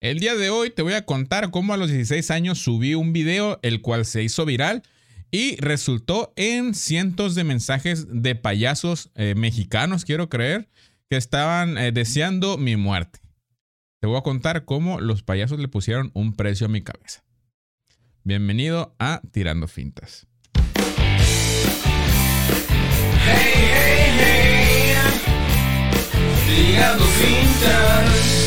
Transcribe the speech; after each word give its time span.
El 0.00 0.20
día 0.20 0.36
de 0.36 0.48
hoy 0.48 0.70
te 0.70 0.82
voy 0.82 0.92
a 0.92 1.04
contar 1.04 1.50
cómo 1.50 1.74
a 1.74 1.76
los 1.76 1.90
16 1.90 2.30
años 2.30 2.60
subí 2.60 2.94
un 2.94 3.12
video 3.12 3.58
el 3.62 3.80
cual 3.82 4.06
se 4.06 4.22
hizo 4.22 4.44
viral 4.44 4.84
y 5.32 5.56
resultó 5.56 6.32
en 6.36 6.74
cientos 6.74 7.34
de 7.34 7.42
mensajes 7.42 8.06
de 8.08 8.36
payasos 8.36 9.10
eh, 9.16 9.34
mexicanos, 9.36 10.04
quiero 10.04 10.28
creer, 10.28 10.68
que 11.10 11.16
estaban 11.16 11.76
eh, 11.78 11.90
deseando 11.90 12.58
mi 12.58 12.76
muerte. 12.76 13.18
Te 14.00 14.06
voy 14.06 14.16
a 14.16 14.22
contar 14.22 14.64
cómo 14.64 15.00
los 15.00 15.24
payasos 15.24 15.58
le 15.58 15.66
pusieron 15.66 16.12
un 16.14 16.32
precio 16.36 16.66
a 16.66 16.70
mi 16.70 16.80
cabeza. 16.80 17.24
Bienvenido 18.22 18.94
a 19.00 19.20
Tirando 19.32 19.66
Fintas. 19.66 20.28
Hey, 23.26 23.42
hey, 23.74 24.12
hey. 24.20 24.94
Tirando 26.46 27.04
Fintas. 27.04 28.37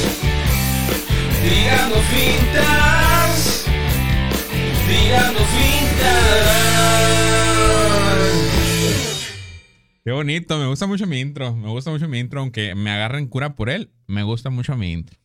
Tirando 1.43 1.95
fintas. 2.01 3.65
Tirando 4.87 5.39
fintas. 5.39 6.61
Qué 10.03 10.11
bonito, 10.11 10.59
me 10.59 10.67
gusta 10.67 10.85
mucho 10.85 11.07
mi 11.07 11.19
intro. 11.19 11.55
Me 11.55 11.69
gusta 11.69 11.89
mucho 11.89 12.07
mi 12.07 12.19
intro, 12.19 12.41
aunque 12.41 12.75
me 12.75 12.91
agarren 12.91 13.27
cura 13.27 13.55
por 13.55 13.71
él. 13.71 13.91
Me 14.05 14.21
gusta 14.21 14.51
mucho 14.51 14.75
mi 14.77 14.91
intro. 14.91 15.17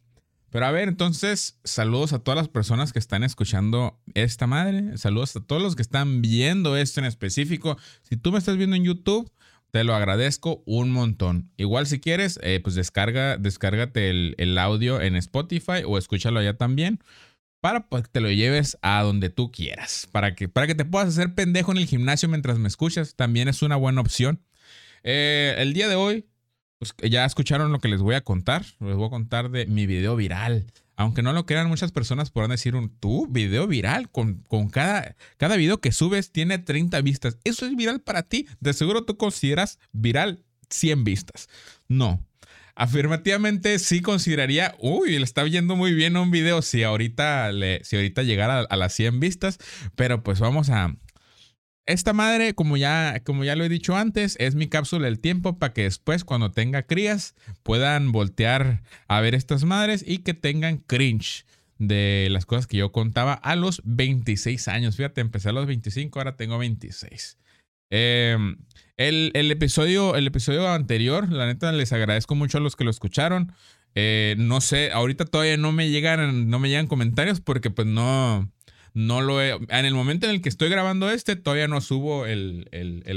Pero 0.50 0.64
a 0.64 0.70
ver, 0.70 0.88
entonces, 0.88 1.58
saludos 1.64 2.14
a 2.14 2.20
todas 2.20 2.38
las 2.38 2.48
personas 2.48 2.94
que 2.94 2.98
están 2.98 3.22
escuchando 3.22 4.00
esta 4.14 4.46
madre. 4.46 4.96
Saludos 4.96 5.36
a 5.36 5.40
todos 5.40 5.60
los 5.60 5.76
que 5.76 5.82
están 5.82 6.22
viendo 6.22 6.78
esto 6.78 7.00
en 7.00 7.06
específico. 7.06 7.76
Si 8.02 8.16
tú 8.16 8.32
me 8.32 8.38
estás 8.38 8.56
viendo 8.56 8.74
en 8.74 8.84
YouTube, 8.84 9.30
te 9.76 9.84
lo 9.84 9.94
agradezco 9.94 10.62
un 10.64 10.90
montón. 10.90 11.50
Igual 11.58 11.86
si 11.86 12.00
quieres, 12.00 12.40
eh, 12.42 12.60
pues 12.64 12.74
descarga, 12.74 13.36
descárgate 13.36 14.08
el, 14.08 14.56
audio 14.56 15.02
en 15.02 15.16
Spotify 15.16 15.82
o 15.84 15.98
escúchalo 15.98 16.40
allá 16.40 16.56
también 16.56 16.98
para 17.60 17.86
que 17.86 18.08
te 18.10 18.22
lo 18.22 18.30
lleves 18.30 18.78
a 18.80 19.02
donde 19.02 19.28
tú 19.28 19.52
quieras. 19.52 20.08
Para 20.10 20.34
que, 20.34 20.48
para 20.48 20.66
que 20.66 20.74
te 20.74 20.86
puedas 20.86 21.08
hacer 21.08 21.34
pendejo 21.34 21.72
en 21.72 21.76
el 21.76 21.84
gimnasio 21.84 22.26
mientras 22.26 22.58
me 22.58 22.68
escuchas, 22.68 23.16
también 23.16 23.48
es 23.48 23.60
una 23.60 23.76
buena 23.76 24.00
opción. 24.00 24.40
Eh, 25.02 25.54
el 25.58 25.74
día 25.74 25.88
de 25.88 25.96
hoy, 25.96 26.24
pues 26.78 26.94
ya 27.10 27.26
escucharon 27.26 27.70
lo 27.70 27.78
que 27.78 27.88
les 27.88 28.00
voy 28.00 28.14
a 28.14 28.22
contar. 28.22 28.64
Les 28.80 28.96
voy 28.96 29.08
a 29.08 29.10
contar 29.10 29.50
de 29.50 29.66
mi 29.66 29.84
video 29.84 30.16
viral 30.16 30.64
aunque 30.96 31.22
no 31.22 31.32
lo 31.32 31.46
crean, 31.46 31.68
muchas 31.68 31.92
personas 31.92 32.30
podrán 32.30 32.50
decir 32.50 32.74
un 32.74 32.88
tú, 32.88 33.28
video 33.28 33.66
viral, 33.66 34.10
con, 34.10 34.42
con 34.48 34.68
cada, 34.68 35.16
cada 35.36 35.56
video 35.56 35.80
que 35.80 35.92
subes 35.92 36.32
tiene 36.32 36.58
30 36.58 37.00
vistas. 37.02 37.38
¿Eso 37.44 37.66
es 37.66 37.76
viral 37.76 38.00
para 38.00 38.22
ti? 38.22 38.46
De 38.60 38.72
seguro 38.72 39.04
tú 39.04 39.16
consideras 39.16 39.78
viral 39.92 40.44
100 40.70 41.04
vistas. 41.04 41.48
No. 41.88 42.24
Afirmativamente 42.74 43.78
sí 43.78 44.02
consideraría, 44.02 44.74
uy, 44.78 45.18
le 45.18 45.24
está 45.24 45.46
yendo 45.46 45.76
muy 45.76 45.94
bien 45.94 46.16
un 46.16 46.30
video 46.30 46.60
si 46.60 46.82
ahorita, 46.82 47.50
le, 47.52 47.82
si 47.84 47.96
ahorita 47.96 48.22
llegara 48.22 48.60
a 48.60 48.76
las 48.76 48.92
100 48.92 49.18
vistas, 49.18 49.58
pero 49.94 50.22
pues 50.22 50.40
vamos 50.40 50.68
a, 50.68 50.94
esta 51.86 52.12
madre, 52.12 52.54
como 52.54 52.76
ya, 52.76 53.20
como 53.24 53.44
ya 53.44 53.54
lo 53.56 53.64
he 53.64 53.68
dicho 53.68 53.96
antes, 53.96 54.36
es 54.40 54.56
mi 54.56 54.66
cápsula 54.66 55.06
del 55.06 55.20
tiempo 55.20 55.58
para 55.58 55.72
que 55.72 55.84
después, 55.84 56.24
cuando 56.24 56.50
tenga 56.50 56.82
crías, 56.82 57.34
puedan 57.62 58.10
voltear 58.12 58.82
a 59.06 59.20
ver 59.20 59.34
estas 59.34 59.64
madres 59.64 60.04
y 60.06 60.18
que 60.18 60.34
tengan 60.34 60.78
cringe 60.78 61.46
de 61.78 62.28
las 62.30 62.44
cosas 62.44 62.66
que 62.66 62.78
yo 62.78 62.90
contaba 62.90 63.34
a 63.34 63.54
los 63.54 63.82
26 63.84 64.66
años. 64.68 64.96
Fíjate, 64.96 65.20
empecé 65.20 65.50
a 65.50 65.52
los 65.52 65.66
25, 65.66 66.18
ahora 66.18 66.36
tengo 66.36 66.58
26. 66.58 67.38
Em, 67.90 68.56
el, 68.96 69.30
episodio, 69.52 70.16
el 70.16 70.26
episodio 70.26 70.68
anterior, 70.68 71.30
la 71.30 71.46
neta, 71.46 71.70
les 71.70 71.92
agradezco 71.92 72.34
mucho 72.34 72.58
a 72.58 72.60
los 72.60 72.74
que 72.74 72.84
lo 72.84 72.90
escucharon. 72.90 73.52
Eh, 73.94 74.34
no 74.38 74.60
sé, 74.60 74.90
ahorita 74.92 75.24
todavía 75.24 75.56
no 75.56 75.72
me 75.72 75.88
llegan, 75.88 76.50
no 76.50 76.58
me 76.58 76.68
llegan 76.68 76.86
comentarios 76.86 77.40
porque 77.40 77.70
pues 77.70 77.86
no, 77.86 78.50
no 78.96 79.20
lo 79.20 79.42
he. 79.42 79.50
En 79.50 79.84
el 79.84 79.92
momento 79.92 80.26
en 80.26 80.32
el 80.32 80.40
que 80.40 80.48
estoy 80.48 80.70
grabando 80.70 81.10
este, 81.10 81.36
todavía 81.36 81.68
no 81.68 81.82
subo 81.82 82.24
el, 82.24 82.66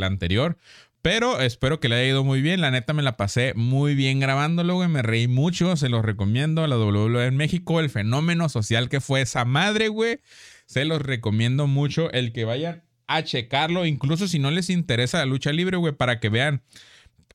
anterior. 0.03 0.57
Pero 1.01 1.39
espero 1.39 1.79
que 1.79 1.87
le 1.87 1.95
haya 1.95 2.09
ido 2.09 2.25
muy 2.25 2.41
bien. 2.41 2.59
La 2.59 2.69
neta 2.69 2.91
me 2.91 3.01
la 3.01 3.15
pasé 3.15 3.53
muy 3.55 3.95
bien 3.95 4.19
grabándolo, 4.19 4.75
güey. 4.75 4.89
Me 4.89 5.01
reí 5.01 5.29
mucho. 5.29 5.77
Se 5.77 5.87
los 5.87 6.03
recomiendo. 6.03 6.67
La 6.67 6.77
WWE 6.77 7.27
en 7.27 7.37
México, 7.37 7.79
el 7.79 7.89
fenómeno 7.89 8.49
social 8.49 8.89
que 8.89 8.99
fue 8.99 9.21
esa 9.21 9.45
madre, 9.45 9.87
güey. 9.87 10.19
Se 10.65 10.83
los 10.83 11.01
recomiendo 11.01 11.65
mucho. 11.65 12.11
El 12.11 12.33
que 12.33 12.43
vayan 12.43 12.83
a 13.07 13.23
checarlo, 13.23 13.85
incluso 13.85 14.27
si 14.27 14.37
no 14.37 14.51
les 14.51 14.69
interesa 14.69 15.19
la 15.19 15.27
lucha 15.27 15.53
libre, 15.53 15.77
güey, 15.77 15.93
para 15.93 16.19
que 16.19 16.27
vean. 16.27 16.61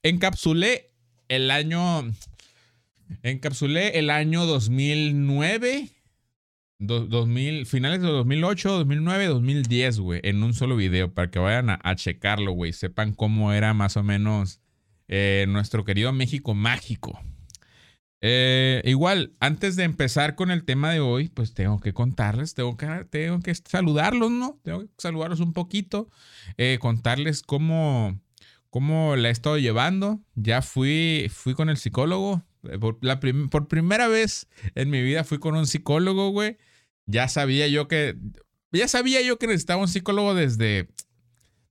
Encapsulé 0.03 0.91
el 1.29 1.51
año. 1.51 2.13
Encapsulé 3.23 3.99
el 3.99 4.11
año 4.11 4.45
2009 4.45 5.89
2000, 6.79 7.67
finales 7.67 8.01
de 8.03 8.09
2008, 8.09 8.71
2009, 8.71 9.27
2010, 9.27 10.01
güey, 10.01 10.21
en 10.25 10.43
un 10.43 10.55
solo 10.55 10.77
video 10.77 11.13
para 11.13 11.31
que 11.31 11.39
vayan 11.39 11.71
a, 11.71 11.95
checarlo, 11.97 12.53
güey. 12.53 12.73
Sepan 12.73 13.13
cómo 13.15 13.53
era 13.53 13.75
más 13.75 13.97
o 13.97 14.03
menos 14.03 14.61
eh, 15.09 15.47
nuestro 15.49 15.85
querido 15.85 16.13
México 16.13 16.55
mágico. 16.55 17.21
Eh, 18.21 18.83
igual, 18.87 19.35
antes 19.39 19.77
de 19.77 19.85
empezar 19.85 20.35
con 20.35 20.51
el 20.51 20.65
tema 20.65 20.91
de 20.91 21.01
hoy, 21.01 21.29
pues 21.29 21.53
tengo 21.53 21.81
que 21.81 21.93
contarles, 21.93 22.55
tengo 22.55 22.77
que, 22.77 22.87
tengo 23.11 23.41
que 23.41 23.55
saludarlos, 23.55 24.31
¿no? 24.31 24.59
Tengo 24.63 24.81
que 24.81 24.89
saludarlos 24.99 25.41
un 25.41 25.53
poquito, 25.53 26.09
eh, 26.57 26.79
contarles 26.81 27.43
cómo, 27.43 28.19
cómo 28.71 29.17
la 29.17 29.29
he 29.29 29.33
estado 29.33 29.59
llevando. 29.59 30.21
Ya 30.35 30.63
fui, 30.63 31.31
fui 31.31 31.55
con 31.55 31.69
el 31.69 31.77
psicólogo. 31.77 32.43
Por, 32.81 32.97
la 33.03 33.21
por 33.21 33.69
primera 33.69 34.09
vez 34.09 34.49
en 34.75 34.89
mi 34.89 35.03
vida 35.03 35.23
fui 35.25 35.39
con 35.39 35.55
un 35.55 35.67
psicólogo, 35.67 36.31
güey 36.31 36.57
ya 37.07 37.29
sabía 37.29 37.69
yo 37.69 37.89
que, 37.89 38.17
ya 38.73 38.89
sabía 38.89 39.23
yo 39.23 39.39
que 39.39 39.47
necesitaba 39.47 39.81
un 39.81 39.89
psicólogo 39.89 40.35
desde, 40.35 40.89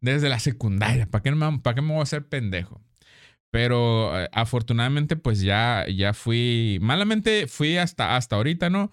desde 0.01 0.29
la 0.29 0.39
secundaria. 0.39 1.07
¿Para 1.07 1.23
qué, 1.23 1.31
me, 1.31 1.59
¿Para 1.59 1.75
qué 1.75 1.81
me 1.81 1.89
voy 1.89 1.99
a 1.99 2.03
hacer 2.03 2.27
pendejo? 2.27 2.81
Pero 3.51 4.19
eh, 4.19 4.29
afortunadamente, 4.31 5.15
pues 5.15 5.41
ya, 5.41 5.85
ya 5.87 6.13
fui, 6.13 6.79
malamente 6.81 7.47
fui 7.47 7.77
hasta, 7.77 8.15
hasta 8.15 8.35
ahorita, 8.35 8.69
¿no? 8.69 8.91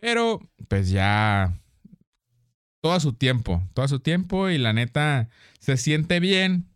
Pero 0.00 0.40
pues 0.68 0.90
ya 0.90 1.58
todo 2.80 3.00
su 3.00 3.12
tiempo, 3.12 3.62
todo 3.74 3.88
su 3.88 4.00
tiempo 4.00 4.48
y 4.48 4.58
la 4.58 4.72
neta 4.72 5.28
se 5.58 5.76
siente 5.76 6.20
bien. 6.20 6.66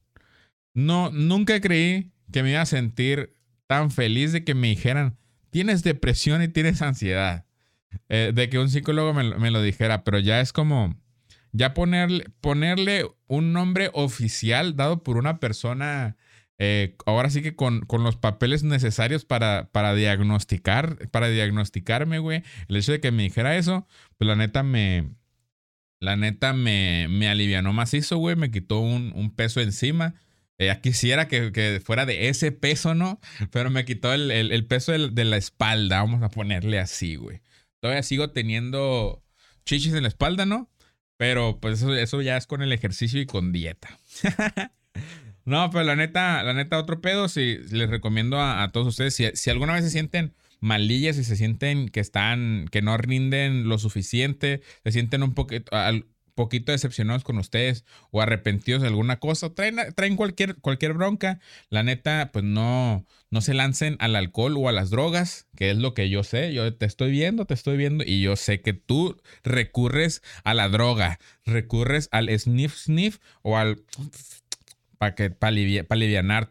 No, 0.74 1.10
nunca 1.10 1.60
creí 1.60 2.12
que 2.32 2.42
me 2.42 2.52
iba 2.52 2.62
a 2.62 2.66
sentir 2.66 3.36
tan 3.66 3.90
feliz 3.90 4.32
de 4.32 4.44
que 4.44 4.54
me 4.54 4.68
dijeran, 4.68 5.16
tienes 5.50 5.82
depresión 5.82 6.42
y 6.42 6.48
tienes 6.48 6.82
ansiedad. 6.82 7.44
Eh, 8.08 8.32
de 8.34 8.48
que 8.48 8.58
un 8.58 8.68
psicólogo 8.68 9.14
me, 9.14 9.50
lo 9.50 9.62
dijera, 9.62 10.04
pero 10.04 10.18
ya 10.18 10.40
es 10.40 10.52
como, 10.52 10.96
ya 11.52 11.74
ponerle, 11.74 12.26
ponerle 12.40 13.06
un 13.26 13.52
nombre 13.52 13.90
oficial 13.92 14.76
dado 14.76 15.02
por 15.02 15.16
una 15.16 15.38
persona, 15.40 16.16
eh, 16.58 16.96
ahora 17.06 17.30
sí 17.30 17.42
que 17.42 17.54
con, 17.56 17.80
con, 17.80 18.04
los 18.04 18.16
papeles 18.16 18.62
necesarios 18.62 19.24
para, 19.24 19.70
para 19.72 19.94
diagnosticar, 19.94 21.08
para 21.10 21.28
diagnosticarme, 21.28 22.18
güey. 22.18 22.42
El 22.68 22.76
hecho 22.76 22.92
de 22.92 23.00
que 23.00 23.12
me 23.12 23.24
dijera 23.24 23.56
eso, 23.56 23.86
pues 24.18 24.28
la 24.28 24.36
neta 24.36 24.62
me, 24.62 25.10
la 26.00 26.16
neta 26.16 26.52
me, 26.52 27.06
me 27.08 27.28
alivianó 27.28 27.72
macizo, 27.72 28.18
güey, 28.18 28.34
me 28.34 28.50
quitó 28.50 28.80
un, 28.80 29.12
un 29.14 29.34
peso 29.34 29.60
encima. 29.60 30.14
Eh, 30.58 30.74
quisiera 30.82 31.28
que, 31.28 31.52
que, 31.52 31.80
fuera 31.82 32.04
de 32.04 32.28
ese 32.28 32.52
peso, 32.52 32.94
¿no? 32.94 33.18
Pero 33.50 33.70
me 33.70 33.84
quitó 33.84 34.12
el, 34.12 34.30
el, 34.30 34.66
peso 34.66 34.92
de 34.92 35.24
la 35.24 35.38
espalda, 35.38 36.02
vamos 36.02 36.22
a 36.22 36.28
ponerle 36.28 36.78
así, 36.78 37.16
güey. 37.16 37.40
Todavía 37.80 38.02
sigo 38.02 38.30
teniendo 38.30 39.22
chichis 39.64 39.94
en 39.94 40.02
la 40.02 40.08
espalda, 40.08 40.46
¿no? 40.46 40.70
Pero 41.16 41.58
pues 41.60 41.82
eso, 41.82 42.22
ya 42.22 42.36
es 42.36 42.46
con 42.46 42.62
el 42.62 42.72
ejercicio 42.72 43.20
y 43.20 43.26
con 43.26 43.52
dieta. 43.52 43.98
no, 45.44 45.70
pero 45.70 45.84
la 45.84 45.96
neta, 45.96 46.42
la 46.42 46.54
neta, 46.54 46.78
otro 46.78 47.00
pedo, 47.00 47.28
si 47.28 47.58
les 47.70 47.90
recomiendo 47.90 48.40
a, 48.40 48.70
todos 48.72 48.86
ustedes, 48.86 49.14
si, 49.14 49.26
si, 49.34 49.50
alguna 49.50 49.74
vez 49.74 49.84
se 49.84 49.90
sienten 49.90 50.34
malillas 50.60 51.18
y 51.18 51.24
se 51.24 51.36
sienten 51.36 51.88
que 51.88 52.00
están, 52.00 52.68
que 52.70 52.82
no 52.82 52.96
rinden 52.96 53.68
lo 53.68 53.78
suficiente, 53.78 54.62
se 54.84 54.92
sienten 54.92 55.22
un 55.22 55.34
poquito, 55.34 55.70
poquito 56.34 56.72
decepcionados 56.72 57.24
con 57.24 57.38
ustedes 57.38 57.84
o 58.10 58.20
arrepentidos 58.20 58.82
de 58.82 58.88
alguna 58.88 59.18
cosa, 59.18 59.54
traen, 59.54 59.76
traen 59.94 60.16
cualquier, 60.16 60.56
cualquier 60.56 60.94
bronca, 60.94 61.40
la 61.68 61.82
neta, 61.82 62.30
pues 62.32 62.44
no, 62.44 63.04
no 63.30 63.40
se 63.40 63.54
lancen 63.54 63.96
al 64.00 64.16
alcohol 64.16 64.56
o 64.56 64.68
a 64.68 64.72
las 64.72 64.90
drogas, 64.90 65.46
que 65.56 65.70
es 65.70 65.76
lo 65.76 65.94
que 65.94 66.10
yo 66.10 66.24
sé, 66.24 66.52
yo 66.52 66.74
te 66.74 66.86
estoy 66.86 67.10
viendo, 67.10 67.44
te 67.44 67.54
estoy 67.54 67.76
viendo 67.76 68.04
y 68.06 68.20
yo 68.20 68.36
sé 68.36 68.60
que 68.60 68.72
tú 68.72 69.20
recurres 69.44 70.22
a 70.44 70.54
la 70.54 70.68
droga, 70.68 71.18
recurres 71.44 72.08
al 72.12 72.28
sniff 72.38 72.76
sniff 72.76 73.18
o 73.42 73.56
al 73.56 73.82
para 74.98 75.14
que 75.14 75.30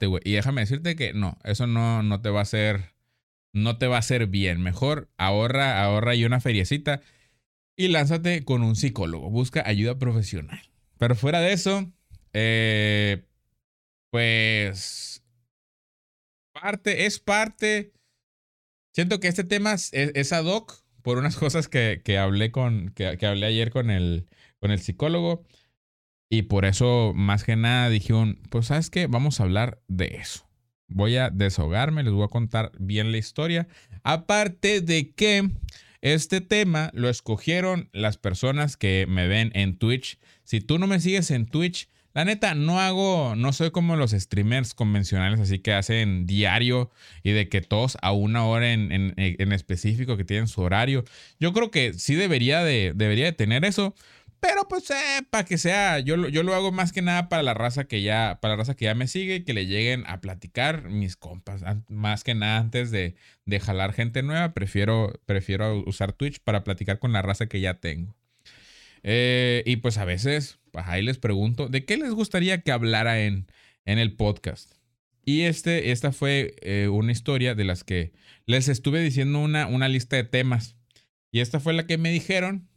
güey. 0.07 0.21
Y 0.25 0.31
déjame 0.31 0.61
decirte 0.61 0.95
que 0.95 1.13
no, 1.13 1.37
eso 1.43 1.67
no, 1.67 2.01
no 2.01 2.21
te 2.21 2.29
va 2.29 2.39
a 2.39 2.43
hacer 2.43 2.93
no 3.53 3.77
te 3.77 3.87
va 3.87 3.97
a 3.97 3.99
hacer 3.99 4.27
bien. 4.27 4.61
Mejor 4.61 5.09
ahorra, 5.17 5.83
ahorra 5.83 6.15
y 6.15 6.25
una 6.25 6.39
feriecita 6.39 7.01
y 7.79 7.87
lánzate 7.87 8.43
con 8.43 8.61
un 8.61 8.75
psicólogo. 8.75 9.29
Busca 9.29 9.63
ayuda 9.65 9.97
profesional. 9.97 10.59
Pero 10.97 11.15
fuera 11.15 11.39
de 11.39 11.53
eso, 11.53 11.89
eh, 12.33 13.23
pues 14.11 15.23
parte, 16.51 17.05
es 17.05 17.19
parte. 17.19 17.93
Siento 18.93 19.21
que 19.21 19.29
este 19.29 19.45
tema 19.45 19.75
es, 19.75 20.33
ad 20.33 20.43
hoc 20.43 20.83
por 21.03 21.19
unas 21.19 21.37
cosas 21.37 21.69
que, 21.69 22.01
que 22.03 22.17
hablé 22.17 22.51
con, 22.51 22.89
que, 22.89 23.17
hablé 23.25 23.45
ayer 23.45 23.71
con 23.71 23.91
el, 23.91 24.27
con 24.59 24.71
el 24.71 24.81
psicólogo. 24.81 25.45
Y 26.29 26.43
por 26.43 26.65
eso, 26.65 27.13
más 27.15 27.45
que 27.45 27.55
nada, 27.55 27.89
dijeron, 27.89 28.41
pues 28.49 28.65
sabes 28.65 28.89
qué, 28.89 29.07
vamos 29.07 29.39
a 29.39 29.43
hablar 29.43 29.81
de 29.87 30.17
eso. 30.17 30.49
Voy 30.89 31.15
a 31.15 31.29
desahogarme, 31.29 32.03
les 32.03 32.11
voy 32.11 32.25
a 32.25 32.27
contar 32.27 32.73
bien 32.77 33.13
la 33.13 33.19
historia. 33.19 33.69
Aparte 34.03 34.81
de 34.81 35.13
que 35.13 35.49
este 36.01 36.41
tema 36.41 36.91
lo 36.93 37.09
escogieron 37.09 37.89
las 37.93 38.17
personas 38.17 38.77
que 38.77 39.05
me 39.07 39.27
ven 39.27 39.51
en 39.53 39.77
Twitch. 39.77 40.19
Si 40.43 40.61
tú 40.61 40.79
no 40.79 40.87
me 40.87 40.99
sigues 40.99 41.31
en 41.31 41.45
Twitch, 41.45 41.89
la 42.13 42.25
neta, 42.25 42.55
no 42.55 42.79
hago, 42.79 43.35
no 43.35 43.53
soy 43.53 43.69
como 43.69 43.95
los 43.95 44.11
streamers 44.11 44.73
convencionales, 44.73 45.39
así 45.39 45.59
que 45.59 45.73
hacen 45.73 46.25
diario 46.25 46.89
y 47.23 47.31
de 47.31 47.49
que 47.49 47.61
todos 47.61 47.97
a 48.01 48.11
una 48.11 48.45
hora 48.45 48.73
en, 48.73 49.13
específico 49.51 50.17
que 50.17 50.25
tienen 50.25 50.47
su 50.47 50.61
horario. 50.61 51.05
Yo 51.39 51.53
creo 51.53 51.69
que 51.69 51.93
sí 51.93 52.15
debería 52.15 52.63
de, 52.63 52.93
debería 52.95 53.25
de 53.25 53.33
tener 53.33 53.63
eso, 53.63 53.93
pero 54.39 54.67
pues 54.67 54.89
eh, 54.91 55.21
para 55.29 55.45
que 55.45 55.57
sea, 55.57 55.99
yo, 55.99 56.27
yo 56.29 56.43
lo 56.43 56.55
hago 56.55 56.71
más 56.71 56.91
que 56.91 57.01
nada 57.01 57.29
para 57.29 57.43
la 57.43 57.53
raza 57.53 57.85
que 57.85 58.01
ya, 58.01 58.39
para 58.41 58.53
la 58.53 58.59
raza 58.59 58.75
que 58.75 58.85
ya 58.85 58.95
me 58.95 59.07
sigue 59.07 59.43
que 59.43 59.53
le 59.53 59.65
lleguen 59.65 60.03
a 60.07 60.21
platicar 60.21 60.89
mis 60.89 61.15
compas. 61.15 61.63
Más 61.89 62.23
que 62.23 62.35
nada 62.35 62.57
antes 62.57 62.91
de, 62.91 63.15
de 63.45 63.59
jalar 63.59 63.93
gente 63.93 64.23
nueva, 64.23 64.53
prefiero, 64.53 65.13
prefiero 65.25 65.83
usar 65.85 66.13
Twitch 66.13 66.39
para 66.39 66.63
platicar 66.63 66.99
con 66.99 67.13
la 67.13 67.21
raza 67.21 67.47
que 67.47 67.59
ya 67.59 67.75
tengo. 67.75 68.15
Eh, 69.03 69.63
y 69.65 69.77
pues 69.77 69.97
a 69.97 70.05
veces, 70.05 70.59
pues 70.71 70.85
ahí 70.87 71.03
les 71.03 71.17
pregunto, 71.17 71.67
¿de 71.67 71.85
qué 71.85 71.97
les 71.97 72.11
gustaría 72.11 72.61
que 72.61 72.71
hablara 72.71 73.21
en, 73.21 73.47
en 73.85 73.99
el 73.99 74.15
podcast? 74.15 74.73
Y 75.25 75.41
este, 75.41 75.91
esta 75.91 76.11
fue 76.11 76.55
eh, 76.61 76.87
una 76.87 77.11
historia 77.11 77.53
de 77.55 77.63
las 77.63 77.83
que 77.83 78.13
les 78.45 78.67
estuve 78.67 78.99
diciendo 78.99 79.39
una, 79.39 79.67
una 79.67 79.87
lista 79.87 80.15
de 80.15 80.23
temas. 80.23 80.75
Y 81.31 81.41
esta 81.41 81.59
fue 81.59 81.73
la 81.73 81.85
que 81.85 81.97
me 81.97 82.11
dijeron. 82.11 82.67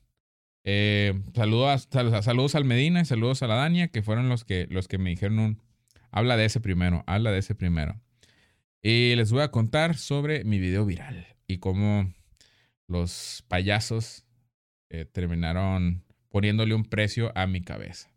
Eh, 0.65 1.21
saludos, 1.35 1.89
a, 1.93 2.23
saludos 2.23 2.55
al 2.55 2.65
Medina 2.65 3.01
y 3.01 3.05
saludos 3.05 3.43
a 3.43 3.47
la 3.47 3.57
Dania, 3.57 3.89
que 3.89 4.03
fueron 4.03 4.29
los 4.29 4.45
que, 4.45 4.67
los 4.71 4.89
que 4.89 4.99
me 4.99 5.11
dijeron. 5.11 5.61
Habla 6.11 6.37
de 6.37 6.45
ese 6.45 6.61
primero, 6.61 7.05
habla 7.07 7.31
de 7.31 7.39
ese 7.39 7.55
primero. 7.55 8.01
Y 8.83 9.15
les 9.17 9.33
voy 9.33 9.43
a 9.43 9.51
contar 9.51 9.97
sobre 9.97 10.45
mi 10.45 10.59
video 10.59 10.85
viral 10.85 11.27
y 11.47 11.59
cómo 11.59 12.13
los 12.87 13.45
payasos 13.49 14.27
terminaron 15.13 16.05
poniéndole 16.29 16.75
un 16.75 16.85
precio 16.85 17.33
a 17.35 17.47
mi 17.47 17.63
cabeza. 17.63 18.13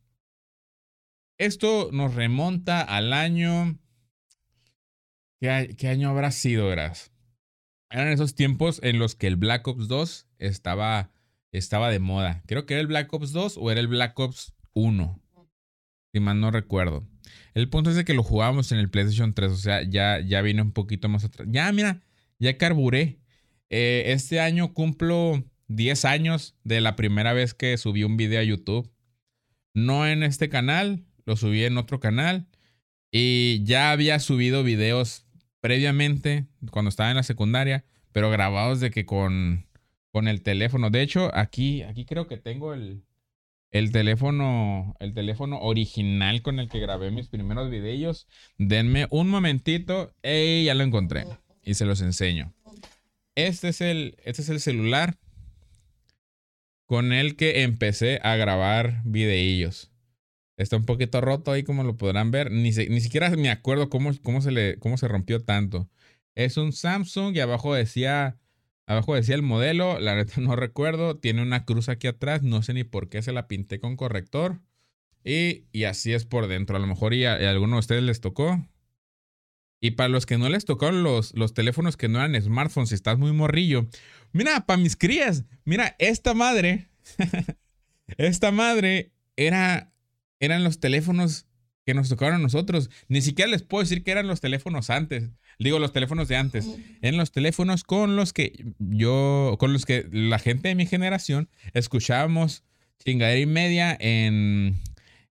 Esto 1.38 1.90
nos 1.92 2.16
remonta 2.16 2.82
al 2.82 3.14
año... 3.14 3.78
¿Qué, 5.40 5.88
año 5.90 6.10
habrá 6.10 6.32
sido, 6.32 6.68
verás? 6.68 7.12
Eran 7.92 8.08
esos 8.08 8.34
tiempos 8.34 8.80
en 8.82 8.98
los 8.98 9.16
que 9.16 9.28
el 9.28 9.36
Black 9.36 9.68
Ops 9.68 9.88
2 9.88 10.28
estaba, 10.40 11.12
estaba 11.58 11.90
de 11.90 12.00
moda. 12.00 12.44
Creo 12.48 12.66
que 12.66 12.74
era 12.74 12.82
el 12.82 12.88
Black 12.88 13.12
Ops 13.14 13.32
2 13.32 13.58
o 13.58 13.72
era 13.72 13.80
el 13.80 13.88
Black 13.88 14.18
Ops 14.20 14.54
1. 14.74 15.22
Si 16.14 16.20
mal 16.20 16.40
no 16.40 16.52
recuerdo. 16.52 17.08
El 17.54 17.70
punto 17.70 17.90
es 17.90 17.96
de 17.96 18.06
que 18.06 18.14
lo 18.14 18.24
jugábamos 18.24 18.72
en 18.72 18.80
el 18.80 18.90
PlayStation 18.90 19.34
3. 19.34 19.52
O 19.52 19.58
sea, 19.58 19.84
ya, 19.84 20.20
ya 20.20 20.42
un 20.42 20.72
poquito 20.72 21.10
más 21.10 21.24
atrás. 21.24 21.48
Ya, 21.52 21.72
mira, 21.72 22.02
ya 22.40 22.58
carburé. 22.58 23.20
Eh, 23.70 24.04
este 24.08 24.40
año 24.40 24.74
cumplo 24.74 25.44
10 25.68 26.06
años 26.06 26.56
de 26.64 26.82
la 26.82 26.96
primera 26.96 27.34
vez 27.34 27.54
que 27.54 27.78
subí 27.78 28.04
un 28.04 28.18
video 28.18 28.40
a 28.40 28.44
YouTube. 28.44 28.92
No 29.74 30.08
en 30.08 30.24
este 30.24 30.50
canal, 30.50 31.06
lo 31.26 31.36
subí 31.36 31.64
en 31.64 31.78
otro 31.78 32.00
canal. 32.00 32.48
Y 33.12 33.64
ya 33.64 33.92
había 33.92 34.20
subido 34.20 34.64
videos 34.64 35.26
previamente, 35.62 36.46
cuando 36.72 36.90
estaba 36.90 37.10
en 37.10 37.16
la 37.16 37.24
secundaria, 37.24 37.86
pero 38.12 38.30
grabados 38.30 38.80
de 38.80 38.92
que 38.92 39.06
con, 39.06 39.65
con 40.16 40.30
el 40.30 40.44
teléfono. 40.44 40.92
De 40.92 41.02
hecho, 41.02 41.30
aquí, 41.36 41.82
aquí 41.82 42.06
creo 42.06 42.26
que 42.26 42.38
tengo 42.38 42.74
el, 42.74 43.04
el 43.72 43.92
teléfono, 43.92 44.96
el 45.02 45.14
teléfono 45.14 45.60
original 45.60 46.42
con 46.42 46.62
el 46.62 46.70
que 46.70 46.80
grabé 46.80 47.12
mis 47.12 47.28
primeros 47.28 47.70
videos. 47.70 48.26
Denme 48.58 49.08
un 49.10 49.28
momentito. 49.28 50.14
¡Ey! 50.24 50.64
Ya 50.64 50.74
lo 50.74 50.86
encontré. 50.86 51.26
Y 51.64 51.74
se 51.74 51.84
los 51.84 52.00
enseño. 52.00 52.54
Este 53.36 53.68
es 53.68 53.82
el, 53.82 54.16
este 54.24 54.42
es 54.42 54.48
el 54.48 54.62
celular 54.62 55.18
con 56.86 57.12
el 57.12 57.36
que 57.36 57.64
empecé 57.64 58.22
a 58.24 58.38
grabar 58.38 59.02
videillos. 59.04 59.92
Está 60.56 60.78
un 60.78 60.86
poquito 60.86 61.20
roto 61.20 61.52
ahí 61.52 61.64
como 61.64 61.84
lo 61.84 61.98
podrán 61.98 62.32
ver. 62.32 62.52
Ni, 62.52 62.72
ni 62.72 63.02
siquiera 63.02 63.30
me 63.32 63.50
acuerdo 63.50 63.90
cómo, 63.90 64.12
cómo, 64.24 64.40
se 64.40 64.52
le, 64.52 64.80
cómo 64.80 64.96
se 64.96 65.10
rompió 65.10 65.44
tanto. 65.44 65.90
Es 66.36 66.56
un 66.56 66.72
Samsung 66.72 67.36
y 67.36 67.42
abajo 67.42 67.76
decía, 67.76 68.38
abajo 68.86 69.16
decía 69.16 69.36
el 69.36 69.42
modelo. 69.42 70.00
La 70.00 70.16
neta 70.16 70.42
no 70.42 70.56
recuerdo. 70.56 71.18
Tiene 71.18 71.42
una 71.42 71.66
cruz 71.66 71.90
aquí 71.90 72.08
atrás. 72.08 72.44
No 72.44 72.62
sé 72.62 72.74
ni 72.74 72.84
por 72.84 73.10
qué 73.10 73.22
se 73.22 73.32
la 73.32 73.48
pinté 73.48 73.80
con 73.80 73.96
corrector. 73.96 74.62
Y, 75.24 75.66
y 75.72 75.86
así 75.86 76.14
es 76.14 76.26
por 76.26 76.48
dentro. 76.48 76.78
A 76.78 76.80
lo 76.80 76.88
mejor 76.88 77.14
y 77.14 77.26
a, 77.26 77.36
alguno 77.50 77.76
de 77.76 77.80
ustedes 77.80 78.04
les 78.04 78.22
tocó. 78.22 78.66
Y 79.82 79.92
para 79.92 80.10
los 80.10 80.26
que 80.26 80.38
no 80.38 80.50
les 80.50 80.66
tocaron 80.66 81.04
los, 81.04 81.34
los 81.36 81.54
teléfonos 81.54 81.98
que 81.98 82.08
no 82.08 82.20
eran 82.20 82.42
smartphones, 82.42 82.90
si 82.90 82.96
estás 82.96 83.20
muy 83.20 83.34
morrillo, 83.34 83.88
mira, 84.32 84.66
para 84.66 84.82
mis 84.82 84.96
crías, 84.96 85.46
mira, 85.64 85.96
esta 86.00 86.34
madre, 86.34 86.88
esta 88.18 88.52
madre 88.52 89.12
era, 89.36 89.92
eran 90.40 90.64
los 90.64 90.80
teléfonos 90.80 91.46
que 91.86 91.94
nos 91.94 92.10
tocaron 92.10 92.36
a 92.36 92.40
nosotros. 92.40 92.90
Ni 93.10 93.22
siquiera 93.22 93.52
les 93.52 93.62
puedo 93.62 93.84
decir 93.84 94.04
que 94.04 94.12
eran 94.12 94.28
los 94.28 94.42
teléfonos 94.42 94.90
antes. 94.90 95.30
Digo, 95.60 95.80
los 95.80 95.94
teléfonos 95.94 96.28
de 96.28 96.36
antes. 96.36 96.68
Eran 97.02 97.18
los 97.18 97.32
teléfonos 97.32 97.84
con 97.84 98.16
los 98.16 98.34
que 98.34 98.54
yo, 98.80 99.56
con 99.60 99.74
los 99.74 99.86
que 99.86 100.08
la 100.12 100.40
gente 100.40 100.68
de 100.68 100.76
mi 100.76 100.86
generación 100.86 101.50
escuchábamos 101.74 102.64
chingadera 103.04 103.40
y 103.40 103.46
media 103.46 103.96
en, 104.00 104.76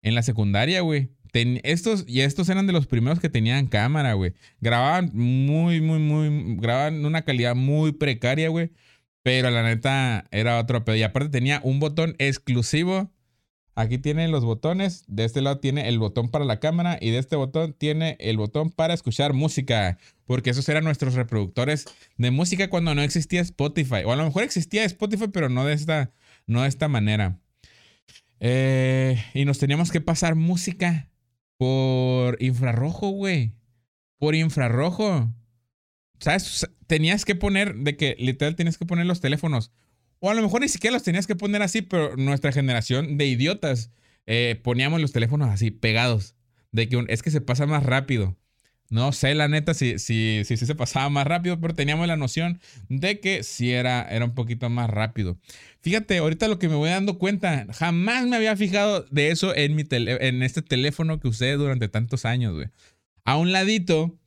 en 0.03 0.15
la 0.15 0.23
secundaria, 0.23 0.81
güey 0.81 1.11
estos, 1.35 2.05
y 2.07 2.21
estos 2.21 2.49
eran 2.49 2.67
de 2.67 2.73
los 2.73 2.87
primeros 2.87 3.19
que 3.19 3.29
tenían 3.29 3.67
cámara, 3.67 4.13
güey. 4.15 4.35
Grababan 4.61 5.11
muy, 5.13 5.81
muy, 5.81 5.99
muy, 5.99 6.57
grababan 6.57 7.05
una 7.05 7.23
calidad 7.23 7.57
muy 7.57 7.93
precaria, 7.93 8.49
güey. 8.49 8.71
Pero 9.23 9.51
la 9.51 9.63
neta 9.63 10.27
era 10.31 10.61
otro 10.61 10.85
pedo. 10.85 10.97
Y 10.97 11.03
aparte 11.03 11.31
tenía 11.31 11.61
un 11.65 11.81
botón 11.81 12.15
exclusivo. 12.19 13.11
Aquí 13.77 13.99
tienen 13.99 14.31
los 14.31 14.45
botones. 14.45 15.05
De 15.09 15.25
este 15.25 15.41
lado 15.41 15.59
tiene 15.59 15.89
el 15.89 15.99
botón 15.99 16.29
para 16.31 16.45
la 16.45 16.61
cámara. 16.61 16.99
Y 17.01 17.11
de 17.11 17.19
este 17.19 17.37
botón 17.37 17.73
tiene 17.73 18.17
el 18.21 18.37
botón 18.37 18.71
para 18.71 18.95
escuchar 18.95 19.33
música. 19.33 19.99
Porque 20.27 20.51
esos 20.51 20.69
eran 20.69 20.85
nuestros 20.85 21.15
reproductores 21.15 21.87
de 22.17 22.31
música 22.31 22.71
cuando 22.71 22.95
no 22.95 23.03
existía 23.03 23.41
Spotify. 23.41 24.05
O 24.05 24.13
a 24.13 24.17
lo 24.17 24.25
mejor 24.25 24.45
existía 24.45 24.85
Spotify, 24.85 25.27
pero 25.33 25.49
no 25.49 25.65
de 25.65 25.75
esta, 25.75 26.13
no 26.47 26.63
de 26.63 26.69
esta 26.69 26.89
manera. 26.89 27.41
Eh, 28.41 29.23
y 29.35 29.45
nos 29.45 29.59
teníamos 29.59 29.91
que 29.91 30.01
pasar 30.01 30.35
música 30.35 31.11
por 31.57 32.41
infrarrojo, 32.43 33.11
güey. 33.11 33.55
Por 34.19 34.35
infrarrojo. 34.35 35.33
¿Sabes? 36.21 36.69
Tenías 36.87 37.25
que 37.25 37.35
poner, 37.35 37.75
de 37.75 37.97
que 37.97 38.15
literal 38.19 38.55
tenías 38.55 38.79
que 38.79 38.87
poner 38.87 39.07
los 39.07 39.21
teléfonos. 39.21 39.73
O 40.25 40.31
a 40.31 40.35
lo 40.35 40.41
mejor 40.41 40.63
ni 40.63 40.71
siquiera 40.71 40.95
los 40.95 41.03
tenías 41.03 41.27
que 41.27 41.37
poner 41.37 41.61
así, 41.61 41.83
pero 41.83 42.17
nuestra 42.17 42.51
generación 42.51 43.19
de 43.19 43.27
idiotas 43.27 43.91
eh, 44.25 44.59
poníamos 44.63 44.99
los 45.03 45.13
teléfonos 45.13 45.51
así, 45.51 45.71
pegados. 45.71 46.35
De 46.73 46.89
que 46.89 47.05
es 47.09 47.23
que 47.23 47.31
se 47.31 47.43
pasa 47.43 47.67
más 47.67 47.83
rápido. 47.83 48.35
No 48.89 49.13
sé, 49.13 49.35
la 49.35 49.49
neta, 49.49 49.75
si, 49.75 49.99
si, 49.99 50.41
si, 50.47 50.57
se 50.57 50.75
pasaba 50.75 51.11
más 51.11 51.27
rápido, 51.27 51.61
pero 51.61 51.75
teníamos 51.75 52.07
la 52.07 52.17
noción 52.17 52.59
de 52.89 53.21
que 53.21 53.43
sí 53.43 53.73
era, 53.73 54.01
era 54.09 54.25
un 54.25 54.35
poquito 54.35 54.71
más 54.71 54.89
rápido. 54.89 55.37
Fíjate, 55.83 56.17
ahorita 56.17 56.49
lo 56.49 56.59
que 56.59 56.71
me 56.71 56.77
voy 56.77 56.89
dando 56.89 57.19
cuenta, 57.19 57.67
jamás 57.75 58.27
me 58.27 58.37
había 58.37 58.57
fijado 58.57 59.05
de 59.11 59.31
eso 59.31 59.55
en, 59.55 59.77
mi 59.77 59.85
en 59.91 60.43
este 60.43 60.63
teléfono 60.63 61.21
que 61.21 61.29
usé 61.29 61.53
durante 61.53 61.89
tantos 61.89 62.25
años, 62.25 62.55
güey. 62.55 62.69
A 63.27 63.37
un 63.37 63.53
ladito, 63.53 64.19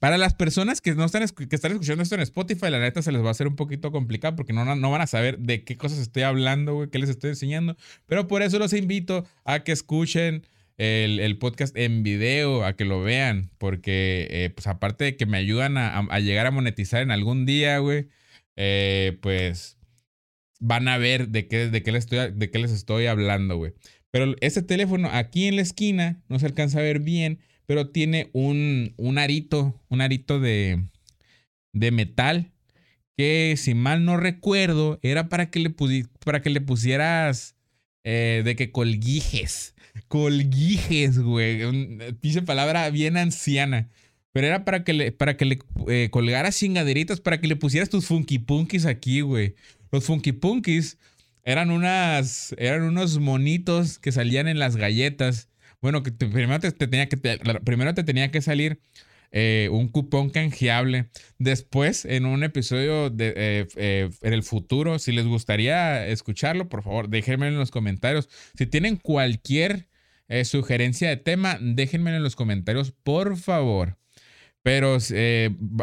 para 0.00 0.18
las 0.18 0.34
personas 0.34 0.80
que 0.80 0.94
no 0.94 1.04
están, 1.04 1.26
que 1.28 1.54
están 1.54 1.72
escuchando 1.72 2.02
esto 2.02 2.14
en 2.14 2.22
Spotify, 2.22 2.70
la 2.70 2.80
neta 2.80 3.02
se 3.02 3.12
les 3.12 3.22
va 3.22 3.28
a 3.28 3.30
hacer 3.30 3.46
un 3.46 3.54
poquito 3.54 3.92
complicado 3.92 4.34
porque 4.34 4.54
no, 4.54 4.64
no 4.64 4.90
van 4.90 5.02
a 5.02 5.06
saber 5.06 5.38
de 5.38 5.62
qué 5.62 5.76
cosas 5.76 5.98
estoy 5.98 6.22
hablando, 6.22 6.74
güey, 6.74 6.88
qué 6.90 6.98
les 6.98 7.10
estoy 7.10 7.30
enseñando. 7.30 7.76
Pero 8.06 8.26
por 8.26 8.42
eso 8.42 8.58
los 8.58 8.72
invito 8.72 9.26
a 9.44 9.62
que 9.62 9.72
escuchen 9.72 10.46
el, 10.78 11.38
podcast 11.38 11.76
en 11.76 12.02
video, 12.02 12.64
a 12.64 12.74
que 12.74 12.86
lo 12.86 13.02
vean, 13.02 13.50
porque 13.58 14.26
eh, 14.30 14.50
pues 14.50 14.66
aparte 14.66 15.04
de 15.04 15.16
que 15.16 15.26
me 15.26 15.36
ayudan 15.36 15.76
a, 15.76 16.18
llegar 16.20 16.46
a 16.46 16.50
monetizar 16.50 17.02
en 17.02 17.10
algún 17.10 17.44
día, 17.44 17.78
güey, 17.78 18.08
eh, 18.56 19.18
pues 19.20 19.76
van 20.60 20.88
a 20.88 20.96
ver 20.96 21.28
de 21.28 21.46
qué, 21.46 21.68
de 21.68 21.82
qué, 21.82 21.92
les, 21.92 22.04
estoy, 22.04 22.32
de 22.32 22.50
qué 22.50 22.58
les 22.58 22.70
estoy 22.70 23.04
hablando, 23.06 23.58
güey. 23.58 23.74
Pero 24.10 24.34
ese 24.40 24.62
teléfono 24.62 25.10
aquí 25.12 25.46
en 25.46 25.56
la 25.56 25.62
esquina 25.62 26.22
no 26.28 26.38
se 26.38 26.46
alcanza 26.46 26.78
a 26.78 26.82
ver 26.82 27.00
bien, 27.00 27.40
pero 27.70 27.90
tiene 27.90 28.30
un, 28.32 28.94
un 28.96 29.16
arito, 29.16 29.80
un 29.90 30.00
arito 30.00 30.40
de, 30.40 30.86
de 31.72 31.92
metal 31.92 32.50
que 33.16 33.54
si 33.56 33.74
mal 33.74 34.04
no 34.04 34.16
recuerdo 34.16 34.98
era 35.02 35.28
para 35.28 35.52
que 35.52 35.60
le, 35.60 35.70
pusieras 35.70 37.54
eh, 38.02 38.42
de 38.44 38.56
que 38.56 38.72
colguijes. 38.72 39.76
Colguijes, 40.08 41.20
güey. 41.20 41.60
Dice 42.20 42.42
palabra 42.42 42.90
bien 42.90 43.16
anciana. 43.16 43.88
Pero 44.32 44.48
era 44.48 44.64
para 44.64 44.82
que 44.82 44.92
le, 44.92 45.12
para 45.12 45.36
que 45.36 45.44
le 45.44 45.60
eh, 45.86 46.08
colgaras 46.10 46.58
chingaderitas, 46.58 47.20
para 47.20 47.40
que 47.40 47.46
le 47.46 47.54
pusieras 47.54 47.88
tus 47.88 48.04
funky 48.06 48.40
punkis 48.40 48.84
aquí, 48.84 49.20
güey. 49.20 49.54
Los 49.92 50.06
funky 50.06 50.32
punkis 50.32 50.98
eran 51.44 51.70
unas, 51.70 52.52
eran 52.58 52.82
unos 52.82 53.20
monitos 53.20 54.00
que 54.00 54.10
salían 54.10 54.48
en 54.48 54.58
las 54.58 54.74
galletas. 54.74 55.49
Bueno, 55.80 56.02
que 56.02 56.12
primero 56.12 56.60
te, 56.60 56.72
tenía 56.72 57.08
que, 57.08 57.16
primero 57.64 57.94
te 57.94 58.04
tenía 58.04 58.30
que 58.30 58.42
salir 58.42 58.80
eh, 59.32 59.68
un 59.70 59.88
cupón 59.88 60.30
canjeable. 60.30 61.10
Después, 61.38 62.04
en 62.04 62.26
un 62.26 62.42
episodio 62.42 63.10
de, 63.10 63.32
eh, 63.36 63.66
eh, 63.76 64.10
en 64.22 64.32
el 64.32 64.42
futuro, 64.42 64.98
si 64.98 65.12
les 65.12 65.26
gustaría 65.26 66.06
escucharlo, 66.08 66.68
por 66.68 66.82
favor, 66.82 67.08
déjenme 67.08 67.48
en 67.48 67.58
los 67.58 67.70
comentarios. 67.70 68.28
Si 68.56 68.66
tienen 68.66 68.96
cualquier 68.96 69.88
sugerencia 70.44 71.08
de 71.08 71.16
tema, 71.16 71.58
déjenme 71.60 72.14
en 72.14 72.22
los 72.22 72.36
comentarios, 72.36 72.92
por 72.92 73.36
favor. 73.36 73.98
Pero 74.62 74.98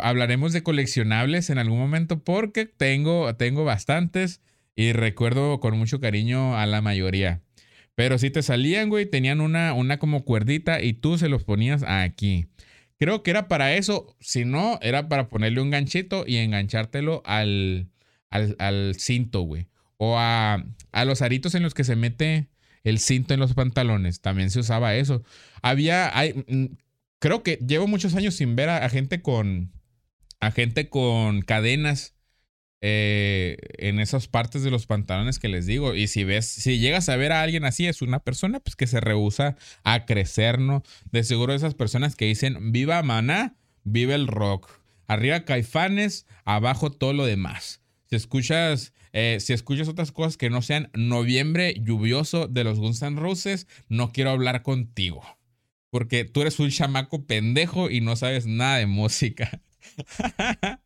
hablaremos 0.01 0.53
de 0.53 0.63
coleccionables 0.63 1.49
en 1.49 1.57
algún 1.57 1.79
momento 1.79 2.23
porque 2.23 2.65
tengo, 2.65 3.35
tengo 3.35 3.65
bastantes 3.65 4.41
y 4.73 4.93
recuerdo 4.93 5.59
con 5.59 5.77
mucho 5.77 5.99
cariño 5.99 6.57
a 6.57 6.65
la 6.65 6.81
mayoría. 6.81 7.41
Pero 7.97 8.19
si 8.19 8.29
te 8.29 8.43
salían, 8.43 8.89
güey, 8.89 9.07
tenían 9.07 9.41
una, 9.41 9.73
una 9.73 9.97
como 9.97 10.23
cuerdita 10.23 10.83
y 10.83 10.93
tú 10.93 11.17
se 11.17 11.29
los 11.29 11.43
ponías 11.43 11.81
aquí. 11.81 12.45
Creo 12.99 13.23
que 13.23 13.31
era 13.31 13.47
para 13.47 13.73
eso. 13.73 14.15
Si 14.19 14.45
no, 14.45 14.77
era 14.83 15.09
para 15.09 15.29
ponerle 15.29 15.61
un 15.61 15.71
ganchito 15.71 16.23
y 16.27 16.37
enganchártelo 16.37 17.23
al, 17.25 17.89
al, 18.29 18.93
cinto, 18.99 19.41
güey. 19.41 19.65
O 19.97 20.19
a, 20.19 20.63
a, 20.91 21.05
los 21.05 21.23
aritos 21.23 21.55
en 21.55 21.63
los 21.63 21.73
que 21.73 21.83
se 21.83 21.95
mete 21.95 22.49
el 22.83 22.99
cinto 22.99 23.33
en 23.33 23.39
los 23.39 23.55
pantalones. 23.55 24.21
También 24.21 24.51
se 24.51 24.59
usaba 24.59 24.93
eso. 24.93 25.23
Había, 25.63 26.15
hay, 26.15 26.33
mm, 26.47 26.77
creo 27.17 27.41
que 27.41 27.55
llevo 27.67 27.87
muchos 27.87 28.13
años 28.13 28.35
sin 28.35 28.55
ver 28.55 28.69
a, 28.69 28.87
gente 28.89 29.23
con, 29.23 29.71
a 30.39 30.51
gente 30.51 30.87
con 30.87 31.41
cadenas 31.41 32.13
eh, 32.81 33.57
en 33.79 33.99
esas 33.99 34.27
partes 34.27 34.61
de 34.63 34.69
los 34.69 34.85
pantalones 34.85 35.39
que 35.39 35.47
les 35.47 35.65
digo. 35.65 35.95
Y 35.95 36.07
si 36.07 36.23
ves, 36.23 36.47
si 36.47 36.79
llegas 36.79 37.09
a 37.09 37.15
ver 37.15 37.31
a 37.31 37.41
alguien 37.41 37.65
así, 37.65 37.87
es 37.87 38.01
una 38.01 38.19
persona 38.19 38.59
pues, 38.59 38.75
que 38.75 38.87
se 38.87 38.99
rehúsa 38.99 39.55
a 39.83 40.05
crecer, 40.05 40.59
¿no? 40.59 40.83
De 41.11 41.23
seguro 41.23 41.53
esas 41.53 41.73
personas 41.73 42.15
que 42.15 42.25
dicen, 42.25 42.71
viva 42.71 43.01
Maná, 43.01 43.55
vive 43.83 44.13
el 44.13 44.27
rock. 44.27 44.69
Arriba 45.07 45.45
Caifanes, 45.45 46.27
abajo 46.45 46.91
todo 46.91 47.13
lo 47.13 47.25
demás. 47.25 47.81
Si 48.09 48.15
escuchas, 48.15 48.93
eh, 49.13 49.37
si 49.39 49.53
escuchas 49.53 49.87
otras 49.87 50.11
cosas 50.11 50.37
que 50.37 50.49
no 50.49 50.61
sean 50.61 50.89
noviembre 50.93 51.75
lluvioso 51.81 52.47
de 52.47 52.63
los 52.63 52.79
Guns 52.79 53.01
N' 53.01 53.19
Roses, 53.19 53.67
no 53.89 54.11
quiero 54.11 54.31
hablar 54.31 54.63
contigo. 54.63 55.23
Porque 55.89 56.25
tú 56.25 56.41
eres 56.41 56.59
un 56.59 56.69
chamaco 56.69 57.25
pendejo 57.25 57.89
y 57.89 58.01
no 58.01 58.15
sabes 58.15 58.45
nada 58.45 58.77
de 58.77 58.85
música. 58.85 59.61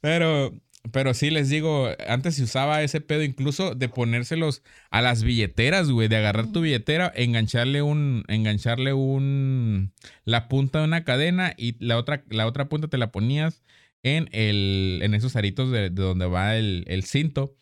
Pero 0.00 0.54
pero 0.92 1.14
sí 1.14 1.30
les 1.30 1.48
digo, 1.48 1.88
antes 2.06 2.36
se 2.36 2.42
usaba 2.42 2.82
ese 2.82 3.00
pedo 3.00 3.22
incluso 3.22 3.74
de 3.74 3.88
ponérselos 3.88 4.62
a 4.90 5.00
las 5.00 5.22
billeteras, 5.22 5.90
güey, 5.90 6.08
de 6.08 6.16
agarrar 6.16 6.52
tu 6.52 6.60
billetera, 6.60 7.10
engancharle 7.14 7.82
un, 7.82 8.24
engancharle 8.28 8.92
un, 8.92 9.92
la 10.24 10.48
punta 10.48 10.80
de 10.80 10.84
una 10.84 11.04
cadena 11.04 11.54
y 11.56 11.82
la 11.84 11.96
otra, 11.96 12.24
la 12.28 12.46
otra 12.46 12.68
punta 12.68 12.88
te 12.88 12.98
la 12.98 13.12
ponías 13.12 13.62
en 14.02 14.28
el, 14.32 15.00
en 15.02 15.14
esos 15.14 15.36
aritos 15.36 15.70
de, 15.70 15.90
donde 15.90 16.26
va 16.26 16.56
el, 16.56 16.84
el, 16.86 17.04
cinto. 17.04 17.56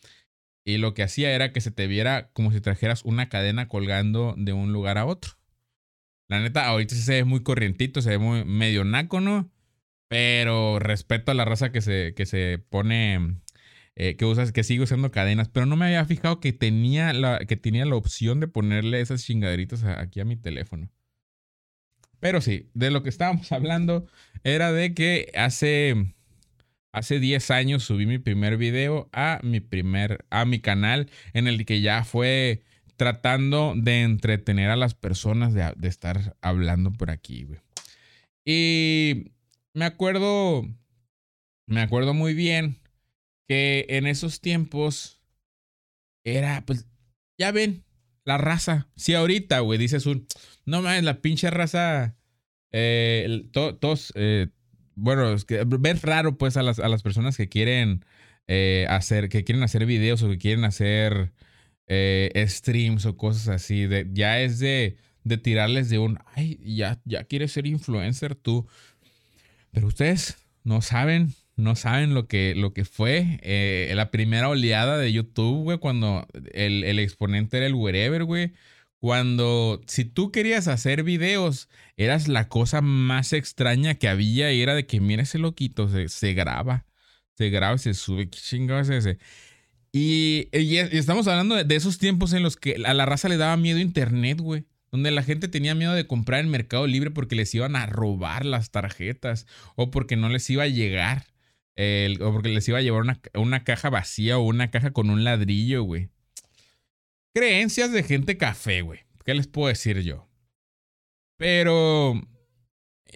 Y 0.65 0.77
lo 0.77 0.93
que 0.93 1.03
hacía 1.03 1.31
era 1.31 1.51
que 1.53 1.61
se 1.61 1.71
te 1.71 1.87
viera 1.87 2.29
como 2.33 2.51
si 2.51 2.61
trajeras 2.61 3.03
una 3.05 3.29
cadena 3.29 3.67
colgando 3.67 4.35
de 4.37 4.53
un 4.53 4.73
lugar 4.73 4.97
a 4.97 5.05
otro. 5.05 5.33
La 6.27 6.41
neta, 6.41 6.65
ahorita 6.67 6.95
se 6.95 7.13
ve 7.13 7.23
muy 7.23 7.43
corrientito, 7.43 8.01
se 8.01 8.11
ve 8.11 8.17
muy 8.17 8.43
medio 8.45 8.83
naco, 8.83 9.21
¿no? 9.21 9.49
Pero 10.13 10.77
respeto 10.77 11.31
a 11.31 11.33
la 11.33 11.43
raza 11.43 11.71
que 11.71 11.81
se, 11.81 12.13
que 12.15 12.27
se 12.27 12.59
pone, 12.69 13.39
eh, 13.95 14.15
que 14.15 14.25
usa, 14.25 14.51
que 14.51 14.63
sigue 14.63 14.83
usando 14.83 15.09
cadenas. 15.09 15.49
Pero 15.49 15.65
no 15.65 15.75
me 15.75 15.85
había 15.85 16.05
fijado 16.05 16.39
que 16.39 16.53
tenía 16.53 17.13
la, 17.13 17.39
que 17.39 17.57
tenía 17.57 17.83
la 17.85 17.95
opción 17.95 18.39
de 18.39 18.47
ponerle 18.47 19.01
esas 19.01 19.23
chingaderitas 19.25 19.83
aquí 19.83 20.19
a 20.19 20.25
mi 20.25 20.35
teléfono. 20.35 20.91
Pero 22.19 22.41
sí, 22.41 22.69
de 22.75 22.91
lo 22.91 23.01
que 23.01 23.09
estábamos 23.09 23.51
hablando 23.51 24.05
era 24.43 24.71
de 24.71 24.93
que 24.93 25.31
hace, 25.33 26.13
hace 26.91 27.19
10 27.19 27.49
años 27.49 27.81
subí 27.81 28.05
mi 28.05 28.19
primer 28.19 28.57
video 28.57 29.09
a 29.13 29.39
mi 29.41 29.61
primer, 29.61 30.25
a 30.29 30.45
mi 30.45 30.59
canal 30.59 31.09
en 31.33 31.47
el 31.47 31.65
que 31.65 31.81
ya 31.81 32.03
fue 32.03 32.61
tratando 32.97 33.73
de 33.75 34.03
entretener 34.03 34.69
a 34.69 34.75
las 34.75 34.93
personas 34.93 35.55
de, 35.55 35.73
de 35.75 35.87
estar 35.87 36.35
hablando 36.39 36.93
por 36.93 37.09
aquí, 37.09 37.45
güey. 37.45 37.61
Y 38.45 39.32
me 39.73 39.85
acuerdo, 39.85 40.63
me 41.65 41.81
acuerdo 41.81 42.13
muy 42.13 42.33
bien 42.33 42.79
que 43.47 43.85
en 43.89 44.07
esos 44.07 44.39
tiempos 44.41 45.21
era, 46.23 46.65
pues, 46.65 46.87
ya 47.37 47.51
ven, 47.51 47.83
la 48.23 48.37
raza. 48.37 48.87
Si 48.95 49.13
ahorita, 49.13 49.59
güey, 49.59 49.79
dices 49.79 50.05
un, 50.05 50.27
no 50.65 50.81
mames, 50.81 51.03
la 51.03 51.21
pinche 51.21 51.49
raza, 51.49 52.15
eh, 52.71 53.49
eh, 54.15 54.47
bueno, 54.95 55.33
es 55.33 55.45
que 55.45 55.63
ves 55.65 56.01
raro, 56.03 56.37
pues, 56.37 56.57
a 56.57 56.63
las, 56.63 56.79
a 56.79 56.87
las 56.87 57.03
personas 57.03 57.35
que 57.35 57.49
quieren 57.49 58.05
eh, 58.47 58.85
hacer, 58.89 59.29
que 59.29 59.43
quieren 59.43 59.63
hacer 59.63 59.85
videos 59.85 60.21
o 60.23 60.29
que 60.29 60.37
quieren 60.37 60.63
hacer 60.63 61.33
streams 62.47 63.05
o 63.05 63.17
cosas 63.17 63.49
así. 63.49 63.85
De, 63.85 64.07
ya 64.13 64.39
es 64.39 64.59
de, 64.59 64.97
de 65.23 65.37
tirarles 65.37 65.89
de 65.89 65.99
un, 65.99 66.19
ay, 66.35 66.59
ya, 66.63 67.01
ya 67.05 67.25
quieres 67.25 67.51
ser 67.51 67.67
influencer 67.67 68.35
tú. 68.35 68.67
Pero 69.73 69.87
ustedes 69.87 70.37
no 70.63 70.81
saben, 70.81 71.33
no 71.55 71.75
saben 71.75 72.13
lo 72.13 72.27
que, 72.27 72.53
lo 72.55 72.73
que 72.73 72.85
fue 72.85 73.39
eh, 73.41 73.91
la 73.95 74.11
primera 74.11 74.47
oleada 74.47 74.97
de 74.97 75.11
YouTube, 75.11 75.63
güey, 75.63 75.79
cuando 75.79 76.27
el, 76.53 76.99
exponente 76.99 77.57
era 77.57 77.65
el 77.65 77.73
wherever, 77.73 78.23
güey. 78.23 78.53
Cuando 78.99 79.81
si 79.87 80.05
tú 80.05 80.31
querías 80.31 80.67
hacer 80.67 81.03
videos, 81.03 81.69
eras 81.97 82.27
la 82.27 82.47
cosa 82.47 82.81
más 82.81 83.33
extraña 83.33 83.95
que 83.95 84.07
había 84.07 84.53
y 84.53 84.61
era 84.61 84.75
de 84.75 84.85
que, 84.85 85.01
mira 85.01 85.23
ese 85.23 85.39
loquito, 85.39 85.89
se, 86.07 86.33
graba, 86.33 86.85
se 87.35 87.49
graba, 87.49 87.77
se 87.79 87.95
sube, 87.95 88.29
qué 88.29 88.39
chingados 88.39 88.89
es 88.89 89.05
ese. 89.05 89.19
Y, 89.91 90.49
y, 90.53 90.77
estamos 90.77 91.27
hablando 91.27 91.55
de, 91.55 91.63
de, 91.65 91.75
esos 91.75 91.97
tiempos 91.97 92.33
en 92.33 92.43
los 92.43 92.57
que 92.57 92.75
a 92.85 92.93
la 92.93 93.05
raza 93.05 93.27
le 93.27 93.37
daba 93.37 93.57
miedo 93.57 93.79
internet, 93.79 94.39
güey 94.39 94.65
donde 94.93 95.09
la 95.09 95.23
gente 95.23 95.47
tenía 95.47 95.73
miedo 95.73 95.93
de 95.93 96.05
comprar 96.05 96.41
en 96.41 96.51
Mercado 96.51 96.85
Libre 96.85 97.09
porque 97.09 97.35
les 97.35 97.53
iban 97.55 97.75
a 97.75 97.87
robar 97.87 98.45
las 98.45 98.69
tarjetas 98.69 99.47
o 99.75 99.89
porque 99.89 100.15
no 100.15 100.29
les 100.29 100.47
iba 100.51 100.61
a 100.61 100.67
llegar, 100.67 101.25
o 102.21 102.31
porque 102.31 102.49
les 102.49 102.67
iba 102.67 102.77
a 102.77 102.81
llevar 102.83 103.01
una, 103.01 103.19
una 103.33 103.63
caja 103.63 103.89
vacía 103.89 104.37
o 104.37 104.43
una 104.43 104.69
caja 104.69 104.91
con 104.91 105.09
un 105.09 105.23
ladrillo, 105.23 105.81
güey. 105.81 106.09
Creencias 107.33 107.91
de 107.91 108.03
gente 108.03 108.37
café, 108.37 108.83
güey. 108.83 108.99
¿Qué 109.25 109.33
les 109.33 109.47
puedo 109.47 109.67
decir 109.67 110.01
yo? 110.01 110.29
Pero 111.37 112.21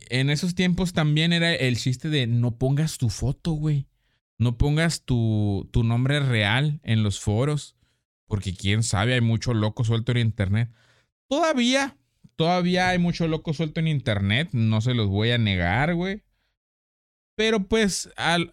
en 0.10 0.32
esos 0.32 0.56
tiempos 0.56 0.94
también 0.94 1.32
era 1.32 1.54
el 1.54 1.78
chiste 1.78 2.10
de 2.10 2.26
no 2.26 2.58
pongas 2.58 2.98
tu 2.98 3.10
foto, 3.10 3.52
güey. 3.52 3.86
No 4.40 4.58
pongas 4.58 5.04
tu, 5.04 5.70
tu 5.72 5.84
nombre 5.84 6.22
real 6.22 6.80
en 6.82 7.04
los 7.04 7.20
foros. 7.20 7.76
Porque 8.26 8.56
quién 8.56 8.82
sabe, 8.82 9.14
hay 9.14 9.22
mucho 9.22 9.54
loco 9.54 9.84
suelto 9.84 10.12
en 10.14 10.18
internet. 10.18 10.72
Todavía, 11.28 11.98
todavía 12.36 12.90
hay 12.90 13.00
mucho 13.00 13.28
loco 13.28 13.54
suelto 13.54 13.80
en 13.80 13.88
internet, 13.88 14.50
no 14.52 14.82
se 14.82 14.94
los 14.94 15.08
voy 15.08 15.32
a 15.32 15.38
negar, 15.38 15.96
güey. 15.96 16.24
Pero 17.36 17.68
pues, 17.68 18.10
al, 18.16 18.52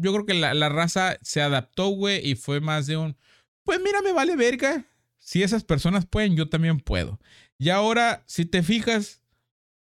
yo 0.00 0.12
creo 0.12 0.26
que 0.26 0.34
la, 0.34 0.52
la 0.54 0.68
raza 0.68 1.16
se 1.22 1.40
adaptó, 1.40 1.88
güey, 1.88 2.26
y 2.28 2.34
fue 2.34 2.60
más 2.60 2.86
de 2.86 2.96
un, 2.96 3.16
pues 3.64 3.80
mira, 3.82 4.02
me 4.02 4.12
vale 4.12 4.36
verga. 4.36 4.84
Si 5.18 5.42
esas 5.42 5.64
personas 5.64 6.04
pueden, 6.04 6.36
yo 6.36 6.48
también 6.48 6.80
puedo. 6.80 7.20
Y 7.58 7.70
ahora, 7.70 8.24
si 8.26 8.44
te 8.44 8.62
fijas, 8.62 9.22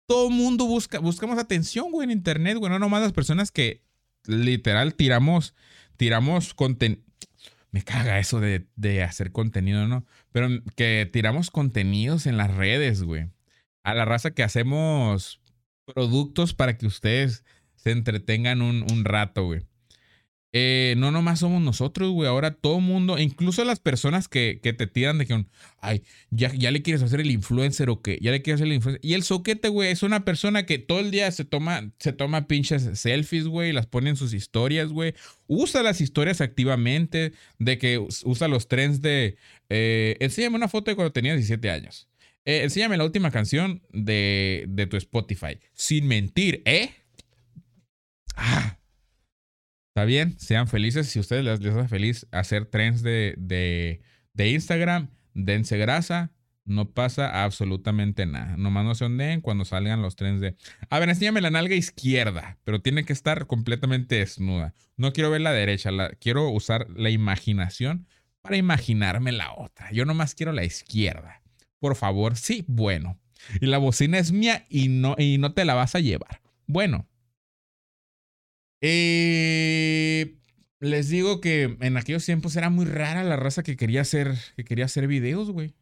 todo 0.06 0.30
mundo 0.30 0.66
busca, 0.66 1.00
buscamos 1.00 1.40
atención, 1.40 1.92
güey, 1.92 2.06
en 2.06 2.12
internet, 2.12 2.58
güey. 2.58 2.72
No 2.72 2.78
nomás 2.78 3.02
las 3.02 3.14
personas 3.14 3.52
que 3.52 3.82
literal 4.26 4.96
tiramos, 4.96 5.56
tiramos 5.98 6.54
me 7.72 7.84
caga 7.84 8.20
eso 8.20 8.40
de, 8.40 8.68
de, 8.76 9.04
hacer 9.04 9.32
contenido, 9.32 9.88
¿no? 9.88 10.06
Pero 10.32 10.50
que 10.76 11.10
tiramos 11.12 11.52
contenidos 11.52 12.26
en 12.26 12.38
las 12.38 12.54
redes, 12.54 13.04
güey. 13.04 13.30
A 13.84 13.94
la 13.94 14.06
raza 14.06 14.32
que 14.32 14.44
hacemos 14.44 15.42
productos 15.86 16.54
para 16.54 16.78
que 16.78 16.86
ustedes 16.86 17.44
se 17.76 17.92
entretengan 17.92 18.62
un, 18.62 18.86
un 18.92 19.06
rato, 19.06 19.46
güey. 19.46 19.69
Eh, 20.52 20.96
no 20.98 21.12
nomás 21.12 21.40
somos 21.40 21.62
nosotros, 21.62 22.12
güey. 22.12 22.28
Ahora 22.28 22.56
todo 22.56 22.80
mundo, 22.80 23.20
incluso 23.20 23.64
las 23.66 23.80
personas 23.80 24.28
que, 24.28 24.60
que 24.64 24.74
te 24.74 24.88
tiran 24.88 25.20
de 25.20 25.28
que, 25.28 25.46
ay, 25.80 26.04
ya, 26.32 26.52
ya, 26.54 26.72
le 26.72 26.82
quieres 26.82 27.04
hacer 27.04 27.20
el 27.20 27.30
influencer 27.30 27.90
o 27.90 28.02
que 28.02 28.18
ya 28.22 28.32
le 28.32 28.42
quieres 28.42 28.60
hacer 28.60 28.68
el 28.68 28.74
influencer. 28.74 29.00
Y 29.04 29.14
el 29.14 29.24
soquete, 29.24 29.70
güey, 29.70 29.92
es 29.92 30.02
una 30.02 30.26
persona 30.26 30.66
que 30.66 30.80
todo 30.80 31.00
el 31.00 31.12
día 31.12 31.32
se 31.32 31.46
toma, 31.46 31.92
se 32.00 32.14
toma 32.14 32.48
pinches 32.48 32.90
selfies, 33.00 33.46
güey, 33.46 33.74
las 33.74 33.86
pone 33.86 34.10
en 34.10 34.16
sus 34.16 34.34
historias, 34.34 34.90
güey. 34.90 35.14
Usa 35.48 35.84
las 35.84 36.02
historias 36.02 36.42
activamente, 36.42 37.34
de 37.60 37.78
que 37.78 38.00
usa 38.00 38.48
los 38.48 38.68
trends 38.68 39.02
de, 39.02 39.38
eh, 39.70 40.18
enséñame 40.20 40.56
una 40.56 40.68
foto 40.68 40.90
de 40.90 40.96
cuando 40.96 41.12
tenía 41.12 41.34
17 41.34 41.70
años. 41.70 42.08
Eh, 42.46 42.64
enséñame 42.64 42.98
la 42.98 43.04
última 43.04 43.30
canción 43.30 43.84
de, 43.94 44.66
de 44.68 44.88
tu 44.88 44.98
Spotify. 44.98 45.60
Sin 45.74 46.08
mentir, 46.08 46.64
¿eh? 46.66 46.92
Ah. 48.36 48.79
Está 50.00 50.06
bien, 50.06 50.40
sean 50.40 50.70
felices. 50.70 51.10
Si 51.10 51.20
a 51.20 51.22
ustedes 51.22 51.44
les, 51.44 51.60
les 51.60 51.76
hace 51.76 51.90
feliz 51.90 52.26
hacer 52.32 52.66
trends 52.66 53.02
de, 53.02 53.36
de, 53.38 54.00
de 54.32 54.50
Instagram, 54.50 55.10
dense 55.34 55.78
grasa, 55.78 56.32
no 56.64 56.90
pasa 56.92 57.44
absolutamente 57.44 58.26
nada. 58.26 58.56
Nomás 58.56 58.86
no 58.86 58.96
se 58.96 59.04
ondeen 59.04 59.42
cuando 59.42 59.66
salgan 59.66 60.02
los 60.02 60.16
trenes 60.16 60.40
de. 60.40 60.56
A 60.90 61.00
ver, 61.00 61.10
enséñame 61.10 61.42
la 61.42 61.52
nalga 61.52 61.76
izquierda, 61.76 62.58
pero 62.64 62.82
tiene 62.82 63.04
que 63.04 63.12
estar 63.12 63.46
completamente 63.46 64.16
desnuda. 64.16 64.74
No 64.96 65.12
quiero 65.12 65.32
ver 65.32 65.42
la 65.42 65.52
derecha, 65.52 65.92
la, 65.92 66.12
quiero 66.12 66.48
usar 66.50 66.88
la 66.96 67.10
imaginación 67.10 68.08
para 68.40 68.56
imaginarme 68.56 69.34
la 69.34 69.52
otra. 69.54 69.92
Yo 69.92 70.06
nomás 70.06 70.34
quiero 70.34 70.54
la 70.54 70.64
izquierda. 70.64 71.42
Por 71.80 71.98
favor, 71.98 72.38
sí, 72.38 72.64
bueno. 72.70 73.20
Y 73.60 73.66
la 73.66 73.80
bocina 73.80 74.18
es 74.18 74.32
mía 74.32 74.66
y 74.70 74.88
no, 74.88 75.16
y 75.18 75.40
no 75.40 75.52
te 75.52 75.66
la 75.66 75.74
vas 75.74 75.94
a 75.94 76.00
llevar. 76.00 76.40
Bueno. 76.68 77.09
Eh, 78.82 80.38
les 80.80 81.10
digo 81.10 81.42
que 81.42 81.78
en 81.82 81.98
aquellos 81.98 82.26
tiempos 82.26 82.56
era 82.56 82.70
muy 82.70 82.86
rara 82.86 83.24
la 83.24 83.36
raza 83.36 83.64
que 83.64 83.76
quería 83.76 84.02
hacer, 84.02 84.36
que 84.56 84.64
quería 84.64 84.86
hacer 84.86 85.08
videos, 85.08 85.52
güey 85.52 85.74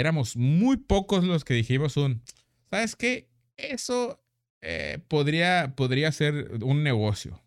éramos 0.00 0.36
muy 0.36 0.78
pocos 0.78 1.24
los 1.24 1.44
que 1.44 1.54
dijimos 1.54 1.96
un, 1.96 2.22
¿sabes 2.70 2.96
qué? 2.96 3.28
Eso 3.56 4.22
eh, 4.62 4.98
podría, 5.08 5.74
podría 5.76 6.10
ser 6.12 6.64
un 6.64 6.82
negocio. 6.82 7.42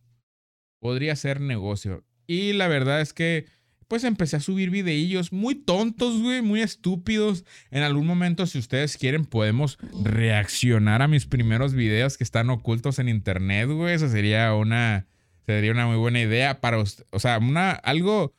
Podría 0.80 1.16
ser 1.16 1.42
negocio. 1.42 2.04
Y 2.28 2.54
la 2.54 2.68
verdad 2.68 3.02
es 3.02 3.14
que, 3.14 3.48
pues 3.88 4.04
empecé 4.04 4.38
a 4.38 4.40
subir 4.40 4.70
videillos 4.70 5.32
muy 5.32 5.56
tontos, 5.56 6.22
güey, 6.22 6.42
muy 6.42 6.62
estúpidos. 6.62 7.46
En 7.72 7.84
algún 7.84 8.08
momento, 8.08 8.46
si 8.46 8.60
ustedes 8.60 8.98
quieren, 8.98 9.26
podemos 9.26 9.78
reaccionar 10.04 11.02
a 11.02 11.08
mis 11.08 11.26
primeros 11.26 11.74
videos 11.74 12.18
que 12.18 12.24
están 12.24 12.50
ocultos 12.50 13.00
en 13.00 13.10
internet, 13.10 13.70
güey. 13.70 13.94
Eso 13.94 14.10
sería 14.10 14.54
una, 14.54 15.08
sería 15.46 15.72
una 15.72 15.88
muy 15.88 15.98
buena 15.98 16.22
idea 16.22 16.62
para, 16.62 16.80
o 16.80 17.20
sea, 17.20 17.38
una, 17.38 17.72
algo 17.72 18.34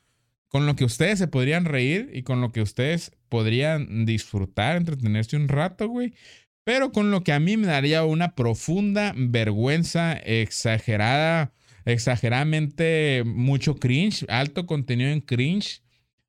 con 0.48 0.66
lo 0.66 0.76
que 0.76 0.84
ustedes 0.84 1.18
se 1.18 1.26
podrían 1.26 1.64
reír 1.64 2.10
y 2.12 2.22
con 2.22 2.40
lo 2.40 2.52
que 2.52 2.62
ustedes 2.62 3.10
podrían 3.28 4.06
disfrutar, 4.06 4.76
entretenerse 4.76 5.36
un 5.36 5.48
rato, 5.48 5.88
güey. 5.88 6.14
Pero 6.62 6.92
con 6.92 7.10
lo 7.10 7.24
que 7.24 7.32
a 7.32 7.40
mí 7.40 7.56
me 7.56 7.66
daría 7.66 8.04
una 8.04 8.36
profunda 8.36 9.12
vergüenza 9.16 10.12
exagerada, 10.12 11.52
exageradamente 11.84 13.22
mucho 13.26 13.76
cringe, 13.76 14.24
alto 14.28 14.66
contenido 14.66 15.10
en 15.10 15.20
cringe, 15.20 15.82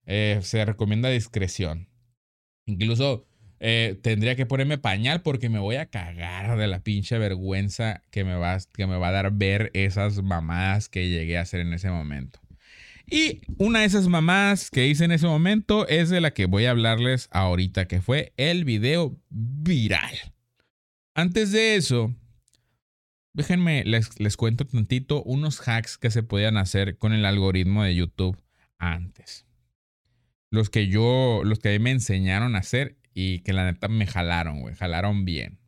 eh, 0.06 0.40
se 0.42 0.64
recomienda 0.66 1.10
discreción. 1.10 1.90
Incluso 2.66 3.26
eh, 3.60 3.98
tendría 4.02 4.36
que 4.36 4.46
ponerme 4.46 4.78
pañal 4.78 5.22
porque 5.22 5.50
me 5.50 5.60
voy 5.60 5.78
a 5.78 5.88
cagar 5.88 6.58
de 6.58 6.68
la 6.68 6.82
pinche 6.82 7.18
vergüenza 7.18 8.02
que 8.12 8.24
me, 8.24 8.36
va, 8.36 8.58
que 8.74 8.86
me 8.86 8.98
va 8.98 9.10
a 9.10 9.12
dar 9.12 9.32
ver 9.32 9.72
esas 9.74 10.22
mamadas 10.22 10.90
que 10.90 11.10
llegué 11.10 11.38
a 11.38 11.42
hacer 11.42 11.62
en 11.62 11.74
ese 11.74 11.90
momento. 11.90 12.40
Y 13.08 13.42
una 13.58 13.82
de 13.82 13.86
esas 13.86 14.08
mamás 14.08 14.72
que 14.72 14.88
hice 14.88 15.06
en 15.06 15.12
ese 15.12 15.28
momento 15.28 15.88
es 15.88 16.10
de 16.10 16.22
la 16.22 16.32
que 16.32 16.48
voy 16.48 16.66
a 16.66 16.72
hablarles 16.72 17.28
ahorita, 17.32 17.88
que 17.88 18.02
fue 18.02 18.34
el 18.36 18.66
video 18.66 19.16
viral. 19.30 20.16
Antes 21.14 21.52
de 21.52 21.76
eso, 21.76 22.16
déjenme, 23.36 23.84
les, 23.84 24.20
les 24.20 24.38
cuento 24.38 24.66
tantito 24.66 25.22
unos 25.24 25.68
hacks 25.68 25.98
que 25.98 26.10
se 26.10 26.24
podían 26.24 26.58
hacer 26.58 26.98
con 26.98 27.14
el 27.14 27.26
algoritmo 27.26 27.84
de 27.84 27.96
YouTube 27.96 28.42
antes. 28.78 29.46
Los 30.52 30.70
que 30.70 30.88
yo, 30.88 31.42
los 31.44 31.60
que 31.60 31.78
me 31.80 31.92
enseñaron 31.92 32.56
a 32.56 32.60
hacer 32.60 32.98
y 33.14 33.40
que 33.40 33.54
la 33.54 33.66
neta 33.66 33.90
me 33.90 34.08
jalaron, 34.08 34.62
güey, 34.62 34.76
jalaron 34.76 35.26
bien. 35.26 35.60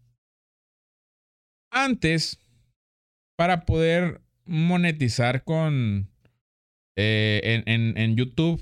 Antes, 1.70 2.40
para 3.36 3.66
poder 3.66 4.22
monetizar 4.46 5.44
con, 5.44 6.10
eh, 6.96 7.64
en, 7.66 8.16
YouTube 8.16 8.62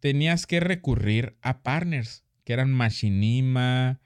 tenías 0.00 0.46
que 0.46 0.60
recurrir 0.60 1.36
a 1.40 1.62
partners, 1.62 2.24
que 2.44 2.52
eran 2.52 2.72
Machinima, 2.72 3.99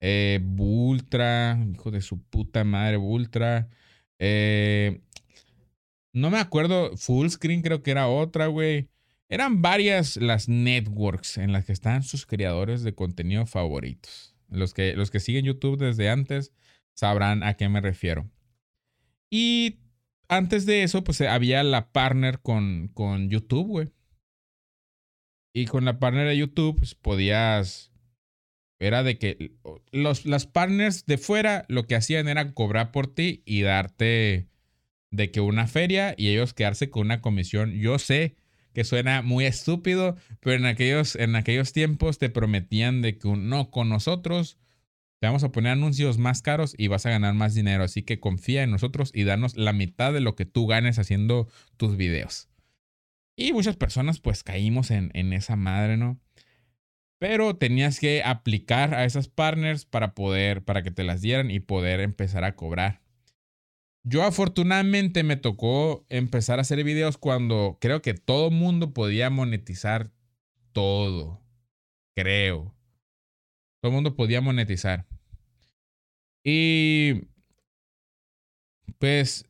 eh, 0.00 0.40
Bultra, 0.42 1.58
hijo 1.72 1.90
de 1.90 2.00
su 2.00 2.22
puta 2.22 2.64
madre, 2.64 2.96
Bultra. 2.96 3.68
Eh, 4.18 5.00
no 6.12 6.30
me 6.30 6.38
acuerdo, 6.38 6.96
Fullscreen 6.96 7.62
creo 7.62 7.82
que 7.82 7.90
era 7.90 8.08
otra, 8.08 8.46
güey. 8.46 8.88
Eran 9.28 9.60
varias 9.60 10.16
las 10.16 10.48
networks 10.48 11.36
en 11.36 11.52
las 11.52 11.66
que 11.66 11.72
están 11.72 12.02
sus 12.02 12.24
creadores 12.26 12.82
de 12.82 12.94
contenido 12.94 13.44
favoritos. 13.46 14.34
Los 14.48 14.72
que, 14.72 14.94
los 14.94 15.10
que 15.10 15.20
siguen 15.20 15.44
YouTube 15.44 15.78
desde 15.78 16.08
antes 16.08 16.52
sabrán 16.94 17.42
a 17.42 17.54
qué 17.54 17.68
me 17.68 17.80
refiero. 17.80 18.30
Y 19.30 19.80
antes 20.28 20.66
de 20.66 20.82
eso, 20.82 21.04
pues 21.04 21.20
había 21.20 21.62
la 21.62 21.92
partner 21.92 22.40
con, 22.40 22.88
con 22.88 23.28
YouTube, 23.28 23.66
güey. 23.66 23.92
Y 25.54 25.66
con 25.66 25.84
la 25.84 25.98
partner 25.98 26.28
de 26.28 26.36
YouTube, 26.36 26.76
pues 26.78 26.94
podías. 26.94 27.92
Era 28.80 29.02
de 29.02 29.18
que 29.18 29.52
los, 29.90 30.24
las 30.24 30.46
partners 30.46 31.04
de 31.06 31.18
fuera 31.18 31.64
lo 31.68 31.86
que 31.86 31.96
hacían 31.96 32.28
era 32.28 32.52
cobrar 32.54 32.92
por 32.92 33.12
ti 33.12 33.42
y 33.44 33.62
darte 33.62 34.48
de 35.10 35.30
que 35.30 35.40
una 35.40 35.66
feria 35.66 36.14
y 36.16 36.28
ellos 36.28 36.54
quedarse 36.54 36.90
con 36.90 37.06
una 37.06 37.20
comisión. 37.20 37.72
Yo 37.72 37.98
sé 37.98 38.36
que 38.72 38.84
suena 38.84 39.22
muy 39.22 39.46
estúpido, 39.46 40.16
pero 40.40 40.56
en 40.56 40.66
aquellos, 40.66 41.16
en 41.16 41.34
aquellos 41.34 41.72
tiempos 41.72 42.18
te 42.18 42.30
prometían 42.30 43.02
de 43.02 43.18
que 43.18 43.28
no, 43.28 43.70
con 43.70 43.88
nosotros 43.88 44.58
te 45.18 45.26
vamos 45.26 45.42
a 45.42 45.50
poner 45.50 45.72
anuncios 45.72 46.18
más 46.18 46.42
caros 46.42 46.74
y 46.78 46.86
vas 46.86 47.04
a 47.04 47.10
ganar 47.10 47.34
más 47.34 47.54
dinero. 47.54 47.82
Así 47.82 48.02
que 48.02 48.20
confía 48.20 48.62
en 48.62 48.70
nosotros 48.70 49.10
y 49.12 49.24
danos 49.24 49.56
la 49.56 49.72
mitad 49.72 50.12
de 50.12 50.20
lo 50.20 50.36
que 50.36 50.46
tú 50.46 50.66
ganes 50.68 50.98
haciendo 50.98 51.48
tus 51.76 51.96
videos. 51.96 52.48
Y 53.34 53.52
muchas 53.52 53.76
personas 53.76 54.20
pues 54.20 54.44
caímos 54.44 54.90
en, 54.90 55.10
en 55.14 55.32
esa 55.32 55.56
madre, 55.56 55.96
¿no? 55.96 56.20
Pero 57.18 57.56
tenías 57.56 57.98
que 57.98 58.22
aplicar 58.22 58.94
a 58.94 59.04
esas 59.04 59.28
partners 59.28 59.84
para 59.84 60.14
poder, 60.14 60.64
para 60.64 60.82
que 60.82 60.90
te 60.90 61.04
las 61.04 61.20
dieran 61.20 61.50
y 61.50 61.60
poder 61.60 62.00
empezar 62.00 62.44
a 62.44 62.54
cobrar. 62.54 63.00
Yo 64.04 64.22
afortunadamente 64.22 65.22
me 65.22 65.36
tocó 65.36 66.06
empezar 66.08 66.58
a 66.58 66.62
hacer 66.62 66.82
videos 66.84 67.18
cuando 67.18 67.78
creo 67.80 68.00
que 68.00 68.14
todo 68.14 68.50
mundo 68.50 68.94
podía 68.94 69.30
monetizar 69.30 70.12
todo. 70.72 71.42
Creo. 72.14 72.74
Todo 73.80 73.92
mundo 73.92 74.16
podía 74.16 74.40
monetizar. 74.40 75.06
Y 76.44 77.28
pues 78.98 79.44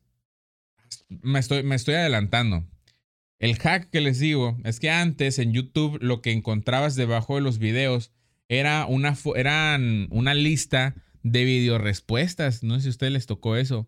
me 1.07 1.39
estoy, 1.39 1.63
me 1.63 1.75
estoy 1.75 1.95
adelantando. 1.95 2.65
El 3.39 3.57
hack 3.57 3.89
que 3.89 4.01
les 4.01 4.19
digo 4.19 4.57
es 4.65 4.79
que 4.79 4.89
antes 4.89 5.39
en 5.39 5.53
YouTube 5.53 5.97
lo 6.01 6.21
que 6.21 6.31
encontrabas 6.31 6.95
debajo 6.95 7.35
de 7.35 7.41
los 7.41 7.57
videos 7.57 8.11
era 8.49 8.85
una, 8.85 9.15
una 10.09 10.33
lista 10.33 10.95
de 11.23 11.45
video 11.45 11.77
respuestas. 11.77 12.63
No 12.63 12.75
sé 12.75 12.81
si 12.81 12.87
a 12.87 12.91
ustedes 12.91 13.13
les 13.13 13.25
tocó 13.25 13.55
eso. 13.55 13.87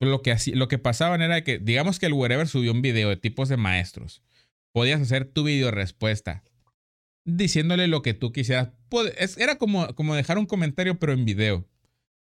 Lo 0.00 0.22
que, 0.22 0.36
lo 0.54 0.68
que 0.68 0.78
pasaban 0.78 1.20
era 1.20 1.44
que, 1.44 1.58
digamos 1.58 1.98
que 1.98 2.06
el 2.06 2.14
wherever 2.14 2.48
subió 2.48 2.72
un 2.72 2.82
video 2.82 3.10
de 3.10 3.16
tipos 3.16 3.48
de 3.48 3.56
maestros. 3.56 4.22
Podías 4.72 5.00
hacer 5.00 5.26
tu 5.26 5.44
video 5.44 5.70
respuesta 5.70 6.42
diciéndole 7.24 7.86
lo 7.88 8.02
que 8.02 8.14
tú 8.14 8.32
quisieras. 8.32 8.70
Era 9.36 9.58
como, 9.58 9.94
como 9.94 10.14
dejar 10.14 10.38
un 10.38 10.46
comentario, 10.46 10.98
pero 10.98 11.12
en 11.12 11.24
video. 11.24 11.68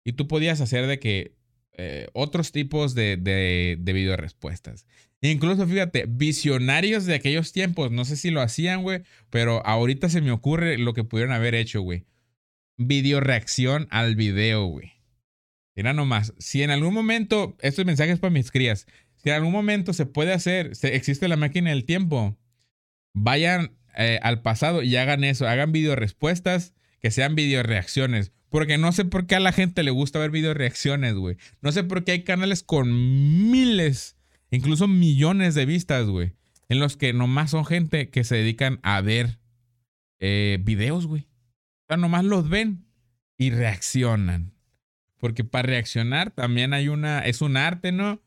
Y 0.04 0.14
tú 0.14 0.28
podías 0.28 0.62
hacer 0.62 0.88
de 0.88 1.00
que 1.00 1.36
eh, 1.82 2.08
otros 2.12 2.52
tipos 2.52 2.94
de, 2.94 3.16
de, 3.16 3.78
de 3.80 3.94
video 3.94 4.18
respuestas. 4.18 4.86
Incluso, 5.22 5.66
fíjate, 5.66 6.06
visionarios 6.10 7.06
de 7.06 7.16
aquellos 7.16 7.54
tiempos, 7.54 7.90
no 7.90 8.04
sé 8.04 8.18
si 8.18 8.32
lo 8.32 8.42
hacían, 8.42 8.84
güey, 8.84 9.04
pero 9.30 9.66
ahorita 9.66 10.10
se 10.10 10.20
me 10.20 10.32
ocurre 10.32 10.78
lo 10.78 10.94
que 10.94 11.06
pudieron 11.06 11.34
haber 11.34 11.56
hecho, 11.56 11.80
güey. 11.80 12.04
Video 12.78 13.22
reacción 13.22 13.88
al 13.92 14.18
video, 14.18 14.66
güey. 14.66 14.92
Mira 15.74 15.94
nomás, 15.94 16.34
si 16.38 16.64
en 16.64 16.72
algún 16.72 16.94
momento, 16.94 17.56
estos 17.62 17.86
mensajes 17.86 18.20
para 18.20 18.32
mis 18.32 18.52
crías, 18.52 18.86
si 19.16 19.30
en 19.30 19.36
algún 19.36 19.54
momento 19.54 19.94
se 19.94 20.06
puede 20.06 20.34
hacer, 20.34 20.74
existe 20.84 21.30
la 21.30 21.38
máquina 21.38 21.70
del 21.70 21.86
tiempo, 21.86 22.38
vayan 23.14 23.78
eh, 23.98 24.20
al 24.22 24.42
pasado 24.42 24.84
y 24.84 24.98
hagan 24.98 25.24
eso, 25.24 25.48
hagan 25.48 25.72
video 25.72 25.96
respuestas 25.96 26.74
que 27.00 27.12
sean 27.12 27.36
video 27.36 27.64
reacciones. 27.64 28.34
Porque 28.50 28.78
no 28.78 28.92
sé 28.92 29.06
por 29.06 29.28
qué 29.28 29.36
a 29.36 29.40
la 29.40 29.52
gente 29.52 29.84
le 29.84 29.92
gusta 29.92 30.20
ver 30.20 30.32
video 30.32 30.54
reacciones, 30.54 31.14
güey. 31.14 31.38
No 31.62 31.72
sé 31.72 31.84
por 31.84 32.04
qué 32.04 32.14
hay 32.14 32.24
canales 32.24 32.64
con 32.64 33.52
miles, 33.52 34.18
incluso 34.50 34.88
millones 34.88 35.56
de 35.56 35.66
vistas, 35.66 36.08
güey. 36.08 36.34
En 36.68 36.80
los 36.80 36.98
que 36.98 37.14
nomás 37.14 37.52
son 37.52 37.66
gente 37.66 38.10
que 38.10 38.24
se 38.24 38.36
dedican 38.36 38.80
a 38.84 39.02
ver 39.02 39.40
eh, 40.20 40.60
videos, 40.62 41.06
güey. 41.08 41.28
O 41.84 41.86
sea, 41.88 41.98
nomás 41.98 42.26
los 42.26 42.50
ven 42.50 42.86
y 43.38 43.52
reaccionan. 43.52 44.54
Porque 45.18 45.44
para 45.44 45.68
reaccionar 45.68 46.32
también 46.32 46.74
hay 46.74 46.88
una, 46.88 47.20
es 47.20 47.42
un 47.42 47.58
arte, 47.58 47.92
¿no? 47.92 48.22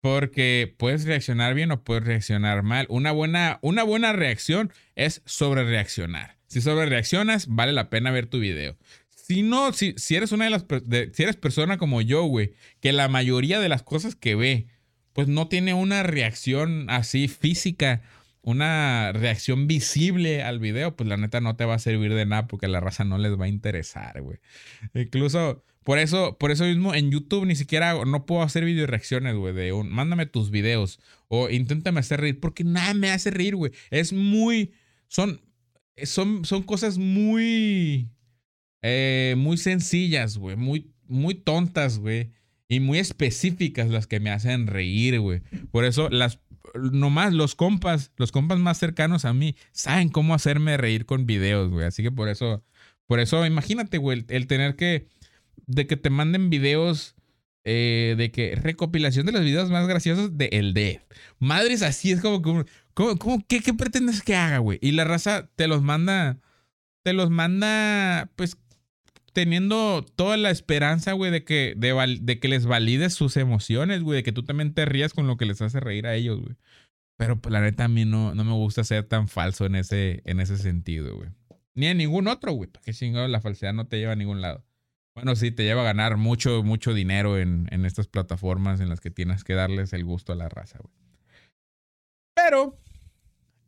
Porque 0.00 0.74
puedes 0.76 1.04
reaccionar 1.04 1.54
bien 1.54 1.70
o 1.70 1.82
puedes 1.82 2.04
reaccionar 2.04 2.62
mal. 2.62 2.86
Una 2.90 3.12
buena, 3.12 3.58
una 3.62 3.82
buena 3.82 4.12
reacción 4.12 4.72
es 4.94 5.22
sobre 5.24 5.64
reaccionar. 5.64 6.36
Si 6.46 6.60
sobre 6.60 6.86
reaccionas, 6.86 7.46
vale 7.48 7.72
la 7.72 7.88
pena 7.88 8.10
ver 8.10 8.26
tu 8.26 8.38
video. 8.38 8.76
Si 9.24 9.42
no, 9.42 9.72
si, 9.72 9.94
si 9.96 10.16
eres 10.16 10.32
una 10.32 10.44
de 10.44 10.50
las, 10.50 10.66
si 11.12 11.22
eres 11.22 11.36
persona 11.36 11.78
como 11.78 12.02
yo, 12.02 12.24
güey, 12.24 12.52
que 12.80 12.92
la 12.92 13.08
mayoría 13.08 13.58
de 13.58 13.70
las 13.70 13.82
cosas 13.82 14.16
que 14.16 14.34
ve, 14.34 14.66
pues 15.14 15.28
no 15.28 15.48
tiene 15.48 15.72
una 15.72 16.02
reacción 16.02 16.90
así 16.90 17.28
física 17.28 18.02
una 18.44 19.10
reacción 19.12 19.66
visible 19.66 20.42
al 20.42 20.58
video, 20.58 20.94
pues 20.94 21.08
la 21.08 21.16
neta 21.16 21.40
no 21.40 21.56
te 21.56 21.64
va 21.64 21.74
a 21.74 21.78
servir 21.78 22.12
de 22.12 22.26
nada 22.26 22.46
porque 22.46 22.68
la 22.68 22.80
raza 22.80 23.04
no 23.04 23.16
les 23.16 23.40
va 23.40 23.46
a 23.46 23.48
interesar, 23.48 24.20
güey. 24.20 24.38
Incluso 24.92 25.64
por 25.82 25.98
eso, 25.98 26.36
por 26.38 26.50
eso 26.50 26.64
mismo 26.64 26.94
en 26.94 27.10
YouTube 27.10 27.46
ni 27.46 27.56
siquiera 27.56 28.04
no 28.04 28.26
puedo 28.26 28.42
hacer 28.42 28.64
video 28.64 28.86
reacciones, 28.86 29.34
güey, 29.34 29.54
de 29.54 29.72
un 29.72 29.88
mándame 29.88 30.26
tus 30.26 30.50
videos 30.50 31.00
o 31.28 31.48
inténtame 31.48 32.00
hacer 32.00 32.20
reír 32.20 32.38
porque 32.38 32.64
nada 32.64 32.92
me 32.92 33.10
hace 33.10 33.30
reír, 33.30 33.56
güey. 33.56 33.72
Es 33.90 34.12
muy 34.12 34.74
son 35.08 35.40
son 36.02 36.44
son 36.44 36.62
cosas 36.64 36.98
muy 36.98 38.10
eh, 38.86 39.34
muy 39.36 39.56
sencillas, 39.56 40.36
güey, 40.36 40.56
muy 40.56 40.94
muy 41.08 41.34
tontas, 41.34 41.98
güey. 41.98 42.30
Y 42.68 42.80
muy 42.80 42.98
específicas 42.98 43.88
las 43.88 44.06
que 44.06 44.20
me 44.20 44.30
hacen 44.30 44.66
reír, 44.66 45.20
güey. 45.20 45.42
Por 45.70 45.84
eso 45.84 46.08
las 46.08 46.40
nomás 46.74 47.32
los 47.32 47.54
compas, 47.54 48.10
los 48.16 48.32
compas 48.32 48.58
más 48.58 48.78
cercanos 48.78 49.24
a 49.24 49.32
mí, 49.34 49.54
saben 49.72 50.08
cómo 50.08 50.34
hacerme 50.34 50.76
reír 50.76 51.06
con 51.06 51.26
videos, 51.26 51.70
güey. 51.70 51.86
Así 51.86 52.02
que 52.02 52.10
por 52.10 52.28
eso, 52.28 52.64
por 53.06 53.20
eso, 53.20 53.44
imagínate, 53.46 53.98
güey, 53.98 54.24
el, 54.28 54.46
tener 54.46 54.76
que, 54.76 55.06
de 55.66 55.86
que 55.86 55.96
te 55.96 56.10
manden 56.10 56.50
videos, 56.50 57.14
eh, 57.64 58.14
de 58.18 58.30
que 58.30 58.56
recopilación 58.56 59.26
de 59.26 59.32
los 59.32 59.42
videos 59.42 59.70
más 59.70 59.86
graciosos 59.86 60.36
de 60.36 60.46
El 60.52 60.74
D. 60.74 61.02
Madres, 61.38 61.82
así 61.82 62.10
es 62.10 62.20
como, 62.20 62.42
como, 62.42 62.64
como, 62.94 63.44
¿qué, 63.46 63.60
¿qué 63.60 63.74
pretendes 63.74 64.22
que 64.22 64.34
haga, 64.34 64.58
güey? 64.58 64.78
Y 64.82 64.92
la 64.92 65.04
raza 65.04 65.48
te 65.54 65.68
los 65.68 65.82
manda, 65.82 66.38
te 67.04 67.12
los 67.12 67.30
manda, 67.30 68.30
pues, 68.36 68.56
teniendo 69.34 70.06
toda 70.16 70.38
la 70.38 70.50
esperanza, 70.50 71.12
güey, 71.12 71.30
de 71.30 71.44
que, 71.44 71.74
de, 71.76 72.40
que 72.40 72.48
les 72.48 72.64
valides 72.64 73.12
sus 73.12 73.36
emociones, 73.36 74.02
güey, 74.02 74.18
de 74.18 74.22
que 74.22 74.32
tú 74.32 74.44
también 74.44 74.72
te 74.72 74.86
rías 74.86 75.12
con 75.12 75.26
lo 75.26 75.36
que 75.36 75.44
les 75.44 75.60
hace 75.60 75.80
reír 75.80 76.06
a 76.06 76.14
ellos, 76.14 76.40
güey. 76.40 76.56
Pero 77.18 77.40
pues, 77.40 77.52
la 77.52 77.60
neta 77.60 77.84
a 77.84 77.88
mí 77.88 78.04
no, 78.04 78.34
no 78.34 78.44
me 78.44 78.52
gusta 78.52 78.84
ser 78.84 79.04
tan 79.04 79.28
falso 79.28 79.66
en 79.66 79.74
ese, 79.74 80.22
en 80.24 80.40
ese 80.40 80.56
sentido, 80.56 81.16
güey. 81.16 81.28
Ni 81.74 81.86
en 81.86 81.98
ningún 81.98 82.28
otro, 82.28 82.52
güey. 82.52 82.70
Porque 82.70 82.92
chingado, 82.92 83.28
la 83.28 83.40
falsedad 83.40 83.74
no 83.74 83.88
te 83.88 83.98
lleva 83.98 84.12
a 84.12 84.16
ningún 84.16 84.40
lado. 84.40 84.64
Bueno, 85.14 85.36
sí, 85.36 85.50
te 85.50 85.64
lleva 85.64 85.82
a 85.82 85.84
ganar 85.84 86.16
mucho, 86.16 86.62
mucho 86.62 86.94
dinero 86.94 87.38
en, 87.38 87.68
en 87.70 87.84
estas 87.84 88.06
plataformas 88.08 88.80
en 88.80 88.88
las 88.88 89.00
que 89.00 89.10
tienes 89.10 89.44
que 89.44 89.54
darles 89.54 89.92
el 89.92 90.04
gusto 90.04 90.32
a 90.32 90.36
la 90.36 90.48
raza, 90.48 90.78
güey. 90.78 90.94
Pero 92.34 92.76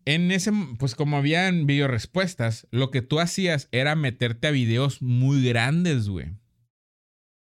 en 0.07 0.31
ese, 0.31 0.53
pues 0.79 0.95
como 0.95 1.17
habían 1.17 1.67
video 1.67 1.89
respuestas, 1.89 2.69
lo 2.71 2.91
que 2.93 3.03
tú 3.03 3.19
hacías 3.19 3.69
era 3.73 3.97
meterte 3.97 4.47
a 4.47 4.53
videos 4.53 5.03
muy 5.03 5.45
grandes, 5.45 6.09
güey. 6.09 6.37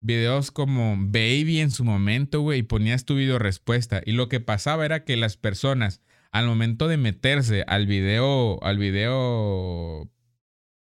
Videos 0.02 0.52
como 0.52 0.96
Baby 0.98 1.60
en 1.60 1.70
su 1.70 1.84
momento, 1.84 2.42
güey, 2.42 2.60
y 2.60 2.64
ponías 2.64 3.06
tu 3.06 3.16
video 3.16 3.38
respuesta. 3.38 4.02
Y 4.04 4.14
lo 4.14 4.28
que 4.28 4.40
pasaba 4.40 4.86
era 4.86 5.06
que 5.06 5.18
las 5.18 5.38
personas, 5.38 6.02
al 6.32 6.48
momento 6.48 6.88
de 6.88 6.98
meterse 6.98 7.64
al 7.68 7.86
video, 7.86 8.62
al 8.64 8.80
video 8.80 10.12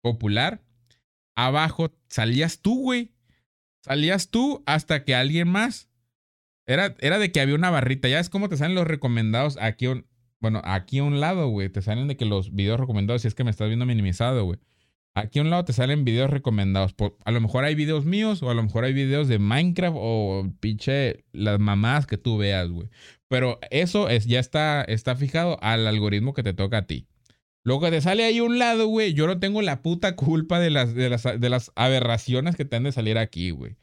popular, 0.00 0.62
abajo 1.36 1.94
salías 2.08 2.60
tú, 2.60 2.80
güey. 2.80 3.12
Salías 3.84 4.30
tú 4.30 4.62
hasta 4.66 5.04
que 5.04 5.14
alguien 5.14 5.48
más. 5.48 5.90
Era, 6.66 6.96
era 7.00 7.18
de 7.18 7.30
que 7.30 7.40
había 7.40 7.54
una 7.54 7.70
barrita. 7.70 8.08
Ya 8.08 8.20
es 8.20 8.30
como 8.30 8.48
te 8.48 8.56
salen 8.56 8.74
los 8.74 8.86
recomendados 8.86 9.58
aquí. 9.60 9.86
Bueno, 10.40 10.60
aquí 10.64 10.98
a 10.98 11.04
un 11.04 11.20
lado, 11.20 11.48
güey, 11.48 11.68
te 11.68 11.82
salen 11.82 12.08
de 12.08 12.16
que 12.16 12.24
los 12.24 12.54
videos 12.54 12.78
recomendados, 12.78 13.22
si 13.22 13.28
es 13.28 13.34
que 13.34 13.44
me 13.44 13.50
estás 13.50 13.68
viendo 13.68 13.86
minimizado, 13.86 14.44
güey. 14.44 14.58
Aquí 15.14 15.40
a 15.40 15.42
un 15.42 15.50
lado 15.50 15.64
te 15.64 15.72
salen 15.72 16.04
videos 16.04 16.30
recomendados. 16.30 16.94
a 17.24 17.30
lo 17.32 17.40
mejor 17.40 17.64
hay 17.64 17.74
videos 17.74 18.04
míos 18.04 18.42
o 18.42 18.50
a 18.50 18.54
lo 18.54 18.62
mejor 18.62 18.84
hay 18.84 18.92
videos 18.92 19.26
de 19.26 19.40
Minecraft 19.40 19.96
o 19.98 20.52
pinche 20.60 21.24
las 21.32 21.58
mamás 21.58 22.06
que 22.06 22.18
tú 22.18 22.38
veas, 22.38 22.68
güey. 22.68 22.88
Pero 23.26 23.58
eso 23.70 24.08
es, 24.08 24.26
ya 24.26 24.38
está, 24.38 24.82
está 24.82 25.16
fijado 25.16 25.58
al 25.60 25.86
algoritmo 25.88 26.34
que 26.34 26.44
te 26.44 26.54
toca 26.54 26.78
a 26.78 26.86
ti. 26.86 27.08
Lo 27.64 27.80
que 27.80 27.90
te 27.90 28.00
sale 28.00 28.24
ahí 28.24 28.38
a 28.38 28.44
un 28.44 28.58
lado, 28.58 28.86
güey, 28.86 29.12
yo 29.12 29.26
no 29.26 29.40
tengo 29.40 29.60
la 29.60 29.82
puta 29.82 30.14
culpa 30.14 30.60
de 30.60 30.70
las, 30.70 30.94
de 30.94 31.10
las, 31.10 31.24
de 31.24 31.48
las 31.50 31.72
aberraciones 31.74 32.54
que 32.54 32.64
te 32.64 32.76
han 32.76 32.84
de 32.84 32.92
salir 32.92 33.18
aquí, 33.18 33.50
güey. 33.50 33.76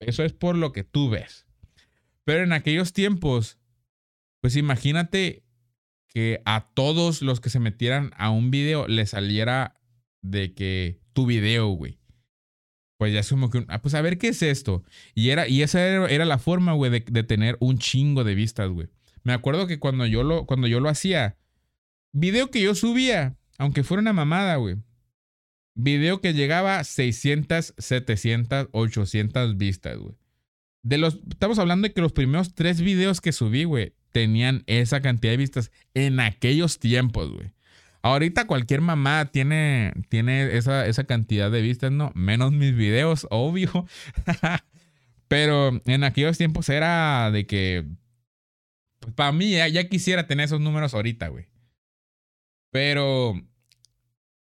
Eso 0.00 0.24
es 0.24 0.32
por 0.32 0.56
lo 0.56 0.72
que 0.72 0.84
tú 0.84 1.08
ves. 1.08 1.46
Pero 2.24 2.42
en 2.42 2.52
aquellos 2.52 2.92
tiempos, 2.92 3.58
pues 4.40 4.56
imagínate 4.56 5.45
que 6.16 6.40
a 6.46 6.70
todos 6.72 7.20
los 7.20 7.40
que 7.40 7.50
se 7.50 7.60
metieran 7.60 8.10
a 8.16 8.30
un 8.30 8.50
video 8.50 8.88
le 8.88 9.04
saliera 9.04 9.78
de 10.22 10.54
que 10.54 10.98
tu 11.12 11.26
video, 11.26 11.68
güey. 11.68 11.98
Pues 12.96 13.12
ya 13.12 13.20
es 13.20 13.28
como 13.28 13.50
que, 13.50 13.66
ah, 13.68 13.82
pues 13.82 13.92
a 13.92 14.00
ver 14.00 14.16
qué 14.16 14.28
es 14.28 14.40
esto. 14.40 14.82
Y, 15.14 15.28
era, 15.28 15.46
y 15.46 15.60
esa 15.60 15.86
era, 15.86 16.24
la 16.24 16.38
forma, 16.38 16.72
güey, 16.72 16.90
de, 16.90 17.22
tener 17.22 17.58
un 17.60 17.76
chingo 17.76 18.24
de 18.24 18.34
vistas, 18.34 18.70
güey. 18.70 18.88
Me 19.24 19.34
acuerdo 19.34 19.66
que 19.66 19.78
cuando 19.78 20.06
yo, 20.06 20.22
lo, 20.22 20.46
cuando 20.46 20.66
yo 20.66 20.80
lo 20.80 20.88
hacía, 20.88 21.36
video 22.12 22.50
que 22.50 22.62
yo 22.62 22.74
subía, 22.74 23.36
aunque 23.58 23.84
fuera 23.84 24.00
una 24.00 24.14
mamada, 24.14 24.56
güey. 24.56 24.76
Video 25.74 26.22
que 26.22 26.32
llegaba 26.32 26.78
a 26.78 26.84
600, 26.84 27.74
700, 27.76 28.68
800 28.72 29.58
vistas, 29.58 29.98
güey. 29.98 30.14
De 30.82 30.96
los, 30.96 31.20
estamos 31.28 31.58
hablando 31.58 31.88
de 31.88 31.92
que 31.92 32.00
los 32.00 32.14
primeros 32.14 32.54
tres 32.54 32.80
videos 32.80 33.20
que 33.20 33.32
subí, 33.32 33.64
güey, 33.64 33.92
tenían 34.16 34.62
esa 34.66 35.02
cantidad 35.02 35.34
de 35.34 35.36
vistas 35.36 35.70
en 35.92 36.20
aquellos 36.20 36.78
tiempos, 36.78 37.30
güey. 37.30 37.52
Ahorita 38.00 38.46
cualquier 38.46 38.80
mamá 38.80 39.26
tiene, 39.26 39.92
tiene 40.08 40.56
esa, 40.56 40.86
esa 40.86 41.04
cantidad 41.04 41.50
de 41.50 41.60
vistas, 41.60 41.92
¿no? 41.92 42.12
Menos 42.14 42.50
mis 42.52 42.74
videos, 42.74 43.26
obvio. 43.30 43.86
Pero 45.28 45.82
en 45.84 46.02
aquellos 46.02 46.38
tiempos 46.38 46.70
era 46.70 47.30
de 47.30 47.46
que, 47.46 47.84
pues, 49.00 49.12
para 49.12 49.32
mí 49.32 49.50
ya, 49.50 49.68
ya 49.68 49.86
quisiera 49.86 50.26
tener 50.26 50.46
esos 50.46 50.62
números 50.62 50.94
ahorita, 50.94 51.28
güey. 51.28 51.48
Pero 52.70 53.34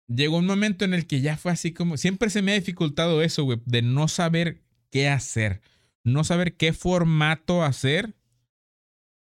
llegó 0.06 0.38
un 0.38 0.46
momento 0.46 0.86
en 0.86 0.94
el 0.94 1.08
que 1.08 1.22
ya 1.22 1.36
fue 1.36 1.52
así 1.52 1.74
como, 1.74 1.98
siempre 1.98 2.30
se 2.30 2.44
me 2.44 2.52
ha 2.52 2.56
dificultado 2.56 3.24
eso, 3.24 3.44
güey, 3.44 3.60
de 3.66 3.82
no 3.82 4.08
saber 4.08 4.62
qué 4.92 5.10
hacer, 5.10 5.62
no 6.04 6.24
saber 6.24 6.58
qué 6.58 6.74
formato 6.74 7.64
hacer 7.64 8.17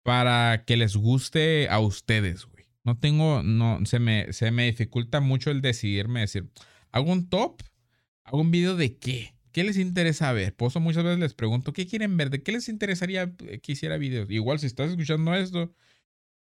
para 0.02 0.64
que 0.64 0.76
les 0.76 0.96
guste 0.96 1.68
a 1.68 1.78
ustedes, 1.80 2.46
güey. 2.46 2.66
No 2.84 2.98
tengo, 2.98 3.42
no, 3.42 3.84
se 3.86 4.00
me, 4.00 4.32
se 4.32 4.50
me 4.50 4.66
dificulta 4.66 5.20
mucho 5.20 5.50
el 5.50 5.60
decidirme 5.60 6.20
decir, 6.20 6.50
¿hago 6.90 7.12
un 7.12 7.28
top? 7.28 7.62
¿Hago 8.24 8.40
un 8.40 8.50
video 8.50 8.76
de 8.76 8.98
qué? 8.98 9.34
¿Qué 9.52 9.64
les 9.64 9.76
interesa 9.78 10.32
ver? 10.32 10.54
Por 10.54 10.68
eso 10.68 10.80
muchas 10.80 11.04
veces 11.04 11.20
les 11.20 11.34
pregunto, 11.34 11.72
¿qué 11.72 11.86
quieren 11.86 12.16
ver? 12.16 12.30
¿De 12.30 12.42
qué 12.42 12.52
les 12.52 12.68
interesaría 12.68 13.32
que 13.36 13.72
hiciera 13.72 13.98
videos? 13.98 14.30
Igual 14.30 14.58
si 14.58 14.66
estás 14.66 14.90
escuchando 14.90 15.34
esto, 15.34 15.74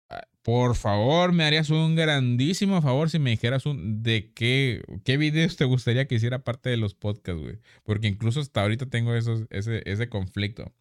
ah, 0.10 0.28
por 0.44 0.76
favor, 0.76 1.34
me 1.34 1.44
harías 1.46 1.70
un 1.70 1.96
grandísimo 1.96 2.82
favor 2.82 3.10
si 3.10 3.20
me 3.20 3.32
dijeras 3.32 3.66
un, 3.66 4.04
de 4.04 4.32
qué, 4.34 4.84
qué 5.06 5.18
videos 5.18 5.58
te 5.58 5.66
gustaría 5.66 6.08
que 6.08 6.16
hiciera 6.16 6.44
parte 6.44 6.70
de 6.70 6.78
los 6.78 6.96
podcasts, 6.96 7.42
güey. 7.42 7.60
Porque 7.84 8.08
incluso 8.08 8.42
hasta 8.42 8.62
ahorita 8.64 8.88
tengo 8.88 9.16
esos, 9.16 9.46
ese, 9.52 9.84
ese 9.86 10.10
conflicto. 10.10 10.74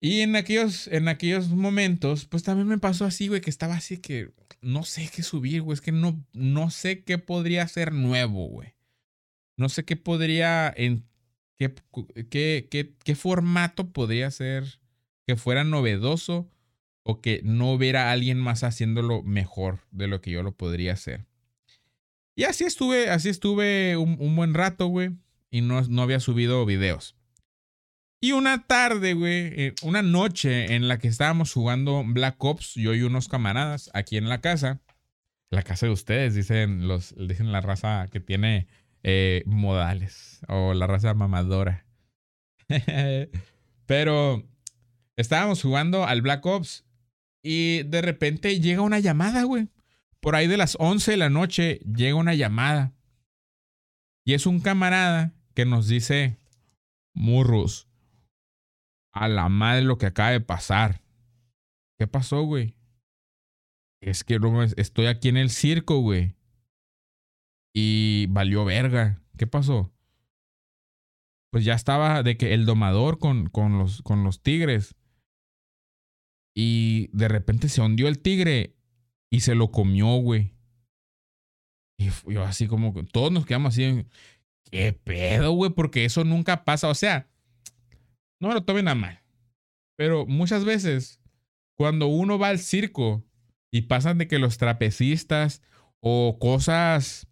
Y 0.00 0.20
en 0.20 0.36
aquellos, 0.36 0.86
en 0.88 1.08
aquellos 1.08 1.48
momentos, 1.48 2.24
pues 2.26 2.44
también 2.44 2.68
me 2.68 2.78
pasó 2.78 3.04
así, 3.04 3.28
güey, 3.28 3.40
que 3.40 3.50
estaba 3.50 3.74
así 3.74 3.98
que 3.98 4.30
no 4.60 4.84
sé 4.84 5.10
qué 5.12 5.22
subir, 5.22 5.62
güey. 5.62 5.74
Es 5.74 5.80
que 5.80 5.92
no, 5.92 6.24
no 6.32 6.70
sé 6.70 7.02
qué 7.02 7.18
podría 7.18 7.66
ser 7.66 7.92
nuevo, 7.92 8.46
güey. 8.46 8.74
No 9.56 9.68
sé 9.68 9.84
qué 9.84 9.96
podría, 9.96 10.72
en 10.76 11.04
qué, 11.56 11.74
qué, 12.30 12.68
qué, 12.70 12.94
qué 13.04 13.14
formato 13.16 13.90
podría 13.90 14.30
ser 14.30 14.80
que 15.26 15.36
fuera 15.36 15.64
novedoso 15.64 16.48
o 17.02 17.20
que 17.20 17.40
no 17.42 17.72
hubiera 17.72 18.12
alguien 18.12 18.38
más 18.38 18.62
haciéndolo 18.62 19.22
mejor 19.22 19.80
de 19.90 20.06
lo 20.06 20.20
que 20.20 20.30
yo 20.30 20.42
lo 20.42 20.52
podría 20.52 20.92
hacer. 20.92 21.26
Y 22.36 22.44
así 22.44 22.64
estuve, 22.64 23.10
así 23.10 23.30
estuve 23.30 23.96
un, 23.96 24.16
un 24.20 24.36
buen 24.36 24.54
rato, 24.54 24.86
güey, 24.86 25.10
y 25.50 25.60
no, 25.60 25.82
no 25.82 26.02
había 26.02 26.20
subido 26.20 26.64
videos. 26.64 27.17
Y 28.20 28.32
una 28.32 28.66
tarde, 28.66 29.14
güey, 29.14 29.52
eh, 29.60 29.74
una 29.82 30.02
noche 30.02 30.74
en 30.74 30.88
la 30.88 30.98
que 30.98 31.06
estábamos 31.06 31.52
jugando 31.52 32.02
Black 32.04 32.42
Ops, 32.42 32.74
yo 32.74 32.94
y 32.94 33.02
unos 33.02 33.28
camaradas 33.28 33.90
aquí 33.94 34.16
en 34.16 34.28
la 34.28 34.40
casa. 34.40 34.80
La 35.50 35.62
casa 35.62 35.86
de 35.86 35.92
ustedes, 35.92 36.34
dicen, 36.34 36.88
los, 36.88 37.14
dicen 37.16 37.52
la 37.52 37.60
raza 37.60 38.08
que 38.10 38.20
tiene 38.20 38.66
eh, 39.04 39.44
modales 39.46 40.40
o 40.48 40.74
la 40.74 40.86
raza 40.88 41.14
mamadora. 41.14 41.86
Pero 43.86 44.44
estábamos 45.16 45.62
jugando 45.62 46.04
al 46.04 46.20
Black 46.20 46.44
Ops 46.44 46.84
y 47.42 47.84
de 47.84 48.02
repente 48.02 48.60
llega 48.60 48.82
una 48.82 48.98
llamada, 48.98 49.44
güey. 49.44 49.68
Por 50.20 50.34
ahí 50.34 50.48
de 50.48 50.56
las 50.56 50.76
11 50.80 51.12
de 51.12 51.16
la 51.16 51.30
noche 51.30 51.80
llega 51.86 52.16
una 52.16 52.34
llamada. 52.34 52.92
Y 54.24 54.34
es 54.34 54.44
un 54.44 54.60
camarada 54.60 55.32
que 55.54 55.64
nos 55.64 55.88
dice, 55.88 56.36
Murros, 57.14 57.87
a 59.18 59.28
la 59.28 59.48
madre 59.48 59.82
lo 59.82 59.98
que 59.98 60.06
acaba 60.06 60.30
de 60.30 60.40
pasar. 60.40 61.02
¿Qué 61.98 62.06
pasó, 62.06 62.42
güey? 62.42 62.76
Es 64.00 64.24
que 64.24 64.38
no, 64.38 64.62
estoy 64.62 65.06
aquí 65.06 65.28
en 65.28 65.36
el 65.36 65.50
circo, 65.50 66.00
güey. 66.00 66.36
Y 67.74 68.26
valió 68.28 68.64
verga. 68.64 69.20
¿Qué 69.36 69.46
pasó? 69.46 69.92
Pues 71.50 71.64
ya 71.64 71.74
estaba 71.74 72.22
de 72.22 72.36
que 72.36 72.54
el 72.54 72.66
domador 72.66 73.18
con, 73.18 73.48
con, 73.48 73.78
los, 73.78 74.02
con 74.02 74.22
los 74.22 74.42
tigres. 74.42 74.96
Y 76.54 77.08
de 77.12 77.28
repente 77.28 77.68
se 77.68 77.80
hundió 77.80 78.08
el 78.08 78.20
tigre 78.20 78.76
y 79.30 79.40
se 79.40 79.54
lo 79.54 79.70
comió, 79.70 80.16
güey. 80.16 80.54
Y 81.98 82.10
yo 82.32 82.44
así 82.44 82.68
como, 82.68 82.94
todos 83.06 83.32
nos 83.32 83.44
quedamos 83.44 83.74
así, 83.74 84.06
¿qué 84.70 84.92
pedo, 84.92 85.52
güey? 85.52 85.72
Porque 85.72 86.04
eso 86.04 86.24
nunca 86.24 86.64
pasa. 86.64 86.88
O 86.88 86.94
sea, 86.94 87.28
no 88.40 88.48
me 88.48 88.54
lo 88.54 88.64
tomen 88.64 88.88
a 88.88 88.94
mal. 88.94 89.22
Pero 89.96 90.26
muchas 90.26 90.64
veces, 90.64 91.20
cuando 91.74 92.06
uno 92.06 92.38
va 92.38 92.48
al 92.48 92.58
circo 92.58 93.24
y 93.70 93.82
pasan 93.82 94.18
de 94.18 94.28
que 94.28 94.38
los 94.38 94.58
trapecistas 94.58 95.62
o 96.00 96.38
cosas 96.38 97.26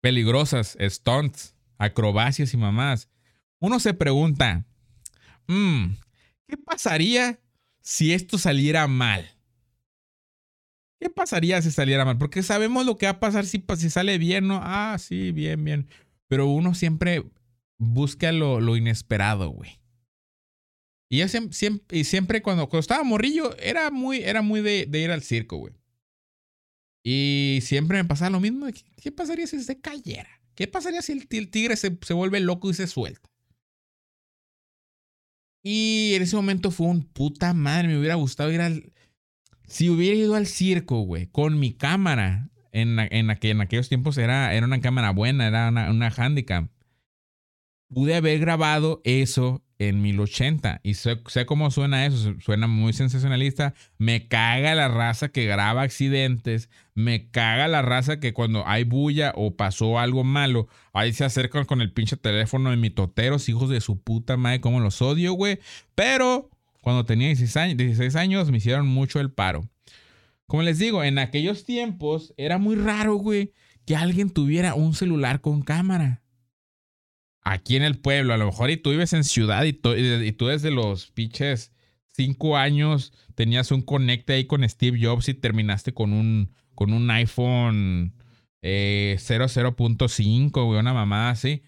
peligrosas, 0.00 0.76
stunts, 0.80 1.54
acrobacias 1.78 2.54
y 2.54 2.56
mamás, 2.56 3.08
uno 3.58 3.80
se 3.80 3.94
pregunta, 3.94 4.64
mm, 5.46 5.94
¿qué 6.46 6.56
pasaría 6.56 7.40
si 7.80 8.12
esto 8.12 8.38
saliera 8.38 8.86
mal? 8.86 9.28
¿Qué 11.00 11.10
pasaría 11.10 11.60
si 11.62 11.70
saliera 11.70 12.04
mal? 12.04 12.18
Porque 12.18 12.42
sabemos 12.42 12.86
lo 12.86 12.96
que 12.96 13.06
va 13.06 13.12
a 13.12 13.20
pasar 13.20 13.44
si, 13.44 13.64
si 13.76 13.90
sale 13.90 14.18
bien, 14.18 14.46
¿no? 14.46 14.60
Ah, 14.62 14.96
sí, 14.98 15.32
bien, 15.32 15.64
bien. 15.64 15.88
Pero 16.28 16.46
uno 16.46 16.74
siempre 16.74 17.24
busca 17.78 18.32
lo, 18.32 18.60
lo 18.60 18.76
inesperado, 18.76 19.50
güey. 19.50 19.78
Y 21.14 21.18
yo 21.18 21.28
siempre, 21.28 22.42
cuando, 22.42 22.68
estaba 22.72 23.04
morrillo, 23.04 23.56
era 23.58 23.90
muy, 23.92 24.18
era 24.18 24.42
muy 24.42 24.60
de, 24.62 24.88
ir 24.92 25.10
al 25.12 25.22
circo, 25.22 25.58
güey. 25.58 25.74
Y 27.04 27.60
siempre 27.62 27.98
me 27.98 28.08
pasaba 28.08 28.30
lo 28.30 28.40
mismo. 28.40 28.66
¿qué, 29.00 29.12
pasaría 29.12 29.46
si 29.46 29.62
se 29.62 29.80
cayera? 29.80 30.40
¿Qué 30.56 30.66
pasaría 30.66 31.02
si 31.02 31.12
el, 31.12 31.50
tigre 31.50 31.76
se, 31.76 31.96
se, 32.00 32.14
vuelve 32.14 32.40
loco 32.40 32.68
y 32.68 32.74
se 32.74 32.86
suelta? 32.86 33.30
Y 35.62 36.14
en 36.14 36.22
ese 36.22 36.36
momento 36.36 36.70
fue 36.72 36.88
un 36.88 37.04
puta 37.04 37.54
madre. 37.54 37.88
Me 37.88 37.98
hubiera 37.98 38.16
gustado 38.16 38.50
ir 38.50 38.60
al. 38.60 38.92
Si 39.68 39.90
hubiera 39.90 40.16
ido 40.16 40.34
al 40.34 40.46
circo, 40.46 41.00
güey, 41.02 41.26
con 41.26 41.60
mi 41.60 41.74
cámara, 41.74 42.50
en, 42.72 42.98
en, 42.98 43.30
en 43.30 43.60
aquellos 43.60 43.88
tiempos 43.88 44.18
era, 44.18 44.52
era 44.52 44.66
una 44.66 44.80
cámara 44.80 45.10
buena, 45.10 45.46
era 45.46 45.68
una, 45.68 45.90
una 45.90 46.08
handicap 46.08 46.68
pude 47.94 48.16
haber 48.16 48.38
grabado 48.40 49.00
eso 49.04 49.62
en 49.78 50.02
1080 50.02 50.80
y 50.82 50.94
sé, 50.94 51.18
cómo 51.46 51.70
suena 51.70 52.06
eso, 52.06 52.34
suena 52.40 52.66
muy 52.66 52.92
sensacionalista. 52.92 53.74
Me 53.98 54.28
caga 54.28 54.74
la 54.74 54.88
raza 54.88 55.28
que 55.28 55.46
graba 55.46 55.82
accidentes, 55.82 56.68
me 56.94 57.30
caga 57.30 57.68
la 57.68 57.82
raza 57.82 58.20
que 58.20 58.32
cuando 58.32 58.66
hay 58.66 58.84
bulla 58.84 59.32
o 59.36 59.56
pasó 59.56 59.98
algo 59.98 60.24
malo, 60.24 60.68
ahí 60.92 61.12
se 61.12 61.24
acercan 61.24 61.64
con 61.64 61.80
el 61.80 61.92
pinche 61.92 62.16
teléfono 62.16 62.70
de 62.70 62.76
mitoteros, 62.76 63.48
hijos 63.48 63.70
de 63.70 63.80
su 63.80 64.00
puta 64.00 64.36
madre, 64.36 64.60
como 64.60 64.80
los 64.80 65.00
odio, 65.00 65.32
güey. 65.32 65.58
Pero 65.94 66.50
cuando 66.80 67.04
tenía 67.04 67.28
16 67.28 67.56
años, 67.56 67.78
16 67.78 68.16
años 68.16 68.50
me 68.50 68.58
hicieron 68.58 68.86
mucho 68.86 69.20
el 69.20 69.30
paro. 69.30 69.68
Como 70.46 70.62
les 70.62 70.78
digo, 70.78 71.02
en 71.02 71.18
aquellos 71.18 71.64
tiempos 71.64 72.34
era 72.36 72.58
muy 72.58 72.76
raro, 72.76 73.14
güey, 73.14 73.52
que 73.86 73.96
alguien 73.96 74.30
tuviera 74.30 74.74
un 74.74 74.94
celular 74.94 75.40
con 75.40 75.62
cámara 75.62 76.23
aquí 77.44 77.76
en 77.76 77.82
el 77.82 77.98
pueblo, 77.98 78.34
a 78.34 78.38
lo 78.38 78.46
mejor 78.46 78.70
y 78.70 78.76
tú 78.76 78.90
vives 78.90 79.12
en 79.12 79.24
ciudad 79.24 79.64
y, 79.64 79.78
y, 79.86 80.32
tú 80.32 80.46
desde 80.46 80.70
los 80.70 81.10
pinches 81.10 81.72
cinco 82.10 82.56
años 82.56 83.12
tenías 83.34 83.70
un 83.70 83.82
conecte 83.82 84.32
ahí 84.32 84.46
con 84.46 84.68
Steve 84.68 84.98
Jobs 85.00 85.28
y 85.28 85.34
terminaste 85.34 85.92
con 85.92 86.12
un, 86.12 86.54
con 86.74 86.92
un 86.92 87.10
iPhone 87.10 88.14
eh, 88.62 89.16
00.5, 89.18 90.64
güey, 90.64 90.80
una 90.80 90.94
mamada 90.94 91.30
así. 91.30 91.62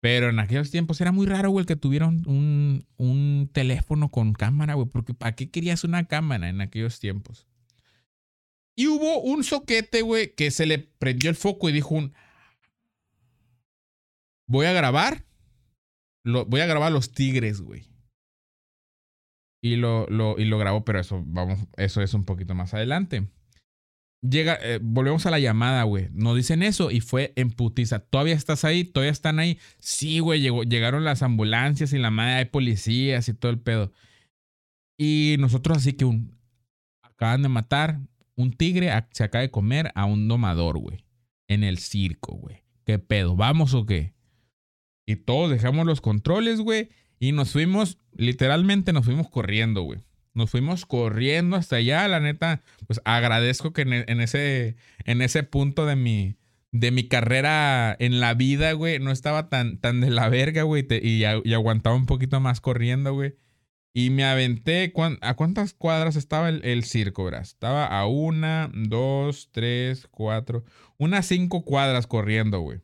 Pero 0.00 0.28
en 0.28 0.38
aquellos 0.38 0.70
tiempos 0.70 1.00
era 1.00 1.12
muy 1.12 1.26
raro, 1.26 1.50
güey, 1.50 1.64
que 1.64 1.76
tuviera 1.76 2.06
un, 2.06 2.86
un 2.98 3.50
teléfono 3.52 4.10
con 4.10 4.34
cámara, 4.34 4.74
güey, 4.74 4.88
porque 4.88 5.14
¿para 5.14 5.34
qué 5.34 5.50
querías 5.50 5.84
una 5.84 6.04
cámara 6.04 6.50
en 6.50 6.60
aquellos 6.60 7.00
tiempos? 7.00 7.46
Y 8.76 8.88
hubo 8.88 9.20
un 9.20 9.44
soquete, 9.44 10.02
güey, 10.02 10.34
que 10.34 10.50
se 10.50 10.66
le 10.66 10.78
prendió 10.78 11.30
el 11.30 11.36
foco 11.36 11.70
y 11.70 11.72
dijo 11.72 11.94
un, 11.94 12.12
voy 14.46 14.66
a 14.66 14.72
grabar. 14.72 15.24
Lo, 16.24 16.46
voy 16.46 16.60
a 16.60 16.66
grabar 16.66 16.92
los 16.92 17.12
tigres, 17.12 17.60
güey. 17.60 17.86
Y 19.62 19.76
lo, 19.76 20.06
lo, 20.08 20.38
y 20.38 20.44
lo 20.44 20.58
grabo, 20.58 20.84
pero 20.84 21.00
eso, 21.00 21.22
vamos, 21.26 21.58
eso 21.76 22.02
es 22.02 22.12
un 22.14 22.24
poquito 22.24 22.54
más 22.54 22.74
adelante. 22.74 23.28
Llega, 24.22 24.58
eh, 24.62 24.78
volvemos 24.82 25.26
a 25.26 25.30
la 25.30 25.38
llamada, 25.38 25.82
güey. 25.82 26.08
Nos 26.12 26.36
dicen 26.36 26.62
eso 26.62 26.90
y 26.90 27.00
fue 27.00 27.32
en 27.36 27.50
putiza. 27.50 27.98
¿Todavía 27.98 28.34
estás 28.34 28.64
ahí? 28.64 28.84
¿Todavía 28.84 29.12
están 29.12 29.38
ahí? 29.38 29.58
Sí, 29.78 30.18
güey, 30.18 30.40
llegaron 30.40 31.04
las 31.04 31.22
ambulancias 31.22 31.92
y 31.92 31.98
la 31.98 32.10
madre 32.10 32.34
hay 32.34 32.44
policías 32.46 33.28
y 33.28 33.34
todo 33.34 33.50
el 33.50 33.60
pedo. 33.60 33.92
Y 34.98 35.36
nosotros 35.38 35.78
así 35.78 35.92
que 35.92 36.06
un, 36.06 36.38
acaban 37.02 37.42
de 37.42 37.48
matar 37.48 38.00
un 38.36 38.52
tigre, 38.52 38.90
se 39.12 39.24
acaba 39.24 39.42
de 39.42 39.50
comer 39.50 39.92
a 39.94 40.06
un 40.06 40.26
domador, 40.26 40.78
güey. 40.78 41.04
En 41.48 41.62
el 41.62 41.78
circo, 41.78 42.34
güey. 42.34 42.64
¿Qué 42.84 42.98
pedo? 42.98 43.36
¿Vamos 43.36 43.74
o 43.74 43.84
qué? 43.84 44.13
Y 45.06 45.16
todos 45.16 45.50
dejamos 45.50 45.86
los 45.86 46.00
controles, 46.00 46.60
güey. 46.60 46.88
Y 47.18 47.32
nos 47.32 47.52
fuimos, 47.52 47.98
literalmente 48.16 48.92
nos 48.92 49.04
fuimos 49.04 49.28
corriendo, 49.28 49.82
güey. 49.82 50.00
Nos 50.34 50.50
fuimos 50.50 50.84
corriendo 50.84 51.56
hasta 51.56 51.76
allá, 51.76 52.06
la 52.08 52.20
neta. 52.20 52.62
Pues 52.86 53.00
agradezco 53.04 53.72
que 53.72 53.82
en, 53.82 54.20
ese, 54.20 54.76
en 55.04 55.22
ese 55.22 55.44
punto 55.44 55.86
de 55.86 55.94
mi, 55.94 56.36
de 56.72 56.90
mi 56.90 57.06
carrera 57.06 57.94
en 58.00 58.18
la 58.18 58.34
vida, 58.34 58.72
güey, 58.72 58.98
no 58.98 59.12
estaba 59.12 59.48
tan, 59.48 59.78
tan 59.78 60.00
de 60.00 60.10
la 60.10 60.28
verga, 60.28 60.64
güey. 60.64 60.86
Y, 61.02 61.24
aguantaba 61.24 61.94
un 61.94 62.06
poquito 62.06 62.40
más 62.40 62.60
corriendo, 62.60 63.14
güey. 63.14 63.36
Y 63.92 64.10
me 64.10 64.24
aventé. 64.24 64.92
¿A 65.20 65.34
cuántas 65.34 65.72
cuadras 65.72 66.16
estaba 66.16 66.48
el, 66.48 66.84
circo, 66.84 67.24
verdad? 67.24 67.42
Estaba 67.42 67.86
a 67.86 68.06
una, 68.06 68.70
dos, 68.74 69.50
tres, 69.52 70.08
cuatro. 70.10 70.64
Unas 70.98 71.26
cinco 71.26 71.64
cuadras 71.64 72.08
corriendo, 72.08 72.58
güey. 72.58 72.80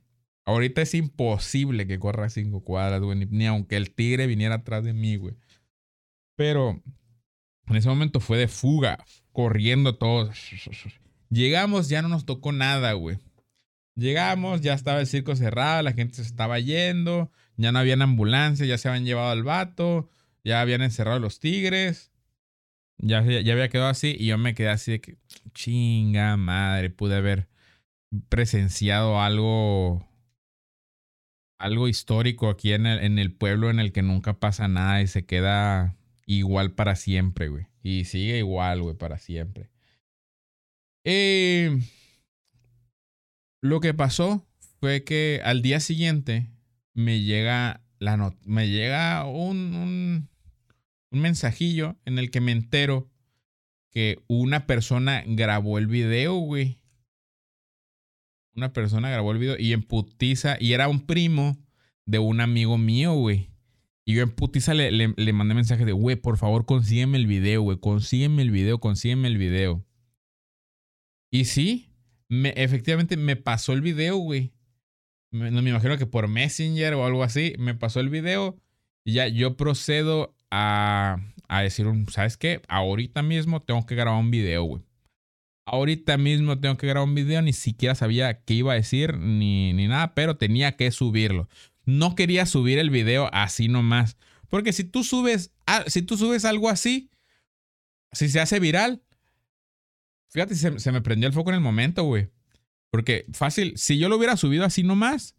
Ahorita 0.50 0.82
es 0.82 0.94
imposible 0.94 1.86
que 1.86 2.00
corra 2.00 2.28
cinco 2.28 2.64
cuadras, 2.64 3.00
güey. 3.00 3.24
Ni, 3.26 3.46
aunque 3.46 3.76
el 3.76 3.92
tigre 3.92 4.26
viniera 4.26 4.56
atrás 4.56 4.82
de 4.82 4.92
mí, 4.92 5.14
güey. 5.14 5.36
Pero 6.34 6.82
en 7.68 7.76
ese 7.76 7.88
momento 7.88 8.18
fue 8.18 8.36
de 8.36 8.48
fuga, 8.48 9.04
corriendo 9.30 9.96
todos. 9.96 10.36
Llegamos, 11.30 11.88
ya 11.88 12.02
no 12.02 12.08
nos 12.08 12.26
tocó 12.26 12.50
nada, 12.50 12.94
güey. 12.94 13.18
Llegamos, 13.94 14.60
ya 14.60 14.74
estaba 14.74 14.98
el 15.00 15.06
circo 15.06 15.36
cerrado, 15.36 15.82
la 15.82 15.92
gente 15.92 16.16
se 16.16 16.22
estaba 16.22 16.58
yendo, 16.58 17.30
ya 17.56 17.70
no 17.70 17.78
habían 17.78 18.02
ambulancias, 18.02 18.68
ya 18.68 18.76
se 18.76 18.88
habían 18.88 19.04
llevado 19.04 19.30
al 19.30 19.44
vato, 19.44 20.10
ya 20.42 20.60
habían 20.60 20.82
encerrado 20.82 21.20
los 21.20 21.38
tigres. 21.38 22.10
Ya, 22.98 23.22
ya 23.22 23.52
había 23.52 23.68
quedado 23.68 23.88
así 23.88 24.16
y 24.18 24.26
yo 24.26 24.36
me 24.36 24.54
quedé 24.54 24.70
así 24.70 24.90
de 24.90 25.00
que, 25.00 25.16
chinga 25.54 26.36
madre, 26.36 26.90
pude 26.90 27.14
haber 27.14 27.48
presenciado 28.28 29.20
algo 29.20 30.09
algo 31.60 31.88
histórico 31.88 32.48
aquí 32.48 32.72
en 32.72 32.86
el, 32.86 33.04
en 33.04 33.18
el 33.18 33.32
pueblo 33.32 33.70
en 33.70 33.78
el 33.78 33.92
que 33.92 34.02
nunca 34.02 34.40
pasa 34.40 34.66
nada 34.66 35.02
y 35.02 35.06
se 35.06 35.26
queda 35.26 35.96
igual 36.26 36.72
para 36.72 36.96
siempre, 36.96 37.48
güey. 37.48 37.66
Y 37.82 38.04
sigue 38.06 38.38
igual, 38.38 38.82
güey, 38.82 38.96
para 38.96 39.18
siempre. 39.18 39.70
Eh, 41.04 41.78
lo 43.60 43.80
que 43.80 43.94
pasó 43.94 44.46
fue 44.80 45.04
que 45.04 45.40
al 45.44 45.62
día 45.62 45.80
siguiente 45.80 46.50
me 46.94 47.20
llega 47.20 47.82
la 47.98 48.34
me 48.44 48.68
llega 48.68 49.26
un, 49.26 49.74
un, 49.74 50.28
un 51.10 51.20
mensajillo 51.20 51.98
en 52.06 52.18
el 52.18 52.30
que 52.30 52.40
me 52.40 52.52
entero 52.52 53.10
que 53.90 54.22
una 54.28 54.66
persona 54.66 55.22
grabó 55.26 55.76
el 55.76 55.86
video, 55.86 56.36
güey 56.36 56.79
una 58.54 58.72
persona 58.72 59.10
grabó 59.10 59.32
el 59.32 59.38
video 59.38 59.56
y 59.58 59.72
en 59.72 59.82
putiza, 59.82 60.56
y 60.60 60.72
era 60.72 60.88
un 60.88 61.06
primo 61.06 61.56
de 62.06 62.18
un 62.18 62.40
amigo 62.40 62.78
mío, 62.78 63.14
güey. 63.14 63.50
Y 64.04 64.14
yo 64.14 64.22
en 64.22 64.30
putiza 64.30 64.74
le, 64.74 64.90
le, 64.90 65.32
mandé 65.32 65.54
mensaje 65.54 65.84
de, 65.84 65.92
güey, 65.92 66.16
por 66.16 66.36
favor, 66.36 66.66
consígueme 66.66 67.18
el 67.18 67.26
video, 67.26 67.62
güey, 67.62 67.78
consígueme 67.78 68.42
el 68.42 68.50
video, 68.50 68.80
consígueme 68.80 69.28
el 69.28 69.38
video. 69.38 69.84
Y 71.30 71.44
sí, 71.44 71.94
me, 72.28 72.50
efectivamente 72.56 73.16
me 73.16 73.36
pasó 73.36 73.72
el 73.72 73.82
video, 73.82 74.16
güey. 74.16 74.52
Me, 75.30 75.50
no 75.52 75.62
me 75.62 75.70
imagino 75.70 75.96
que 75.96 76.06
por 76.06 76.26
Messenger 76.26 76.94
o 76.94 77.06
algo 77.06 77.22
así, 77.22 77.54
me 77.58 77.74
pasó 77.74 78.00
el 78.00 78.08
video. 78.08 78.56
Y 79.04 79.12
ya 79.12 79.28
yo 79.28 79.56
procedo 79.56 80.34
a, 80.50 81.18
a 81.48 81.62
decir, 81.62 81.86
un, 81.86 82.08
¿sabes 82.08 82.36
qué? 82.36 82.62
Ahorita 82.68 83.22
mismo 83.22 83.60
tengo 83.60 83.86
que 83.86 83.94
grabar 83.94 84.20
un 84.20 84.30
video, 84.30 84.64
güey. 84.64 84.82
Ahorita 85.72 86.18
mismo 86.18 86.58
tengo 86.58 86.76
que 86.76 86.88
grabar 86.88 87.08
un 87.08 87.14
video, 87.14 87.42
ni 87.42 87.52
siquiera 87.52 87.94
sabía 87.94 88.42
qué 88.42 88.54
iba 88.54 88.72
a 88.72 88.74
decir 88.74 89.18
ni, 89.18 89.72
ni 89.72 89.86
nada, 89.86 90.14
pero 90.16 90.36
tenía 90.36 90.74
que 90.76 90.90
subirlo. 90.90 91.48
No 91.84 92.16
quería 92.16 92.44
subir 92.44 92.80
el 92.80 92.90
video 92.90 93.30
así 93.32 93.68
nomás. 93.68 94.16
Porque 94.48 94.72
si 94.72 94.82
tú 94.82 95.04
subes, 95.04 95.52
si 95.86 96.02
tú 96.02 96.16
subes 96.16 96.44
algo 96.44 96.68
así, 96.68 97.08
si 98.10 98.28
se 98.28 98.40
hace 98.40 98.58
viral, 98.58 99.04
fíjate, 100.30 100.56
se, 100.56 100.90
me 100.90 101.00
prendió 101.02 101.28
el 101.28 101.32
foco 101.32 101.50
en 101.50 101.54
el 101.54 101.62
momento, 101.62 102.02
güey. 102.02 102.30
Porque 102.90 103.26
fácil, 103.32 103.74
si 103.76 103.96
yo 103.96 104.08
lo 104.08 104.16
hubiera 104.16 104.36
subido 104.36 104.64
así 104.64 104.82
nomás, 104.82 105.36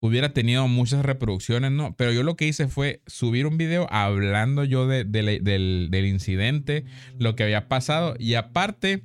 hubiera 0.00 0.34
tenido 0.34 0.68
muchas 0.68 1.02
reproducciones, 1.02 1.72
¿no? 1.72 1.96
Pero 1.96 2.12
yo 2.12 2.22
lo 2.24 2.36
que 2.36 2.46
hice 2.46 2.68
fue 2.68 3.00
subir 3.06 3.46
un 3.46 3.56
video 3.56 3.86
hablando 3.90 4.64
yo 4.64 4.86
del, 4.86 5.10
del 5.10 6.06
incidente, 6.06 6.84
lo 7.18 7.36
que 7.36 7.44
había 7.44 7.68
pasado 7.68 8.16
y 8.18 8.34
aparte 8.34 9.02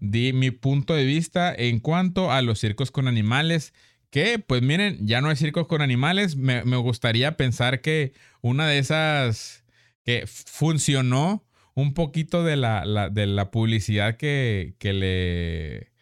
di 0.00 0.32
mi 0.32 0.50
punto 0.50 0.94
de 0.94 1.04
vista 1.04 1.54
en 1.54 1.80
cuanto 1.80 2.32
a 2.32 2.42
los 2.42 2.58
circos 2.58 2.90
con 2.90 3.08
animales. 3.08 3.72
Que, 4.10 4.40
pues 4.40 4.62
miren, 4.62 5.06
ya 5.06 5.20
no 5.20 5.28
hay 5.28 5.36
circos 5.36 5.66
con 5.68 5.82
animales. 5.82 6.36
Me, 6.36 6.64
me 6.64 6.76
gustaría 6.76 7.36
pensar 7.36 7.80
que 7.80 8.12
una 8.40 8.66
de 8.66 8.78
esas 8.78 9.64
que 10.04 10.26
funcionó 10.26 11.44
un 11.74 11.94
poquito 11.94 12.44
de 12.44 12.56
la, 12.56 13.10
de 13.10 13.26
la 13.26 13.50
publicidad 13.50 14.16
que, 14.16 14.74
que, 14.78 14.92
le, 14.92 15.92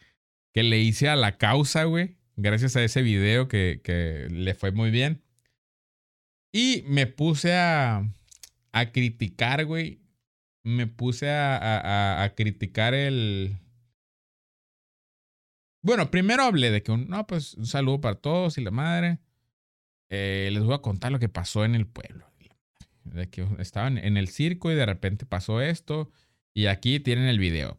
que 0.54 0.62
le 0.62 0.78
hice 0.78 1.08
a 1.08 1.16
la 1.16 1.36
causa, 1.36 1.84
güey. 1.84 2.16
Gracias 2.36 2.76
a 2.76 2.84
ese 2.84 3.02
video 3.02 3.48
que, 3.48 3.80
que 3.82 4.28
le 4.30 4.54
fue 4.54 4.72
muy 4.72 4.90
bien. 4.90 5.22
Y 6.52 6.84
me 6.86 7.06
puse 7.06 7.54
a, 7.54 8.08
a 8.72 8.92
criticar, 8.92 9.64
güey. 9.64 10.00
Me 10.62 10.86
puse 10.86 11.30
a, 11.30 11.56
a, 11.56 12.22
a, 12.22 12.34
criticar 12.34 12.94
el... 12.94 13.58
Bueno, 15.88 16.10
primero 16.10 16.42
hablé 16.42 16.70
de 16.70 16.82
que, 16.82 16.92
un, 16.92 17.08
no, 17.08 17.26
pues 17.26 17.54
un 17.54 17.64
saludo 17.64 18.02
para 18.02 18.16
todos 18.16 18.58
y 18.58 18.60
la 18.60 18.70
madre. 18.70 19.20
Eh, 20.10 20.50
les 20.52 20.62
voy 20.62 20.74
a 20.74 20.82
contar 20.82 21.10
lo 21.10 21.18
que 21.18 21.30
pasó 21.30 21.64
en 21.64 21.74
el 21.74 21.86
pueblo 21.86 22.26
de 23.04 23.30
que 23.30 23.46
estaban 23.58 23.96
en 23.96 24.18
el 24.18 24.28
circo 24.28 24.70
y 24.70 24.74
de 24.74 24.84
repente 24.84 25.24
pasó 25.24 25.62
esto. 25.62 26.10
Y 26.52 26.66
aquí 26.66 27.00
tienen 27.00 27.24
el 27.24 27.38
video. 27.38 27.78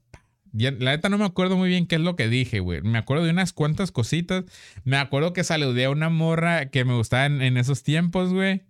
La 0.53 0.71
neta 0.71 1.09
no 1.09 1.19
me 1.19 1.25
acuerdo 1.25 1.55
muy 1.55 1.69
bien 1.69 1.85
qué 1.85 1.97
es 1.97 2.01
lo 2.01 2.15
que 2.15 2.27
dije, 2.27 2.61
güey. 2.61 2.81
Me 2.81 2.97
acuerdo 2.97 3.25
de 3.25 3.29
unas 3.29 3.53
cuantas 3.53 3.91
cositas. 3.91 4.43
Me 4.83 4.97
acuerdo 4.97 5.31
que 5.31 5.43
saludé 5.43 5.85
a 5.85 5.91
una 5.91 6.09
morra 6.09 6.71
que 6.71 6.85
me 6.85 6.95
gustaba 6.95 7.27
en, 7.27 7.57
esos 7.57 7.83
tiempos, 7.83 8.33
güey. 8.33 8.63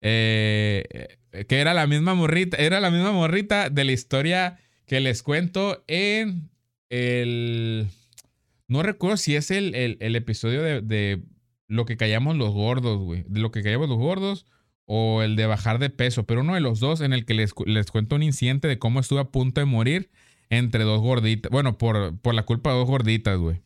Eh, 0.00 1.18
que 1.48 1.58
era 1.58 1.74
la 1.74 1.88
misma 1.88 2.14
morrita. 2.14 2.56
Era 2.58 2.78
la 2.78 2.92
misma 2.92 3.10
morrita 3.10 3.68
de 3.68 3.82
la 3.82 3.90
historia 3.90 4.60
que 4.86 5.00
les 5.00 5.24
cuento 5.24 5.82
en 5.88 6.50
el. 6.88 7.88
No 8.68 8.82
recuerdo 8.82 9.16
si 9.16 9.36
es 9.36 9.50
el, 9.50 9.74
el, 9.74 10.16
episodio 10.16 10.62
de, 10.62 10.80
de, 10.80 11.22
lo 11.68 11.86
que 11.86 11.96
callamos 11.96 12.36
los 12.36 12.52
gordos, 12.52 12.98
güey. 12.98 13.24
De 13.28 13.40
lo 13.40 13.50
que 13.50 13.62
callamos 13.62 13.88
los 13.88 13.98
gordos 13.98 14.46
o 14.86 15.22
el 15.22 15.36
de 15.36 15.46
bajar 15.46 15.78
de 15.78 15.90
peso, 15.90 16.24
pero 16.26 16.40
uno 16.40 16.54
de 16.54 16.60
los 16.60 16.80
dos 16.80 17.00
en 17.00 17.12
el 17.12 17.24
que 17.24 17.34
les, 17.34 17.52
les 17.66 17.90
cuento 17.90 18.16
un 18.16 18.22
incidente 18.22 18.68
de 18.68 18.78
cómo 18.78 19.00
estuve 19.00 19.20
a 19.20 19.24
punto 19.24 19.60
de 19.60 19.64
morir 19.64 20.10
entre 20.48 20.84
dos 20.84 21.00
gorditas. 21.00 21.50
Bueno, 21.50 21.76
por, 21.78 22.18
por 22.18 22.34
la 22.34 22.44
culpa 22.44 22.70
de 22.70 22.78
dos 22.78 22.88
gorditas, 22.88 23.38
güey. 23.38 23.62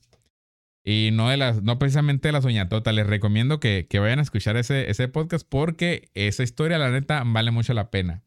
Y 0.82 1.10
no 1.12 1.28
de 1.28 1.36
las, 1.36 1.62
no 1.62 1.78
precisamente 1.78 2.28
de 2.28 2.32
la 2.32 2.42
soñatota. 2.42 2.92
Les 2.92 3.06
recomiendo 3.06 3.60
que, 3.60 3.86
que, 3.88 3.98
vayan 3.98 4.18
a 4.18 4.22
escuchar 4.22 4.56
ese, 4.56 4.90
ese 4.90 5.08
podcast 5.08 5.46
porque 5.48 6.08
esa 6.14 6.42
historia, 6.42 6.78
la 6.78 6.90
neta, 6.90 7.22
vale 7.26 7.50
mucho 7.50 7.74
la 7.74 7.90
pena. 7.90 8.22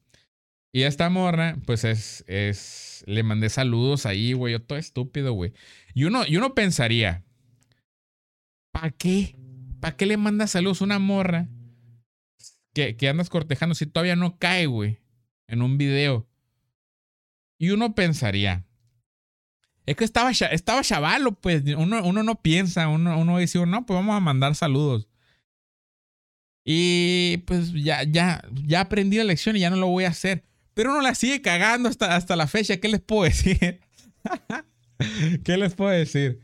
Y 0.75 0.81
esta 0.81 1.09
morra, 1.12 1.55
pues 1.67 1.83
es, 1.83 2.25
es, 2.27 3.03
le 3.05 3.21
mandé 3.21 3.49
saludos 3.49 4.07
ahí, 4.07 4.33
güey, 4.33 4.53
yo 4.53 4.62
todo 4.62 4.79
estúpido, 4.79 5.31
güey. 5.33 5.53
Y 5.93 6.05
uno, 6.05 6.25
y 6.25 6.36
uno 6.36 6.55
pensaría, 6.55 7.23
¿para 8.71 8.89
qué? 8.89 9.36
¿Para 9.79 9.95
qué 9.95 10.07
le 10.07 10.17
manda 10.17 10.47
saludos 10.47 10.81
a 10.81 10.86
una 10.86 10.97
morra 10.97 11.47
que, 12.73 13.07
andas 13.07 13.29
cortejando 13.29 13.75
si 13.75 13.86
todavía 13.86 14.15
no 14.15 14.39
cae, 14.39 14.65
güey, 14.65 14.99
en 15.47 15.62
un 15.62 15.77
video. 15.77 16.27
Y 17.59 17.69
uno 17.69 17.93
pensaría, 17.93 18.65
es 19.86 19.95
que 19.95 20.03
estaba, 20.03 20.31
estaba 20.31 20.81
chavalo, 20.81 21.33
pues 21.33 21.63
uno, 21.77 22.03
uno 22.03 22.23
no 22.23 22.41
piensa, 22.41 22.88
uno, 22.88 23.19
uno 23.19 23.38
dice, 23.38 23.63
no, 23.65 23.86
pues 23.86 23.95
vamos 23.95 24.15
a 24.15 24.19
mandar 24.19 24.55
saludos. 24.55 25.07
Y 26.65 27.43
pues 27.45 27.73
ya, 27.73 28.03
ya, 28.03 28.43
ya 28.65 28.81
aprendí 28.81 29.17
la 29.17 29.25
lección 29.25 29.55
y 29.55 29.59
ya 29.59 29.69
no 29.69 29.75
lo 29.75 29.88
voy 29.88 30.05
a 30.05 30.09
hacer. 30.09 30.45
Pero 30.73 30.91
uno 30.91 31.01
la 31.01 31.15
sigue 31.15 31.41
cagando 31.41 31.89
hasta, 31.89 32.15
hasta 32.15 32.36
la 32.36 32.47
fecha. 32.47 32.77
¿Qué 32.77 32.88
les 32.88 33.01
puedo 33.01 33.23
decir? 33.23 33.79
¿Qué 35.43 35.57
les 35.57 35.75
puedo 35.75 35.91
decir? 35.91 36.39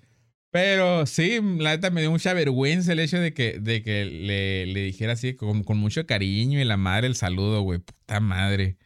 Pero 0.52 1.06
sí, 1.06 1.40
la 1.60 1.72
neta 1.72 1.92
me 1.92 2.02
dio 2.02 2.10
mucha 2.10 2.34
vergüenza 2.34 2.94
el 2.94 3.00
hecho 3.00 3.20
de 3.20 3.34
que, 3.34 3.60
de 3.60 3.84
que 3.84 4.06
le, 4.06 4.66
le 4.66 4.82
dijera 4.82 5.14
así 5.14 5.36
con, 5.36 5.64
con, 5.64 5.78
mucho 5.78 6.08
cariño 6.08 6.60
y 6.60 6.64
la 6.64 6.78
madre 6.78 7.08
el 7.08 7.16
saludo, 7.16 7.62
güey. 7.62 7.80
Puta 7.80 8.20
madre. 8.20 8.78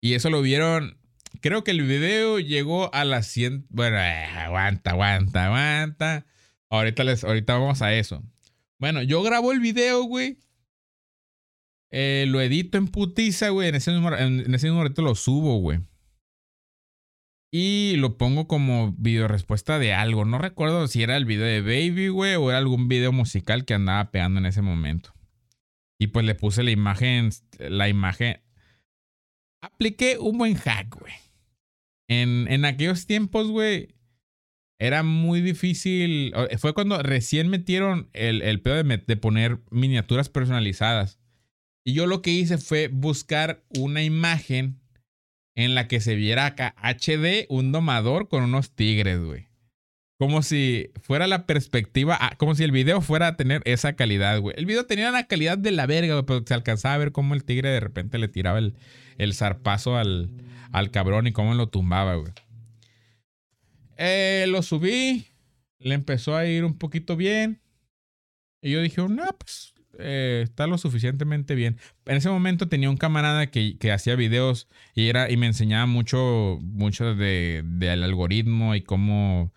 Y 0.00 0.14
eso 0.14 0.30
lo 0.30 0.42
vieron. 0.42 0.98
Creo 1.40 1.64
que 1.64 1.72
el 1.72 1.82
video 1.82 2.38
llegó 2.38 2.94
a 2.94 3.04
las 3.04 3.26
100. 3.26 3.66
Bueno, 3.68 3.98
eh, 3.98 4.26
aguanta, 4.26 4.92
aguanta, 4.92 5.46
aguanta. 5.46 6.26
Ahorita, 6.70 7.02
les, 7.04 7.24
ahorita 7.24 7.54
vamos 7.54 7.82
a 7.82 7.92
eso. 7.94 8.22
Bueno, 8.78 9.02
yo 9.02 9.22
grabo 9.22 9.52
el 9.52 9.60
video, 9.60 10.04
güey. 10.04 10.38
Eh, 11.96 12.26
lo 12.26 12.40
edito 12.40 12.76
en 12.76 12.88
putiza, 12.88 13.50
güey. 13.50 13.68
En 13.68 13.76
ese, 13.76 13.92
número, 13.92 14.18
en 14.18 14.52
ese 14.52 14.68
momento 14.68 15.00
lo 15.00 15.14
subo, 15.14 15.58
güey. 15.58 15.78
Y 17.52 17.94
lo 17.98 18.18
pongo 18.18 18.48
como 18.48 18.96
video 18.98 19.28
respuesta 19.28 19.78
de 19.78 19.92
algo. 19.92 20.24
No 20.24 20.38
recuerdo 20.38 20.88
si 20.88 21.04
era 21.04 21.16
el 21.16 21.24
video 21.24 21.46
de 21.46 21.60
Baby, 21.60 22.08
güey, 22.08 22.34
o 22.34 22.50
era 22.50 22.58
algún 22.58 22.88
video 22.88 23.12
musical 23.12 23.64
que 23.64 23.74
andaba 23.74 24.10
pegando 24.10 24.40
en 24.40 24.46
ese 24.46 24.60
momento. 24.60 25.14
Y 26.00 26.08
pues 26.08 26.26
le 26.26 26.34
puse 26.34 26.64
la 26.64 26.72
imagen, 26.72 27.30
la 27.60 27.88
imagen. 27.88 28.40
Apliqué 29.62 30.18
un 30.18 30.36
buen 30.36 30.56
hack, 30.56 30.98
güey. 30.98 31.14
En, 32.08 32.48
en 32.48 32.64
aquellos 32.64 33.06
tiempos, 33.06 33.46
güey, 33.52 33.94
era 34.80 35.04
muy 35.04 35.42
difícil. 35.42 36.34
Fue 36.58 36.74
cuando 36.74 37.00
recién 37.04 37.50
metieron 37.50 38.10
el, 38.14 38.42
el 38.42 38.60
pedo 38.62 38.82
de, 38.82 38.96
de 38.98 39.16
poner 39.16 39.60
miniaturas 39.70 40.28
personalizadas. 40.28 41.20
Y 41.84 41.92
yo 41.92 42.06
lo 42.06 42.22
que 42.22 42.30
hice 42.30 42.58
fue 42.58 42.88
buscar 42.88 43.62
una 43.78 44.02
imagen 44.02 44.80
en 45.54 45.74
la 45.74 45.86
que 45.86 46.00
se 46.00 46.14
viera 46.14 46.46
acá 46.46 46.74
HD 46.82 47.46
un 47.48 47.72
domador 47.72 48.28
con 48.28 48.42
unos 48.42 48.70
tigres, 48.70 49.20
güey. 49.20 49.48
Como 50.18 50.42
si 50.42 50.90
fuera 51.02 51.26
la 51.26 51.44
perspectiva, 51.44 52.16
ah, 52.18 52.34
como 52.38 52.54
si 52.54 52.64
el 52.64 52.70
video 52.72 53.00
fuera 53.00 53.28
a 53.28 53.36
tener 53.36 53.62
esa 53.66 53.94
calidad, 53.94 54.40
güey. 54.40 54.54
El 54.56 54.64
video 54.64 54.86
tenía 54.86 55.10
la 55.10 55.26
calidad 55.26 55.58
de 55.58 55.72
la 55.72 55.86
verga, 55.86 56.14
güey, 56.14 56.24
pero 56.24 56.42
se 56.46 56.54
alcanzaba 56.54 56.94
a 56.94 56.98
ver 56.98 57.12
cómo 57.12 57.34
el 57.34 57.44
tigre 57.44 57.68
de 57.68 57.80
repente 57.80 58.18
le 58.18 58.28
tiraba 58.28 58.58
el, 58.58 58.74
el 59.18 59.34
zarpazo 59.34 59.96
al, 59.96 60.30
al 60.72 60.90
cabrón 60.90 61.26
y 61.26 61.32
cómo 61.32 61.54
lo 61.54 61.68
tumbaba, 61.68 62.14
güey. 62.14 62.32
Eh, 63.96 64.46
lo 64.48 64.62
subí, 64.62 65.26
le 65.78 65.94
empezó 65.94 66.36
a 66.36 66.46
ir 66.46 66.64
un 66.64 66.78
poquito 66.78 67.16
bien. 67.16 67.60
Y 68.62 68.70
yo 68.70 68.80
dije, 68.80 69.02
no, 69.02 69.36
pues 69.38 69.73
eh, 69.98 70.42
está 70.44 70.66
lo 70.66 70.78
suficientemente 70.78 71.54
bien. 71.54 71.78
En 72.06 72.16
ese 72.16 72.30
momento 72.30 72.68
tenía 72.68 72.90
un 72.90 72.96
camarada 72.96 73.50
que, 73.50 73.78
que 73.78 73.92
hacía 73.92 74.16
videos 74.16 74.68
y, 74.94 75.08
era, 75.08 75.30
y 75.30 75.36
me 75.36 75.46
enseñaba 75.46 75.86
mucho, 75.86 76.58
mucho 76.62 77.14
del 77.14 77.78
de, 77.78 77.90
algoritmo 77.90 78.74
y 78.74 78.82
cómo... 78.82 79.52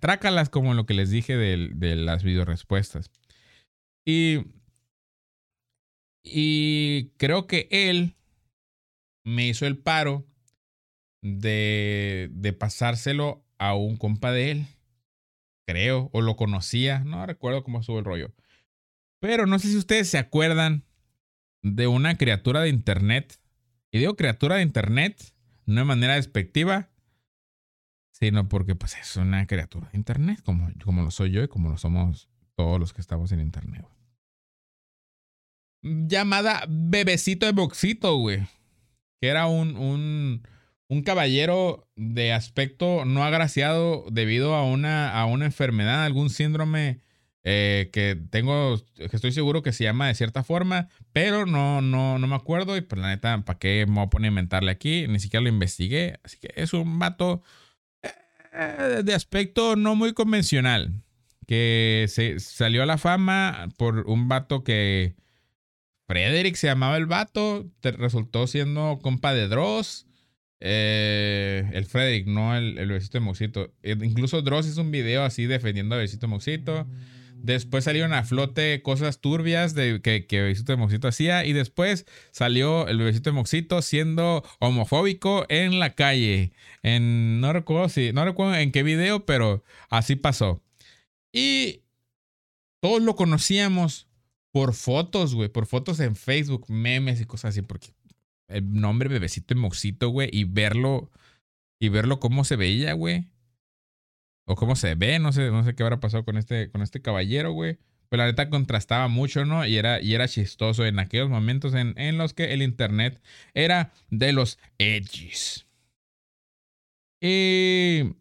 Trácalas 0.00 0.48
como 0.48 0.72
lo 0.72 0.86
que 0.86 0.94
les 0.94 1.10
dije 1.10 1.36
de, 1.36 1.70
de 1.74 1.96
las 1.96 2.22
videorespuestas. 2.22 3.10
Y, 4.06 4.46
y 6.22 7.10
creo 7.18 7.46
que 7.46 7.68
él 7.70 8.14
me 9.24 9.46
hizo 9.46 9.66
el 9.66 9.76
paro 9.76 10.26
de, 11.22 12.28
de 12.32 12.52
pasárselo 12.52 13.44
a 13.58 13.74
un 13.74 13.96
compa 13.96 14.32
de 14.32 14.50
él. 14.50 14.66
Creo, 15.66 16.10
o 16.12 16.20
lo 16.20 16.36
conocía, 16.36 17.00
no 17.00 17.24
recuerdo 17.24 17.64
cómo 17.64 17.80
estuvo 17.80 17.98
el 17.98 18.04
rollo. 18.04 18.32
Pero 19.24 19.46
no 19.46 19.58
sé 19.58 19.68
si 19.68 19.78
ustedes 19.78 20.10
se 20.10 20.18
acuerdan 20.18 20.84
de 21.62 21.86
una 21.86 22.18
criatura 22.18 22.60
de 22.60 22.68
internet. 22.68 23.40
Y 23.90 23.98
digo 23.98 24.16
criatura 24.16 24.56
de 24.56 24.62
internet, 24.62 25.32
no 25.64 25.80
de 25.80 25.86
manera 25.86 26.16
despectiva, 26.16 26.90
sino 28.12 28.50
porque 28.50 28.74
pues 28.74 28.96
es 28.96 29.16
una 29.16 29.46
criatura 29.46 29.88
de 29.90 29.96
internet, 29.96 30.42
como, 30.44 30.70
como 30.84 31.00
lo 31.00 31.10
soy 31.10 31.30
yo 31.30 31.42
y 31.42 31.48
como 31.48 31.70
lo 31.70 31.78
somos 31.78 32.28
todos 32.54 32.78
los 32.78 32.92
que 32.92 33.00
estamos 33.00 33.32
en 33.32 33.40
internet. 33.40 33.86
Llamada 35.80 36.66
Bebecito 36.68 37.46
de 37.46 37.52
Boxito, 37.52 38.18
güey. 38.18 38.46
Que 39.22 39.28
era 39.28 39.46
un, 39.46 39.78
un, 39.78 40.46
un 40.88 41.02
caballero 41.02 41.88
de 41.96 42.34
aspecto 42.34 43.06
no 43.06 43.24
agraciado 43.24 44.04
debido 44.12 44.54
a 44.54 44.66
una, 44.66 45.18
a 45.18 45.24
una 45.24 45.46
enfermedad, 45.46 46.04
algún 46.04 46.28
síndrome 46.28 47.00
eh, 47.46 47.90
que 47.92 48.16
tengo, 48.30 48.82
que 48.96 49.14
estoy 49.14 49.30
seguro 49.32 49.62
que 49.62 49.72
se 49.72 49.84
llama 49.84 50.08
de 50.08 50.14
cierta 50.14 50.42
forma, 50.42 50.88
pero 51.12 51.44
no, 51.44 51.82
no, 51.82 52.18
no 52.18 52.26
me 52.26 52.34
acuerdo 52.34 52.74
y 52.76 52.80
pues 52.80 53.00
la 53.00 53.08
neta, 53.08 53.44
¿para 53.44 53.58
qué 53.58 53.84
me 53.86 53.96
voy 53.96 54.04
a 54.04 54.10
poner 54.10 54.28
a 54.28 54.32
inventarle 54.32 54.70
aquí? 54.70 55.06
Ni 55.08 55.20
siquiera 55.20 55.42
lo 55.42 55.50
investigué, 55.50 56.18
así 56.24 56.38
que 56.38 56.48
es 56.56 56.72
un 56.72 56.98
vato 56.98 57.42
eh, 58.52 59.02
de 59.04 59.14
aspecto 59.14 59.76
no 59.76 59.94
muy 59.94 60.14
convencional, 60.14 61.02
que 61.46 62.06
se 62.08 62.40
salió 62.40 62.82
a 62.82 62.86
la 62.86 62.96
fama 62.96 63.68
por 63.76 64.08
un 64.08 64.26
vato 64.26 64.64
que 64.64 65.14
Frederick 66.06 66.56
se 66.56 66.68
llamaba 66.68 66.96
el 66.96 67.06
vato, 67.06 67.70
resultó 67.82 68.46
siendo 68.46 68.98
compa 69.02 69.34
de 69.34 69.48
Dross. 69.48 70.06
Eh, 70.60 71.68
el 71.74 71.84
Frederick, 71.84 72.26
no 72.26 72.56
el, 72.56 72.78
el 72.78 72.88
besito 72.88 73.18
de 73.18 73.24
Moxito. 73.24 73.74
Incluso 73.82 74.40
Dross 74.40 74.66
hizo 74.66 74.80
un 74.80 74.90
video 74.90 75.24
así 75.24 75.44
defendiendo 75.44 75.94
a 75.94 75.98
besito 75.98 76.26
Moxito. 76.26 76.86
Después 77.44 77.84
salieron 77.84 78.14
a 78.14 78.24
flote 78.24 78.80
cosas 78.80 79.20
turbias 79.20 79.74
de 79.74 80.00
que, 80.00 80.24
que 80.24 80.40
Bebecito 80.40 80.72
de 80.72 80.78
Moxito 80.78 81.08
hacía. 81.08 81.44
Y 81.44 81.52
después 81.52 82.06
salió 82.30 82.88
el 82.88 82.96
Bebecito 82.96 83.28
de 83.28 83.36
Moxito 83.36 83.82
siendo 83.82 84.42
homofóbico 84.60 85.44
en 85.50 85.78
la 85.78 85.90
calle. 85.90 86.52
En, 86.82 87.42
no 87.42 87.52
recuerdo 87.52 87.90
si, 87.90 88.14
no 88.14 88.24
recuerdo 88.24 88.54
en 88.54 88.72
qué 88.72 88.82
video, 88.82 89.26
pero 89.26 89.62
así 89.90 90.16
pasó. 90.16 90.62
Y 91.34 91.82
todos 92.80 93.02
lo 93.02 93.14
conocíamos 93.14 94.08
por 94.50 94.72
fotos, 94.72 95.34
güey. 95.34 95.50
Por 95.50 95.66
fotos 95.66 96.00
en 96.00 96.16
Facebook, 96.16 96.64
memes 96.70 97.20
y 97.20 97.26
cosas 97.26 97.50
así. 97.50 97.60
Porque 97.60 97.88
el 98.48 98.72
nombre 98.72 99.10
Bebecito 99.10 99.54
de 99.54 99.60
Moxito, 99.60 100.08
güey. 100.08 100.30
Y 100.32 100.44
verlo, 100.44 101.10
y 101.78 101.90
verlo 101.90 102.20
cómo 102.20 102.44
se 102.44 102.56
veía, 102.56 102.94
güey 102.94 103.33
o 104.46 104.56
cómo 104.56 104.76
se 104.76 104.94
ve, 104.94 105.18
no 105.18 105.32
sé, 105.32 105.50
no 105.50 105.64
sé 105.64 105.74
qué 105.74 105.82
habrá 105.82 106.00
pasado 106.00 106.24
con 106.24 106.36
este, 106.36 106.70
con 106.70 106.82
este 106.82 107.00
caballero, 107.02 107.52
güey. 107.52 107.78
Pero 108.08 108.22
la 108.22 108.28
neta 108.28 108.50
contrastaba 108.50 109.08
mucho, 109.08 109.44
¿no? 109.44 109.66
Y 109.66 109.76
era, 109.76 110.00
y 110.00 110.14
era 110.14 110.28
chistoso 110.28 110.84
en 110.84 110.98
aquellos 110.98 111.30
momentos 111.30 111.74
en, 111.74 111.94
en 111.98 112.18
los 112.18 112.34
que 112.34 112.52
el 112.52 112.62
internet 112.62 113.20
era 113.54 113.92
de 114.10 114.32
los 114.32 114.58
edges. 114.78 115.66
Y 117.20 118.14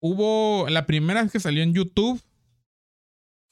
hubo, 0.00 0.68
la 0.68 0.86
primera 0.86 1.22
vez 1.22 1.32
que 1.32 1.40
salió 1.40 1.62
en 1.62 1.74
YouTube 1.74 2.22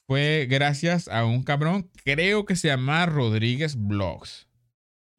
fue 0.07 0.47
gracias 0.49 1.09
a 1.09 1.24
un 1.24 1.43
cabrón, 1.43 1.91
creo 2.05 2.45
que 2.45 2.57
se 2.57 2.68
llama 2.68 3.07
Rodríguez 3.07 3.76
Blogs. 3.76 4.49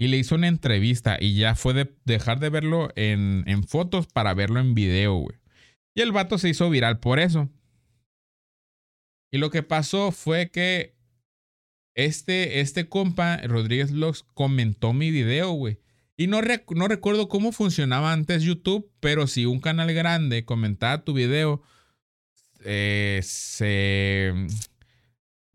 Y 0.02 0.08
le 0.08 0.18
hizo 0.18 0.34
una 0.34 0.48
entrevista 0.48 1.20
y 1.22 1.36
ya 1.36 1.54
fue 1.54 1.76
de 1.76 1.94
dejar 2.06 2.40
de 2.40 2.50
verlo 2.50 2.90
en, 2.96 3.44
en 3.46 3.64
fotos 3.64 4.08
para 4.08 4.34
verlo 4.34 4.60
en 4.60 4.74
video, 4.74 5.14
güey. 5.14 5.38
Y 5.94 6.02
el 6.02 6.12
vato 6.12 6.40
se 6.40 6.50
hizo 6.50 6.72
viral 6.72 7.00
por 7.00 7.20
eso. 7.20 7.52
Y 9.32 9.38
lo 9.38 9.52
que 9.52 9.62
pasó 9.62 10.12
fue 10.12 10.50
que 10.50 10.96
este, 11.94 12.62
este 12.62 12.90
compa, 12.90 13.38
Rodríguez 13.44 13.92
Vlogs, 13.92 14.24
comentó 14.34 14.92
mi 14.92 15.12
video, 15.12 15.52
güey. 15.52 15.78
Y 16.18 16.26
no, 16.26 16.42
no 16.42 16.88
recuerdo 16.88 17.30
cómo 17.30 17.52
funcionaba 17.52 18.12
antes 18.12 18.42
YouTube, 18.42 18.92
pero 19.02 19.28
si 19.28 19.46
un 19.46 19.60
canal 19.60 19.94
grande 19.94 20.46
comentaba 20.46 21.04
tu 21.04 21.14
video, 21.14 21.62
eh, 22.66 23.20
se... 23.22 24.34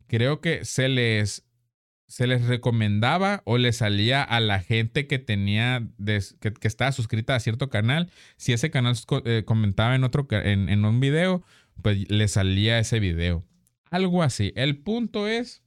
Creo 0.06 0.40
que 0.40 0.64
se 0.64 0.88
les 0.88 1.45
se 2.08 2.26
les 2.26 2.46
recomendaba 2.46 3.42
o 3.44 3.58
le 3.58 3.72
salía 3.72 4.22
a 4.22 4.40
la 4.40 4.60
gente 4.60 5.06
que 5.06 5.18
tenía, 5.18 5.88
que, 6.40 6.54
estaba 6.62 6.92
suscrita 6.92 7.34
a 7.34 7.40
cierto 7.40 7.68
canal. 7.68 8.10
Si 8.36 8.52
ese 8.52 8.70
canal 8.70 8.96
eh, 9.24 9.42
comentaba 9.44 9.94
en 9.94 10.04
otro, 10.04 10.26
en, 10.30 10.68
en, 10.68 10.84
un 10.84 11.00
video, 11.00 11.42
pues 11.82 12.08
le 12.08 12.28
salía 12.28 12.78
ese 12.78 13.00
video. 13.00 13.44
Algo 13.90 14.22
así. 14.22 14.52
El 14.56 14.78
punto 14.78 15.26
es 15.26 15.64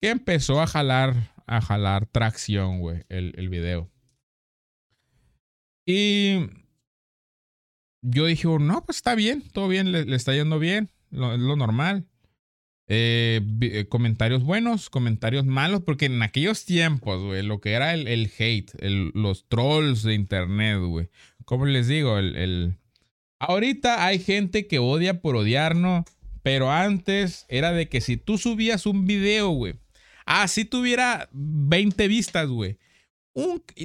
que 0.00 0.10
empezó 0.10 0.60
a 0.60 0.66
jalar, 0.66 1.32
a 1.46 1.60
jalar 1.60 2.06
tracción, 2.06 2.80
güey, 2.80 3.04
el, 3.08 3.32
el 3.36 3.48
video. 3.48 3.90
Y 5.86 6.50
yo 8.02 8.26
dije, 8.26 8.48
no, 8.58 8.84
pues 8.84 8.98
está 8.98 9.14
bien, 9.14 9.44
todo 9.52 9.68
bien, 9.68 9.92
le, 9.92 10.14
está 10.14 10.32
yendo 10.34 10.58
bien, 10.58 10.90
lo 11.10 11.54
normal. 11.54 12.08
Eh, 12.88 13.40
eh, 13.62 13.86
comentarios 13.88 14.44
buenos, 14.44 14.90
comentarios 14.90 15.44
malos, 15.44 15.82
porque 15.82 16.06
en 16.06 16.22
aquellos 16.22 16.64
tiempos, 16.64 17.22
güey, 17.22 17.42
lo 17.42 17.60
que 17.60 17.72
era 17.72 17.94
el, 17.94 18.06
el 18.06 18.30
hate, 18.38 18.70
los 19.14 19.48
trolls 19.48 20.02
de 20.02 20.14
internet, 20.14 20.78
güey. 20.80 21.08
Como 21.44 21.66
les 21.66 21.88
digo, 21.88 22.18
el, 22.18 22.76
Ahorita 23.38 24.06
hay 24.06 24.18
gente 24.18 24.66
que 24.66 24.78
odia 24.78 25.20
por 25.20 25.36
odiarnos, 25.36 26.04
pero 26.42 26.70
antes 26.70 27.44
era 27.48 27.72
de 27.72 27.88
que 27.88 28.00
si 28.00 28.16
tú 28.16 28.38
subías 28.38 28.86
un 28.86 29.06
video, 29.06 29.50
güey, 29.50 29.74
ah, 30.24 30.48
si 30.48 30.64
tuviera 30.64 31.28
20 31.32 32.08
vistas, 32.08 32.48
güey, 32.48 32.78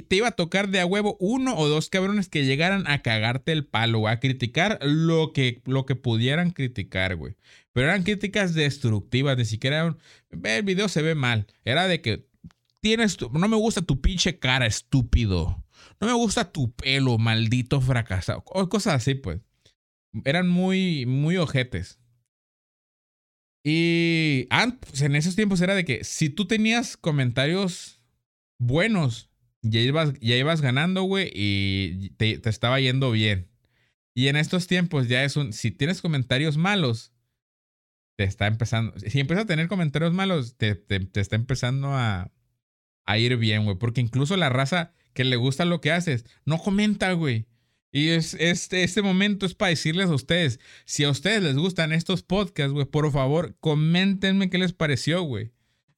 te 0.08 0.16
iba 0.16 0.28
a 0.28 0.32
tocar 0.32 0.68
de 0.68 0.80
a 0.80 0.86
huevo 0.86 1.18
uno 1.20 1.54
o 1.58 1.68
dos 1.68 1.90
cabrones 1.90 2.28
que 2.30 2.46
llegaran 2.46 2.86
a 2.86 3.02
cagarte 3.02 3.52
el 3.52 3.66
palo, 3.66 4.08
a 4.08 4.18
criticar 4.20 4.78
lo 4.80 5.32
que, 5.34 5.60
lo 5.66 5.84
que 5.84 5.96
pudieran 5.96 6.52
criticar, 6.52 7.16
güey. 7.16 7.34
Pero 7.72 7.88
eran 7.88 8.02
críticas 8.02 8.54
destructivas, 8.54 9.36
ni 9.36 9.44
siquiera 9.44 9.78
eran, 9.78 9.98
el 10.42 10.62
video 10.62 10.88
se 10.88 11.02
ve 11.02 11.14
mal. 11.14 11.46
Era 11.64 11.88
de 11.88 12.00
que 12.02 12.28
tienes, 12.80 13.16
no 13.20 13.48
me 13.48 13.56
gusta 13.56 13.82
tu 13.82 14.00
pinche 14.00 14.38
cara, 14.38 14.66
estúpido. 14.66 15.64
No 16.00 16.06
me 16.06 16.12
gusta 16.12 16.52
tu 16.52 16.72
pelo, 16.72 17.18
maldito 17.18 17.80
fracasado. 17.80 18.42
cosas 18.42 18.94
así, 18.94 19.14
pues. 19.14 19.40
Eran 20.24 20.48
muy, 20.48 21.06
muy 21.06 21.36
ojetes. 21.38 21.98
Y 23.64 24.48
antes, 24.50 25.00
en 25.02 25.14
esos 25.14 25.36
tiempos 25.36 25.60
era 25.60 25.74
de 25.74 25.84
que 25.84 26.04
si 26.04 26.28
tú 26.28 26.46
tenías 26.46 26.96
comentarios 26.96 28.02
buenos, 28.58 29.30
ya 29.62 29.80
ibas, 29.80 30.12
ya 30.20 30.36
ibas 30.36 30.60
ganando, 30.60 31.04
güey, 31.04 31.30
y 31.32 32.10
te, 32.16 32.40
estaba 32.48 32.80
yendo 32.80 33.12
bien. 33.12 33.48
Y 34.14 34.28
en 34.28 34.36
estos 34.36 34.66
tiempos 34.66 35.08
ya 35.08 35.24
es 35.24 35.36
un, 35.36 35.52
si 35.52 35.70
tienes 35.70 36.02
comentarios 36.02 36.56
malos, 36.56 37.12
te 38.22 38.28
está 38.28 38.46
empezando, 38.46 38.94
si 39.00 39.18
empiezas 39.18 39.44
a 39.44 39.48
tener 39.48 39.66
comentarios 39.66 40.12
malos, 40.12 40.56
te, 40.56 40.76
te, 40.76 41.08
está 41.20 41.34
empezando 41.34 41.88
a, 41.88 42.30
a 43.04 43.18
ir 43.18 43.36
bien, 43.36 43.64
güey. 43.64 43.76
Porque 43.78 44.00
incluso 44.00 44.36
la 44.36 44.48
raza 44.48 44.92
que 45.12 45.24
le 45.24 45.34
gusta 45.34 45.64
lo 45.64 45.80
que 45.80 45.90
haces, 45.90 46.24
no 46.44 46.58
comenta, 46.58 47.12
güey. 47.14 47.46
Y 47.90 48.10
es, 48.10 48.34
este, 48.34 48.84
este 48.84 49.02
momento 49.02 49.44
es 49.44 49.54
para 49.56 49.70
decirles 49.70 50.08
a 50.08 50.14
ustedes, 50.14 50.60
si 50.84 51.02
a 51.02 51.10
ustedes 51.10 51.42
les 51.42 51.56
gustan 51.56 51.90
estos 51.92 52.22
podcasts, 52.22 52.72
güey, 52.72 52.86
por 52.86 53.10
favor, 53.10 53.56
coméntenme 53.58 54.48
qué 54.48 54.58
les 54.58 54.72
pareció, 54.72 55.22
güey. 55.22 55.50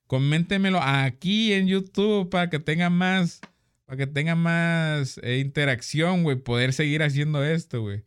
Coméntenmelo 0.07 0.81
aquí 0.83 1.53
en 1.53 1.67
YouTube 1.67 2.31
para 2.31 2.49
que 2.49 2.59
tengan 2.59 2.95
más, 2.95 3.43
para 3.85 3.99
que 3.99 4.07
tenga 4.07 4.35
más 4.35 5.21
eh, 5.23 5.41
interacción, 5.41 6.23
güey, 6.23 6.37
poder 6.37 6.73
seguir 6.73 7.03
haciendo 7.03 7.45
esto, 7.45 7.83
güey. 7.83 8.05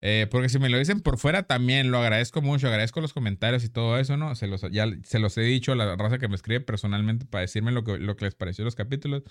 Eh, 0.00 0.28
porque 0.30 0.48
si 0.48 0.58
me 0.60 0.68
lo 0.68 0.78
dicen 0.78 1.00
por 1.00 1.18
fuera 1.18 1.42
también 1.42 1.90
lo 1.90 1.98
agradezco 1.98 2.40
mucho, 2.40 2.68
agradezco 2.68 3.00
los 3.00 3.12
comentarios 3.12 3.64
y 3.64 3.68
todo 3.68 3.98
eso, 3.98 4.16
¿no? 4.16 4.34
Se 4.36 4.46
los, 4.46 4.62
ya 4.70 4.86
se 5.02 5.18
los 5.18 5.36
he 5.38 5.42
dicho 5.42 5.72
a 5.72 5.76
la 5.76 5.96
raza 5.96 6.18
que 6.18 6.28
me 6.28 6.36
escribe 6.36 6.60
personalmente 6.60 7.26
para 7.26 7.42
decirme 7.42 7.72
lo 7.72 7.82
que, 7.82 7.98
lo 7.98 8.16
que 8.16 8.26
les 8.26 8.34
pareció 8.36 8.64
los 8.64 8.76
capítulos. 8.76 9.24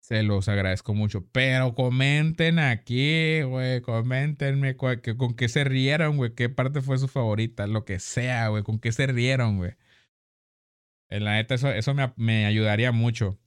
Se 0.00 0.22
los 0.24 0.48
agradezco 0.48 0.94
mucho. 0.94 1.26
Pero 1.32 1.74
comenten 1.74 2.58
aquí, 2.58 3.42
güey. 3.42 3.80
Comentenme 3.82 4.76
con 4.76 5.34
qué 5.36 5.48
se 5.48 5.64
rieron, 5.64 6.16
güey. 6.16 6.34
¿Qué 6.34 6.48
parte 6.48 6.80
fue 6.80 6.98
su 6.98 7.06
favorita? 7.08 7.66
Lo 7.68 7.84
que 7.84 8.00
sea, 8.00 8.48
güey. 8.48 8.64
¿Con 8.64 8.80
qué 8.80 8.90
se 8.92 9.06
rieron, 9.06 9.58
güey? 9.58 9.74
En 11.08 11.24
la 11.24 11.34
neta, 11.34 11.54
eso, 11.54 11.70
eso 11.70 11.94
me, 11.94 12.12
me 12.16 12.46
ayudaría 12.46 12.90
mucho. 12.90 13.38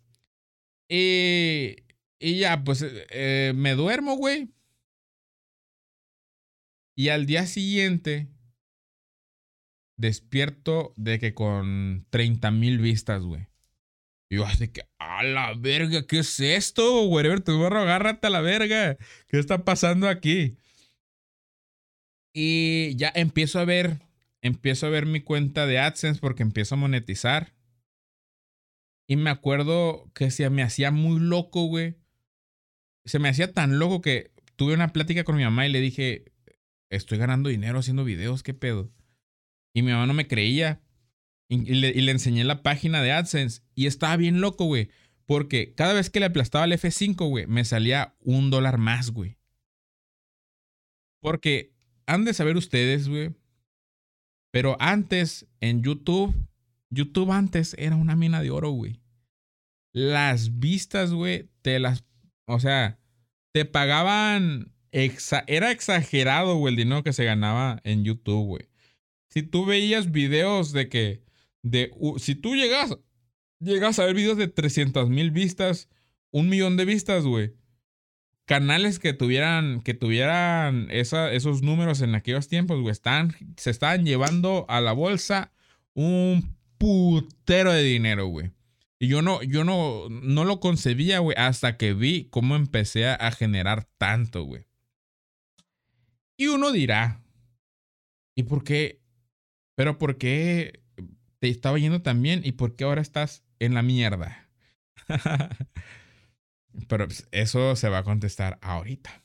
Y, 0.88 1.78
y 2.20 2.40
ya, 2.40 2.64
pues 2.64 2.86
eh, 3.10 3.54
me 3.56 3.76
duermo, 3.76 4.16
güey. 4.18 4.55
Y 6.96 7.10
al 7.10 7.26
día 7.26 7.46
siguiente, 7.46 8.30
despierto 9.98 10.94
de 10.96 11.20
que 11.20 11.34
con 11.34 12.06
30 12.10 12.52
mil 12.52 12.80
vistas, 12.80 13.24
güey. 13.24 13.48
Y 14.30 14.36
yo 14.38 14.46
así 14.46 14.70
que, 14.70 14.84
a 14.98 15.24
la 15.24 15.54
verga, 15.54 16.06
¿qué 16.08 16.20
es 16.20 16.40
esto, 16.40 17.06
güey? 17.08 17.40
tu 17.42 17.60
barro, 17.60 17.82
agárrate 17.82 18.28
a 18.28 18.30
la 18.30 18.42
verga. 18.42 18.98
¿Qué 19.28 19.40
está 19.40 19.64
pasando 19.64 20.08
aquí? 20.08 20.58
Y 22.34 22.96
ya 22.96 23.12
empiezo 23.16 23.60
a 23.60 23.66
ver, 23.66 24.02
empiezo 24.42 24.88
a 24.88 24.90
ver 24.90 25.06
mi 25.06 25.22
cuenta 25.22 25.66
de 25.66 25.80
AdSense 25.80 26.20
porque 26.20 26.44
empiezo 26.44 26.76
a 26.76 26.78
monetizar. 26.78 27.54
Y 29.08 29.18
me 29.18 29.30
acuerdo 29.30 30.12
que 30.14 30.32
se 30.32 30.50
me 30.50 30.64
hacía 30.64 30.92
muy 30.92 31.20
loco, 31.20 31.66
güey. 31.66 31.96
Se 33.06 33.20
me 33.20 33.30
hacía 33.30 33.54
tan 33.54 33.78
loco 33.80 34.02
que 34.02 34.32
tuve 34.56 34.74
una 34.74 34.92
plática 34.92 35.24
con 35.24 35.38
mi 35.38 35.44
mamá 35.44 35.68
y 35.68 35.72
le 35.72 35.80
dije, 35.80 36.35
estoy 36.96 37.18
ganando 37.18 37.50
dinero 37.50 37.80
haciendo 37.80 38.04
videos, 38.04 38.44
¿qué 38.44 38.54
pedo? 38.54 38.92
Y 39.74 39.82
mi 39.82 39.92
mamá 39.92 40.06
no 40.06 40.14
me 40.14 40.28
creía. 40.28 40.82
Y, 41.48 41.58
le, 41.76 42.12
enseñé 42.12 42.44
la 42.44 42.64
página 42.64 43.04
de 43.04 43.12
AdSense 43.12 43.62
y 43.76 43.86
estaba 43.86 44.18
bien 44.18 44.42
loco, 44.42 44.66
güey. 44.66 44.90
Porque 45.26 45.74
cada 45.76 45.94
vez 45.94 46.10
que 46.10 46.20
le 46.20 46.28
aplastaba 46.28 46.66
el 46.66 46.72
F5, 46.72 47.28
güey, 47.28 47.46
me 47.48 47.66
salía 47.66 48.16
un 48.22 48.50
dólar 48.50 48.78
más, 48.78 49.12
güey. 49.12 49.38
Porque 51.22 51.74
han 52.08 52.26
de 52.26 52.34
saber 52.34 52.58
ustedes, 52.58 53.10
güey. 53.10 53.36
Pero 54.52 54.78
antes, 54.80 55.48
en 55.60 55.84
YouTube, 55.84 56.34
YouTube 56.90 57.32
antes 57.32 57.76
era 57.78 57.96
una 57.96 58.16
mina 58.16 58.42
de 58.42 58.52
oro, 58.52 58.70
güey. 58.70 59.02
Las 59.94 60.60
vistas, 60.60 61.12
güey, 61.12 61.50
te 61.62 61.80
las. 61.80 62.06
O 62.48 62.60
sea, 62.60 63.00
te 63.54 63.66
pagaban. 63.66 64.75
Era 65.48 65.72
exagerado, 65.72 66.56
güey, 66.56 66.74
el 66.74 66.78
dinero 66.78 67.04
que 67.04 67.12
se 67.12 67.26
ganaba 67.26 67.82
en 67.84 68.06
YouTube, 68.06 68.46
güey. 68.46 68.70
Si 69.28 69.44
tú 69.44 69.66
veías 69.66 70.12
videos 70.12 70.72
de 70.72 70.88
que. 70.88 71.22
De, 71.64 71.92
si 72.18 72.36
tú 72.36 72.56
llegas, 72.56 72.98
llegas 73.60 74.00
a 74.00 74.06
ver 74.06 74.16
videos 74.16 74.38
de 74.38 74.48
300 74.48 75.10
mil 75.10 75.32
vistas, 75.32 75.90
un 76.32 76.48
millón 76.48 76.78
de 76.78 76.86
vistas, 76.86 77.26
güey. 77.26 77.54
Canales 78.46 79.00
que 79.00 79.12
tuvieran, 79.14 79.82
que 79.82 79.96
tuvieran 79.96 80.88
esos 80.92 81.64
números 81.64 82.02
en 82.02 82.14
aquellos 82.14 82.48
tiempos, 82.48 82.80
güey, 82.80 82.92
están, 82.92 83.36
se 83.58 83.72
estaban 83.72 84.06
llevando 84.06 84.66
a 84.70 84.80
la 84.80 84.94
bolsa 84.94 85.52
un 85.96 86.56
putero 86.78 87.74
de 87.74 87.82
dinero, 87.82 88.28
güey. 88.28 88.52
Y 89.00 89.08
yo 89.08 89.24
no, 89.24 89.42
yo 89.42 89.64
no, 89.64 90.08
no 90.10 90.46
lo 90.46 90.60
concebía, 90.60 91.20
güey, 91.20 91.36
hasta 91.38 91.76
que 91.76 91.94
vi 91.94 92.28
cómo 92.30 92.56
empecé 92.56 93.08
a 93.08 93.32
generar 93.32 93.90
tanto, 93.98 94.44
güey. 94.44 94.68
Y 96.38 96.48
uno 96.48 96.72
dirá, 96.72 97.24
¿y 98.36 98.44
por 98.44 98.64
qué? 98.64 99.02
Pero 99.76 99.98
¿por 99.98 100.18
qué 100.18 100.84
te 101.40 101.50
estaba 101.50 101.80
yendo 101.80 102.02
tan 102.02 102.22
bien 102.22 102.42
y 102.44 102.54
por 102.54 102.76
qué 102.76 102.84
ahora 102.84 103.02
estás 103.02 103.44
en 103.60 103.74
la 103.74 103.82
mierda? 103.82 104.50
Pero 106.88 107.08
pues, 107.08 107.28
eso 107.32 107.76
se 107.76 107.90
va 107.90 108.00
a 108.00 108.04
contestar 108.04 108.60
ahorita. 108.62 109.24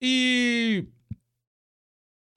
Y 0.00 0.88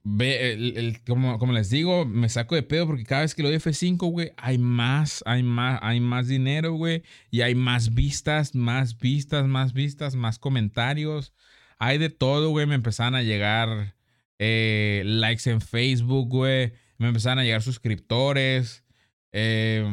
Ve, 0.08 1.02
como, 1.08 1.52
les 1.52 1.72
digo, 1.72 2.06
me 2.06 2.30
saco 2.30 2.54
de 2.54 2.62
pedo 2.62 2.86
porque 2.86 3.06
cada 3.06 3.22
vez 3.22 3.34
que 3.34 3.42
lo 3.42 3.50
doy 3.50 3.58
F5, 3.58 4.08
güey, 4.12 4.34
hay 4.38 4.60
más, 4.60 5.24
hay 5.26 5.42
más, 5.42 5.80
hay 5.82 6.00
más 6.00 6.28
dinero, 6.28 6.74
güey, 6.74 7.02
y 7.32 7.42
hay 7.42 7.56
más 7.56 7.96
vistas, 7.96 8.54
más 8.54 9.00
vistas, 9.00 9.48
más 9.48 9.74
vistas, 9.74 10.16
más 10.16 10.38
comentarios. 10.38 11.34
Hay 11.80 11.98
de 11.98 12.10
todo, 12.10 12.50
güey. 12.50 12.66
Me 12.66 12.76
empezaron 12.76 13.16
a 13.16 13.24
llegar 13.24 13.96
eh, 14.40 15.04
likes 15.06 15.50
en 15.50 15.62
Facebook, 15.62 16.30
güey. 16.30 16.74
Me 16.98 17.08
empezaron 17.08 17.40
a 17.40 17.44
llegar 17.44 17.62
suscriptores. 17.62 18.84
Eh, 19.32 19.86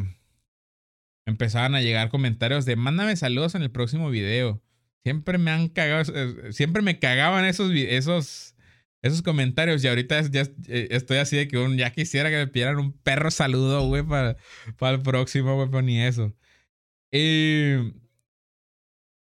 empezaban 1.26 1.74
a 1.74 1.82
llegar 1.82 2.10
comentarios 2.10 2.64
de 2.64 2.76
mándame 2.76 3.16
saludos 3.16 3.54
en 3.54 3.62
el 3.62 3.70
próximo 3.70 4.10
video. 4.10 4.62
Siempre 5.04 5.38
me 5.38 5.50
han 5.50 5.68
cagado, 5.68 6.52
siempre 6.52 6.80
me 6.80 7.00
cagaban 7.00 7.44
esos, 7.44 7.72
esos, 7.74 8.54
esos 9.02 9.22
comentarios 9.22 9.82
y 9.82 9.88
ahorita 9.88 10.22
ya 10.30 10.42
eh, 10.68 10.88
estoy 10.90 11.18
así 11.18 11.36
de 11.36 11.48
que 11.48 11.76
ya 11.76 11.90
quisiera 11.90 12.30
que 12.30 12.36
me 12.36 12.46
pidieran 12.46 12.78
un 12.78 12.92
perro 12.92 13.32
saludo, 13.32 13.84
güey, 13.88 14.04
para, 14.04 14.36
para 14.78 14.94
el 14.96 15.02
próximo, 15.02 15.56
güey, 15.56 15.68
pero 15.68 15.82
ni 15.82 16.00
eso. 16.00 16.32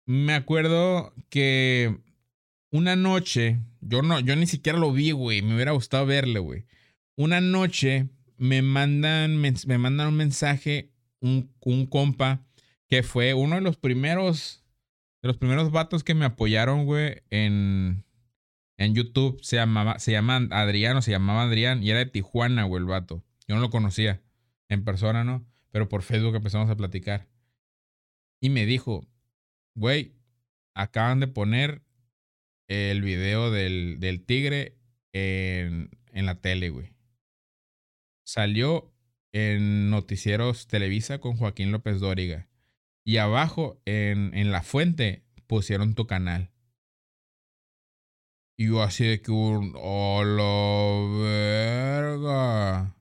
Me 0.06 0.34
acuerdo 0.34 1.12
que 1.28 1.98
una 2.70 2.96
noche, 2.96 3.60
yo 3.80 4.02
no, 4.02 4.20
yo 4.20 4.36
ni 4.36 4.46
siquiera 4.46 4.78
lo 4.78 4.92
vi, 4.92 5.12
güey, 5.12 5.42
me 5.42 5.54
hubiera 5.54 5.72
gustado 5.72 6.06
verle, 6.06 6.40
güey. 6.40 6.66
Una 7.16 7.40
noche 7.40 8.08
me 8.36 8.62
mandan, 8.62 9.36
me, 9.38 9.78
mandan 9.78 10.08
un 10.08 10.16
mensaje, 10.16 10.90
un, 11.20 11.54
un 11.60 11.86
compa, 11.86 12.44
que 12.88 13.02
fue 13.02 13.34
uno 13.34 13.56
de 13.56 13.62
los 13.62 13.76
primeros, 13.76 14.64
de 15.22 15.28
los 15.28 15.36
primeros 15.36 15.70
vatos 15.70 16.04
que 16.04 16.14
me 16.14 16.24
apoyaron, 16.24 16.84
güey, 16.84 17.22
en, 17.30 18.04
en 18.76 18.94
YouTube 18.94 19.40
se 19.42 19.56
llamaba, 19.56 19.98
se 19.98 20.12
llama 20.12 20.46
Adrián 20.50 20.96
o 20.96 21.02
se 21.02 21.10
llamaba 21.10 21.42
Adrián 21.42 21.82
y 21.82 21.90
era 21.90 22.00
de 22.00 22.06
Tijuana, 22.06 22.64
güey, 22.64 22.80
el 22.80 22.86
vato. 22.86 23.24
Yo 23.48 23.54
no 23.54 23.60
lo 23.60 23.70
conocía 23.70 24.22
en 24.68 24.84
persona, 24.84 25.24
¿no? 25.24 25.46
Pero 25.70 25.88
por 25.88 26.02
Facebook 26.02 26.34
empezamos 26.34 26.68
a 26.68 26.76
platicar. 26.76 27.28
Y 28.40 28.50
me 28.50 28.66
dijo, 28.66 29.06
güey, 29.74 30.14
acaban 30.74 31.20
de 31.20 31.26
poner 31.26 31.82
el 32.68 33.02
video 33.02 33.50
del, 33.50 33.98
del 34.00 34.24
tigre 34.24 34.76
en, 35.12 35.90
en 36.12 36.26
la 36.26 36.40
tele, 36.40 36.70
güey. 36.70 36.92
Salió 38.24 38.92
en 39.32 39.90
Noticieros 39.90 40.66
Televisa 40.66 41.18
con 41.18 41.36
Joaquín 41.36 41.72
López 41.72 42.00
Dóriga. 42.00 42.48
Y 43.04 43.18
abajo, 43.18 43.80
en, 43.84 44.34
en 44.34 44.50
la 44.50 44.62
fuente, 44.62 45.22
pusieron 45.46 45.94
tu 45.94 46.06
canal. 46.06 46.50
Y 48.58 48.66
yo 48.68 48.82
así 48.82 49.04
de 49.04 49.20
que 49.20 49.30
un... 49.30 49.74
¡Hola, 49.76 51.20
verga! 51.22 52.96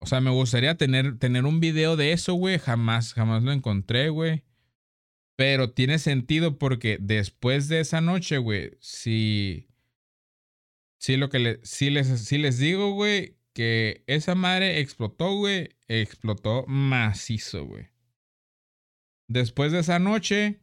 O 0.00 0.06
sea, 0.06 0.20
me 0.20 0.30
gustaría 0.30 0.76
tener, 0.76 1.18
tener 1.18 1.44
un 1.44 1.60
video 1.60 1.96
de 1.96 2.12
eso, 2.12 2.34
güey. 2.34 2.58
Jamás, 2.58 3.12
jamás 3.12 3.42
lo 3.42 3.52
encontré, 3.52 4.08
güey. 4.08 4.44
Pero 5.42 5.72
tiene 5.72 5.98
sentido 5.98 6.56
porque 6.56 6.98
después 7.00 7.66
de 7.66 7.80
esa 7.80 8.00
noche, 8.00 8.38
güey, 8.38 8.78
sí... 8.78 9.68
Sí, 11.00 11.16
lo 11.16 11.30
que 11.30 11.40
le, 11.40 11.60
sí, 11.64 11.90
les, 11.90 12.06
sí 12.06 12.38
les 12.38 12.58
digo, 12.58 12.92
güey, 12.92 13.40
que 13.52 14.04
esa 14.06 14.36
madre 14.36 14.78
explotó, 14.78 15.34
güey. 15.34 15.70
Explotó 15.88 16.64
macizo, 16.68 17.66
güey. 17.66 17.88
Después 19.26 19.72
de 19.72 19.80
esa 19.80 19.98
noche, 19.98 20.60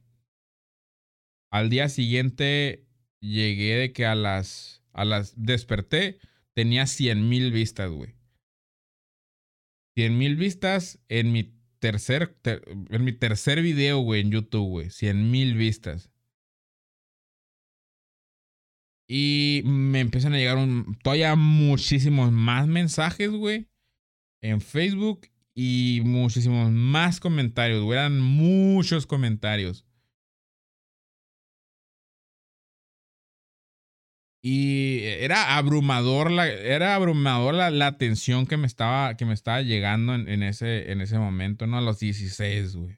al 1.51 1.69
día 1.69 1.89
siguiente 1.89 2.87
llegué 3.19 3.75
de 3.75 3.91
que 3.91 4.05
a 4.05 4.15
las, 4.15 4.81
a 4.93 5.03
las, 5.03 5.33
desperté, 5.35 6.19
tenía 6.53 6.87
100 6.87 7.27
mil 7.27 7.51
vistas, 7.51 7.91
güey. 7.91 8.15
100 9.97 10.17
mil 10.17 10.37
vistas 10.37 11.03
en 11.09 11.33
mi 11.33 11.58
tercer, 11.79 12.37
en 12.43 13.03
mi 13.03 13.13
tercer 13.13 13.61
video, 13.61 13.99
güey, 13.99 14.21
en 14.21 14.31
YouTube, 14.31 14.67
güey. 14.67 14.89
100 14.89 15.31
mil 15.31 15.55
vistas. 15.55 16.11
Y 19.07 19.63
me 19.65 20.01
empiezan 20.01 20.33
a 20.33 20.37
llegar 20.37 20.57
un, 20.57 20.95
todavía 21.03 21.35
muchísimos 21.35 22.31
más 22.31 22.67
mensajes, 22.67 23.31
güey. 23.31 23.67
En 24.41 24.61
Facebook 24.61 25.27
y 25.55 26.01
muchísimos 26.05 26.71
más 26.71 27.19
comentarios, 27.19 27.83
güey. 27.83 27.97
Eran 27.97 28.19
muchos 28.19 29.07
comentarios. 29.07 29.88
Y 34.41 35.01
era 35.03 35.57
abrumador 35.57 36.31
la, 36.31 36.47
era 36.47 36.95
abrumador 36.95 37.53
la, 37.53 37.87
atención 37.87 38.47
que 38.47 38.55
me 38.55 38.67
estaba, 38.67 39.17
que 39.17 39.25
me 39.25 39.33
estaba 39.33 39.61
llegando 39.61 40.15
en, 40.15 40.43
ese, 40.43 40.91
en 40.91 41.01
ese 41.01 41.19
momento, 41.19 41.67
¿no? 41.67 41.77
A 41.77 41.81
los 41.81 41.99
16, 41.99 42.75
güey. 42.77 42.97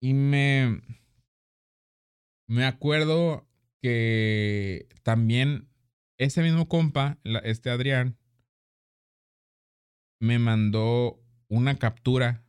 Y 0.00 0.14
me, 0.14 0.80
me 2.46 2.64
acuerdo 2.64 3.46
que 3.82 4.88
también 5.02 5.68
ese 6.16 6.42
mismo 6.42 6.68
compa, 6.68 7.18
este 7.44 7.70
Adrián, 7.70 8.16
me 10.20 10.38
mandó 10.38 11.22
una 11.48 11.78
captura 11.78 12.44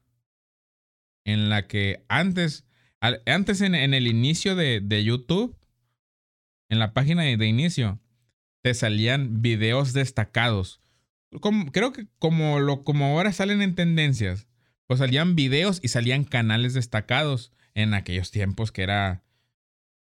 en 1.25 1.49
la 1.49 1.67
que 1.67 2.05
antes 2.07 2.68
antes 3.01 3.61
en, 3.61 3.75
el 3.75 4.07
inicio 4.07 4.55
de, 4.55 5.03
YouTube, 5.03 5.55
en 6.69 6.79
la 6.79 6.93
página 6.93 7.23
de, 7.23 7.45
inicio, 7.47 7.99
te 8.61 8.73
salían 8.73 9.41
videos 9.41 9.93
destacados. 9.93 10.81
creo 11.71 11.93
que 11.93 12.07
como, 12.19 12.59
lo, 12.59 12.83
como 12.83 13.05
ahora 13.05 13.31
salen 13.31 13.61
en 13.61 13.75
tendencias, 13.75 14.47
pues 14.87 14.99
salían 14.99 15.35
videos 15.35 15.79
y 15.81 15.89
salían 15.89 16.23
canales 16.23 16.73
destacados 16.73 17.53
en 17.73 17.93
aquellos 17.93 18.31
tiempos 18.31 18.71
que 18.71 18.83
era... 18.83 19.23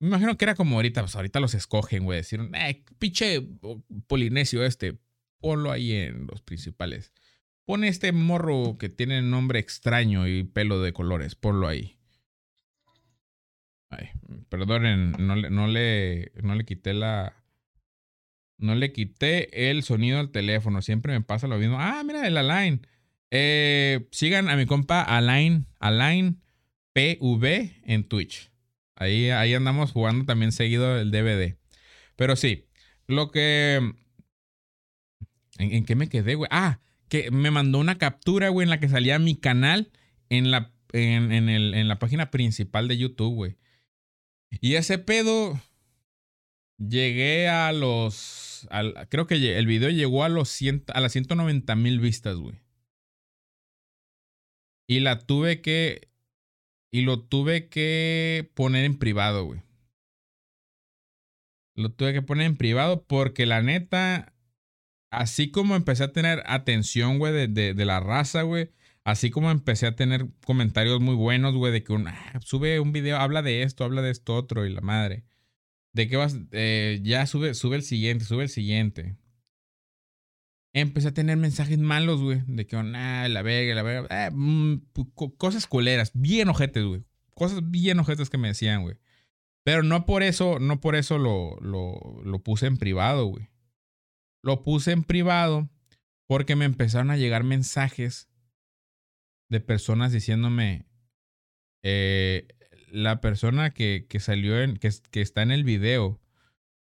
Me 0.01 0.09
imagino 0.09 0.37
que 0.37 0.45
era 0.45 0.55
como 0.55 0.77
ahorita, 0.77 1.01
pues 1.01 1.17
ahorita 1.17 1.41
los 1.41 1.55
escogen, 1.55 2.05
güey. 2.05 2.19
Decir, 2.19 2.41
eh, 2.55 2.85
pinche 2.99 3.41
polinesio 4.07 4.65
este, 4.65 4.99
ponlo 5.41 5.71
ahí 5.71 5.93
en 5.93 6.27
los 6.27 6.43
principales. 6.43 7.13
Pone 7.65 7.89
este 7.89 8.13
morro 8.13 8.77
que 8.77 8.91
tiene 8.91 9.23
nombre 9.23 9.61
extraño 9.61 10.29
y 10.29 10.45
pelo 10.45 10.83
de 10.83 10.93
colores, 10.93 11.35
ponlo 11.35 11.67
ahí 11.67 11.94
perdonen, 14.49 15.13
no 15.19 15.37
le, 15.37 15.51
no 15.51 15.67
le, 15.67 16.33
no 16.43 16.55
le 16.55 16.65
quité 16.65 16.95
la. 16.95 17.35
No 18.57 18.75
le 18.75 18.93
quité 18.93 19.71
el 19.71 19.83
sonido 19.83 20.21
al 20.21 20.31
teléfono. 20.31 20.81
Siempre 20.81 21.13
me 21.13 21.21
pasa 21.21 21.49
lo 21.49 21.59
mismo. 21.59 21.77
Ah, 21.79 22.03
mira, 22.05 22.27
el 22.27 22.37
Align. 22.37 22.87
Eh, 23.31 24.07
sigan 24.13 24.49
a 24.49 24.57
mi 24.57 24.65
compa 24.65 25.03
Align, 25.03 25.67
Align 25.81 26.41
PV 26.93 27.83
en 27.85 28.05
Twitch. 28.05 28.51
Ahí, 28.97 29.31
ahí 29.31 29.55
andamos 29.55 29.91
jugando 29.91 30.25
también 30.25 30.53
seguido 30.53 30.99
el 31.01 31.11
DVD. 31.11 31.57
Pero 32.17 32.37
sí, 32.37 32.69
lo 33.07 33.31
que. 33.31 33.77
¿En, 35.59 35.73
en 35.73 35.85
qué 35.85 35.97
me 35.97 36.09
quedé, 36.09 36.37
güey? 36.37 36.49
Ah, 36.53 36.79
que 37.09 37.31
me 37.31 37.51
mandó 37.51 37.79
una 37.79 37.99
captura, 37.99 38.49
güey, 38.49 38.65
en 38.65 38.71
la 38.71 38.81
que 38.81 38.89
salía 38.89 39.19
mi 39.19 39.37
canal 39.37 39.91
en 40.29 40.51
la, 40.51 40.73
en, 40.93 41.33
en, 41.33 41.49
el, 41.49 41.75
en 41.75 41.89
la 41.89 41.99
página 41.99 42.31
principal 42.31 42.89
de 42.89 42.97
YouTube, 42.97 43.35
güey. 43.35 43.57
Y 44.61 44.75
ese 44.75 44.99
pedo, 44.99 45.61
llegué 46.79 47.49
a 47.49 47.73
los, 47.73 48.69
creo 49.09 49.27
que 49.27 49.59
el 49.59 49.67
video 49.67 49.91
llegó 49.91 50.25
a, 50.25 50.29
los 50.29 50.59
a 50.93 51.01
las 51.01 51.13
190 51.13 51.75
mil 51.77 52.01
vistas, 52.01 52.37
güey. 52.37 52.61
Y 54.87 55.01
la 55.01 55.19
tuve 55.19 55.63
que, 55.63 56.09
y 56.93 57.03
lo 57.03 57.23
tuve 57.23 57.69
que 57.69 58.51
poner 58.55 58.85
en 58.85 58.99
privado, 58.99 59.45
güey. 59.45 59.63
Lo 61.75 61.91
tuve 61.91 62.13
que 62.13 62.23
poner 62.23 62.47
en 62.47 62.57
privado 62.57 63.05
porque 63.05 63.47
la 63.47 63.63
neta, 63.63 64.33
así 65.11 65.51
como 65.51 65.75
empecé 65.75 66.05
a 66.05 66.13
tener 66.13 66.43
atención, 66.47 67.19
güey, 67.19 67.49
de, 67.49 67.85
la 67.85 67.99
raza, 68.01 68.43
güey. 68.43 68.71
Así 69.05 69.31
como 69.31 69.51
empecé 69.51 69.87
a 69.87 69.97
tener 69.97 70.29
comentarios 70.47 70.99
muy 71.01 71.15
buenos, 71.15 71.55
güey, 71.55 71.73
de 71.73 71.85
que 71.85 71.93
un, 71.93 72.09
ah, 72.09 72.41
sube 72.43 72.81
un 72.81 72.93
video, 72.93 73.19
habla 73.19 73.43
de 73.43 73.63
esto, 73.63 73.85
habla 73.85 74.01
de 74.01 74.11
esto 74.11 74.35
otro 74.35 74.65
y 74.65 74.73
la 74.73 74.81
madre. 74.81 75.25
De 75.93 76.09
qué 76.09 76.17
vas, 76.17 76.39
eh, 76.53 77.01
ya 77.03 77.27
sube, 77.27 77.55
sube 77.55 77.77
el 77.77 77.83
siguiente, 77.83 78.25
sube 78.25 78.45
el 78.45 78.49
siguiente. 78.49 79.17
Empecé 80.73 81.09
a 81.09 81.15
tener 81.15 81.37
mensajes 81.37 81.79
malos, 81.79 82.21
güey, 82.23 82.43
de 82.47 82.67
que, 82.67 82.77
ah, 82.77 83.29
la 83.29 83.43
vega, 83.43 83.75
la 83.75 83.83
vega, 83.83 84.07
eh, 84.11 84.31
mm, 84.33 84.87
cosas 85.37 85.67
culeras, 85.67 86.11
bien 86.15 86.49
ojetes, 86.49 86.85
güey. 86.85 87.05
Cosas 87.35 87.71
bien 87.71 88.01
ojetes 88.01 88.31
que 88.31 88.39
me 88.39 88.49
decían, 88.49 88.83
güey. 88.83 88.97
Pero 89.65 89.83
no 89.83 90.07
por 90.07 90.23
eso, 90.23 90.59
no 90.59 90.81
por 90.81 90.97
eso 90.97 91.19
lo, 91.19 91.57
lo, 91.61 92.23
lo 92.25 92.43
puse 92.43 92.67
en 92.67 92.79
privado, 92.79 93.27
güey. 93.27 93.51
Lo 94.43 94.63
puse 94.63 94.93
en 94.93 95.05
privado 95.05 95.69
porque 96.27 96.57
me 96.57 96.65
empezaron 96.65 97.11
a 97.11 97.17
llegar 97.17 97.45
mensajes 97.45 98.29
de 99.49 99.61
personas 99.61 100.13
diciéndome, 100.13 100.87
eh, 101.83 102.49
la 102.91 103.21
persona 103.21 103.71
que, 103.71 104.07
que 104.09 104.21
salió 104.21 104.61
en, 104.61 104.77
que, 104.77 104.91
que, 105.11 105.21
está 105.21 105.43
en 105.43 105.51
el 105.51 105.65
video, 105.65 106.21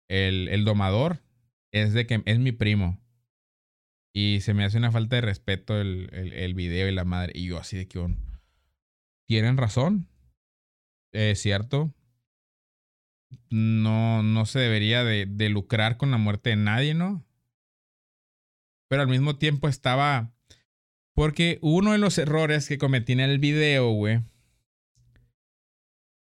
el, 0.09 0.49
el, 0.49 0.65
domador, 0.65 1.23
es 1.73 1.93
de 1.93 2.07
que 2.07 2.23
es 2.27 2.39
mi 2.39 2.53
primo. 2.53 3.01
Y 4.15 4.41
se 4.41 4.55
me 4.55 4.65
hace 4.65 4.79
una 4.79 4.93
falta 4.93 5.17
de 5.17 5.23
respeto 5.23 5.81
el, 5.81 6.09
el, 6.13 6.33
el 6.33 6.55
video 6.55 6.89
y 6.89 6.95
la 6.95 7.05
madre. 7.05 7.33
Y 7.35 7.47
yo 7.47 7.59
así 7.59 7.77
de 7.77 7.89
que, 7.89 7.99
tienen 9.27 9.57
razón. 9.57 10.09
Es 11.13 11.41
cierto, 11.41 11.95
no, 13.51 14.23
no 14.23 14.47
se 14.47 14.59
debería 14.59 15.05
de, 15.05 15.27
de, 15.27 15.49
lucrar 15.49 15.97
con 15.97 16.11
la 16.11 16.19
muerte 16.19 16.51
de 16.51 16.57
nadie, 16.57 16.95
¿no? 16.95 17.25
Pero 18.89 19.03
al 19.03 19.09
mismo 19.09 19.37
tiempo 19.37 19.69
estaba... 19.69 20.33
Porque 21.17 21.59
uno 21.63 21.91
de 21.91 21.99
los 21.99 22.17
errores 22.19 22.69
que 22.69 22.79
cometí 22.79 23.13
en 23.13 23.21
el 23.21 23.41
video, 23.41 23.91
güey. 23.91 24.23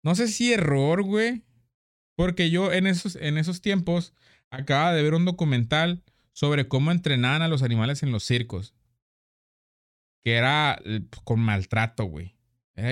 No 0.03 0.15
sé 0.15 0.27
si 0.27 0.51
error, 0.51 1.03
güey. 1.03 1.43
Porque 2.17 2.49
yo 2.49 2.73
en 2.73 2.87
esos, 2.87 3.15
en 3.15 3.37
esos 3.37 3.61
tiempos 3.61 4.13
acaba 4.49 4.93
de 4.93 5.01
ver 5.01 5.13
un 5.13 5.23
documental 5.23 6.03
sobre 6.33 6.67
cómo 6.67 6.91
entrenaban 6.91 7.41
a 7.41 7.47
los 7.47 7.63
animales 7.63 8.03
en 8.03 8.11
los 8.11 8.25
circos. 8.25 8.75
Que 10.21 10.33
era 10.33 10.77
eh, 10.83 11.01
con 11.23 11.39
maltrato, 11.39 12.03
güey 12.03 12.35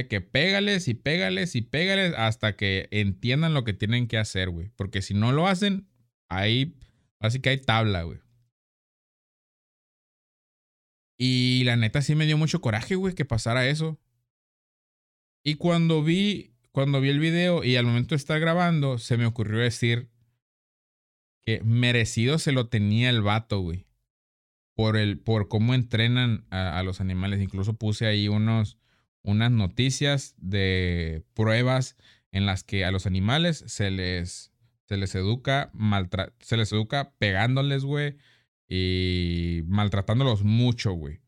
que 0.10 0.22
pégales 0.22 0.88
y 0.88 0.94
pégales 0.94 1.56
y 1.56 1.62
pégales 1.62 2.14
hasta 2.18 2.56
que 2.56 2.88
entiendan 2.92 3.54
lo 3.54 3.64
que 3.64 3.74
tienen 3.74 4.08
que 4.08 4.18
hacer, 4.18 4.50
güey. 4.50 4.70
Porque 4.76 5.02
si 5.02 5.14
no 5.14 5.32
lo 5.32 5.48
hacen, 5.48 5.88
ahí, 6.30 6.76
así 7.20 7.40
que 7.40 7.50
hay 7.50 7.58
tabla, 7.58 8.04
güey. 8.04 8.20
Y 11.18 11.64
la 11.66 11.76
neta 11.76 12.02
sí 12.02 12.16
me 12.16 12.26
dio 12.26 12.38
mucho 12.38 12.62
coraje, 12.62 12.96
güey, 12.96 13.16
que 13.16 13.26
pasara 13.26 13.68
eso. 13.68 14.00
Y 15.44 15.56
cuando 15.56 16.04
vi, 16.04 16.54
cuando 16.72 17.02
vi 17.02 17.10
el 17.10 17.20
video 17.20 17.64
y 17.64 17.76
al 17.76 17.86
momento 17.86 18.10
de 18.10 18.18
estar 18.18 18.40
grabando, 18.40 18.98
se 18.98 19.18
me 19.18 19.26
ocurrió 19.26 19.60
decir 19.60 20.10
que 21.42 21.62
merecido 21.64 22.38
se 22.38 22.52
lo 22.52 22.68
tenía 22.68 23.10
el 23.10 23.22
vato, 23.22 23.60
güey. 23.60 23.86
Por, 24.76 24.96
el, 24.96 25.18
por 25.18 25.48
cómo 25.48 25.74
entrenan 25.74 26.46
a 26.52 26.84
los 26.84 27.02
animales. 27.02 27.42
Incluso 27.42 27.74
puse 27.74 28.06
ahí 28.06 28.28
unos, 28.28 28.78
unas 29.24 29.52
noticias 29.52 30.36
de 30.38 31.24
pruebas 31.34 31.96
en 32.32 32.46
las 32.46 32.64
que 32.64 32.86
a 32.86 32.92
los 32.92 33.06
animales 33.08 33.64
se 33.68 33.90
les, 33.92 34.52
se 34.86 34.98
les 34.98 35.16
educa, 35.16 35.72
se 36.40 36.58
les 36.58 36.72
educa 36.72 37.14
pegándoles, 37.18 37.84
güey, 37.84 38.18
y 38.68 39.62
maltratándolos 39.68 40.44
mucho, 40.44 40.92
güey. 40.94 41.20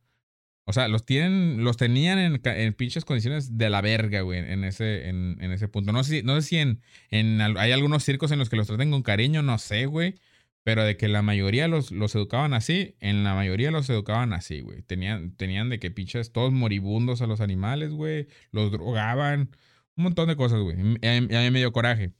O 0.69 0.73
sea, 0.73 0.87
los 0.87 1.03
tienen, 1.03 1.63
los 1.63 1.77
tenían 1.77 2.19
en, 2.19 2.41
en 2.43 2.73
pinches 2.75 3.03
condiciones 3.03 3.57
de 3.57 3.71
la 3.71 3.81
verga, 3.81 4.21
güey, 4.21 4.37
en 4.37 4.63
ese, 4.63 5.09
en, 5.09 5.39
ese 5.51 5.67
punto. 5.67 5.91
No 5.91 6.03
sé, 6.03 6.21
no 6.21 6.39
sé 6.39 6.47
si 6.47 6.57
en, 6.57 6.81
en, 7.09 7.41
hay 7.41 7.71
algunos 7.71 8.03
circos 8.03 8.31
en 8.31 8.37
los 8.37 8.49
que 8.49 8.55
los 8.55 8.67
traten 8.67 8.91
con 8.91 9.01
cariño, 9.01 9.41
no 9.41 9.57
sé, 9.57 9.87
güey. 9.87 10.13
Pero 10.63 10.83
de 10.83 10.95
que 10.95 11.07
la 11.07 11.23
mayoría 11.23 11.67
los, 11.67 11.89
los 11.91 12.13
educaban 12.13 12.53
así, 12.53 12.95
en 12.99 13.23
la 13.23 13.33
mayoría 13.33 13.71
los 13.71 13.89
educaban 13.89 14.31
así, 14.31 14.59
güey. 14.61 14.83
Tenían, 14.83 15.35
tenían 15.35 15.69
de 15.69 15.79
que 15.79 15.89
pinches 15.89 16.31
todos 16.31 16.51
moribundos 16.51 17.23
a 17.23 17.25
los 17.25 17.41
animales, 17.41 17.89
güey. 17.89 18.27
Los 18.51 18.71
drogaban. 18.71 19.49
Un 19.95 20.03
montón 20.03 20.27
de 20.27 20.35
cosas, 20.35 20.59
güey. 20.59 20.75
A, 20.77 21.21
mí 21.21 21.49
me 21.51 21.71
coraje. 21.71 22.11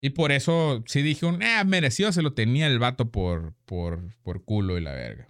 Y 0.00 0.10
por 0.10 0.30
eso 0.30 0.84
sí 0.86 1.02
dije, 1.02 1.26
un, 1.26 1.42
ah, 1.42 1.64
merecido 1.64 2.12
se 2.12 2.22
lo 2.22 2.32
tenía 2.32 2.66
el 2.68 2.78
vato 2.78 3.10
por, 3.10 3.54
por, 3.64 4.14
por 4.22 4.44
culo 4.44 4.78
y 4.78 4.80
la 4.80 4.92
verga. 4.92 5.28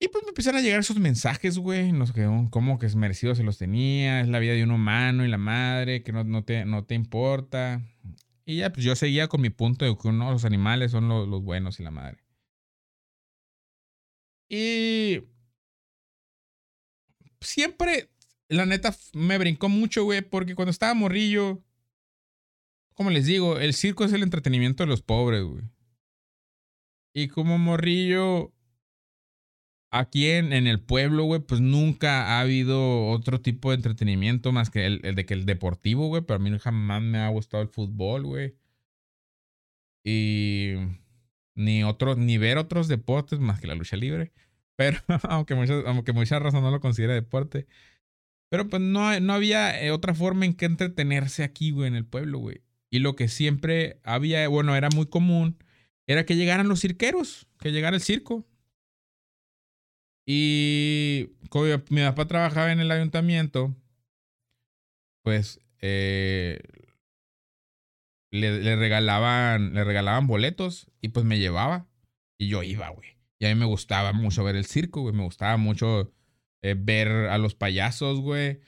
Y 0.00 0.08
pues 0.08 0.24
me 0.24 0.28
empezaron 0.28 0.60
a 0.60 0.62
llegar 0.62 0.80
esos 0.80 0.98
mensajes, 0.98 1.58
güey. 1.58 1.92
No 1.92 2.06
sé 2.06 2.12
cómo 2.50 2.78
que 2.78 2.86
es 2.86 2.94
merecido 2.94 3.34
se 3.34 3.42
los 3.42 3.58
tenía. 3.58 4.20
Es 4.20 4.28
la 4.28 4.38
vida 4.38 4.52
de 4.52 4.62
un 4.62 4.70
humano 4.70 5.24
y 5.24 5.28
la 5.28 5.38
madre, 5.38 6.02
que 6.02 6.12
no, 6.12 6.22
no, 6.24 6.44
te, 6.44 6.64
no 6.64 6.84
te 6.84 6.94
importa. 6.94 7.82
Y 8.44 8.58
ya, 8.58 8.72
pues 8.72 8.84
yo 8.84 8.94
seguía 8.96 9.28
con 9.28 9.40
mi 9.40 9.50
punto 9.50 9.84
de 9.84 9.96
que 9.96 10.08
uno, 10.08 10.30
los 10.30 10.44
animales 10.44 10.92
son 10.92 11.08
los 11.08 11.42
buenos 11.42 11.80
y 11.80 11.82
la 11.82 11.90
madre. 11.90 12.18
Y 14.48 15.24
siempre, 17.40 18.08
la 18.48 18.66
neta, 18.66 18.96
me 19.12 19.36
brincó 19.36 19.68
mucho, 19.68 20.04
güey, 20.04 20.22
porque 20.22 20.54
cuando 20.54 20.70
estaba 20.70 20.94
morrillo, 20.94 21.62
como 22.98 23.10
les 23.10 23.26
digo, 23.26 23.60
el 23.60 23.74
circo 23.74 24.04
es 24.04 24.12
el 24.12 24.24
entretenimiento 24.24 24.82
de 24.82 24.88
los 24.88 25.02
pobres, 25.02 25.44
güey. 25.44 25.62
Y 27.14 27.28
como 27.28 27.56
morrillo, 27.56 28.52
aquí 29.92 30.26
en, 30.26 30.52
en 30.52 30.66
el 30.66 30.80
pueblo, 30.80 31.22
güey, 31.22 31.40
pues 31.40 31.60
nunca 31.60 32.26
ha 32.26 32.40
habido 32.40 33.06
otro 33.06 33.40
tipo 33.40 33.70
de 33.70 33.76
entretenimiento 33.76 34.50
más 34.50 34.70
que 34.70 34.84
el, 34.84 35.00
de 35.00 35.26
que 35.26 35.34
el 35.34 35.46
deportivo, 35.46 36.08
güey. 36.08 36.22
Pero 36.22 36.38
a 36.38 36.42
mí 36.42 36.50
jamás 36.58 37.00
me 37.00 37.18
ha 37.18 37.28
gustado 37.28 37.62
el 37.62 37.68
fútbol, 37.68 38.24
güey. 38.24 38.56
Y 40.04 40.74
ni 41.54 41.84
otros, 41.84 42.18
ni 42.18 42.36
ver 42.36 42.58
otros 42.58 42.88
deportes 42.88 43.38
más 43.38 43.60
que 43.60 43.68
la 43.68 43.76
lucha 43.76 43.96
libre. 43.96 44.32
Pero, 44.76 44.98
aunque 45.28 45.54
muchas, 45.54 45.84
aunque 45.86 46.12
mucha 46.12 46.40
razón 46.40 46.64
no 46.64 46.72
lo 46.72 46.80
considera 46.80 47.14
deporte. 47.14 47.68
Pero 48.50 48.68
pues 48.68 48.82
no, 48.82 49.20
no 49.20 49.34
había 49.34 49.80
eh, 49.80 49.92
otra 49.92 50.14
forma 50.14 50.46
en 50.46 50.54
que 50.54 50.66
entretenerse 50.66 51.44
aquí, 51.44 51.70
güey, 51.70 51.86
en 51.86 51.94
el 51.94 52.04
pueblo, 52.04 52.40
güey. 52.40 52.62
Y 52.90 53.00
lo 53.00 53.16
que 53.16 53.28
siempre 53.28 54.00
había, 54.02 54.46
bueno, 54.48 54.74
era 54.76 54.88
muy 54.94 55.06
común, 55.06 55.62
era 56.06 56.24
que 56.24 56.36
llegaran 56.36 56.68
los 56.68 56.80
cirqueros, 56.80 57.46
que 57.58 57.72
llegara 57.72 57.96
el 57.96 58.02
circo. 58.02 58.46
Y 60.26 61.30
como 61.50 61.66
mi 61.90 62.02
papá 62.02 62.26
trabajaba 62.26 62.72
en 62.72 62.80
el 62.80 62.90
ayuntamiento, 62.90 63.74
pues 65.22 65.60
eh, 65.80 66.60
le, 68.30 68.76
regalaban, 68.76 69.74
le 69.74 69.84
regalaban 69.84 70.26
boletos 70.26 70.90
y 71.00 71.08
pues 71.08 71.24
me 71.24 71.38
llevaba. 71.38 71.86
Y 72.38 72.48
yo 72.48 72.62
iba, 72.62 72.88
güey. 72.90 73.16
Y 73.38 73.46
a 73.46 73.48
mí 73.48 73.54
me 73.54 73.66
gustaba 73.66 74.12
mucho 74.12 74.44
ver 74.44 74.56
el 74.56 74.64
circo, 74.64 75.02
güey. 75.02 75.14
Me 75.14 75.24
gustaba 75.24 75.56
mucho 75.56 76.12
eh, 76.62 76.74
ver 76.78 77.08
a 77.08 77.38
los 77.38 77.54
payasos, 77.54 78.20
güey. 78.20 78.60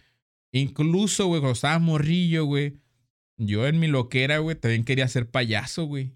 Incluso, 0.52 1.26
güey, 1.26 1.40
cuando 1.40 1.54
estaba 1.54 1.78
morrillo, 1.78 2.44
güey. 2.44 2.78
Yo 3.40 3.66
en 3.66 3.80
mi 3.80 3.88
loquera, 3.88 4.38
güey, 4.38 4.56
también 4.56 4.84
quería 4.84 5.08
ser 5.08 5.30
payaso, 5.30 5.84
güey. 5.86 6.14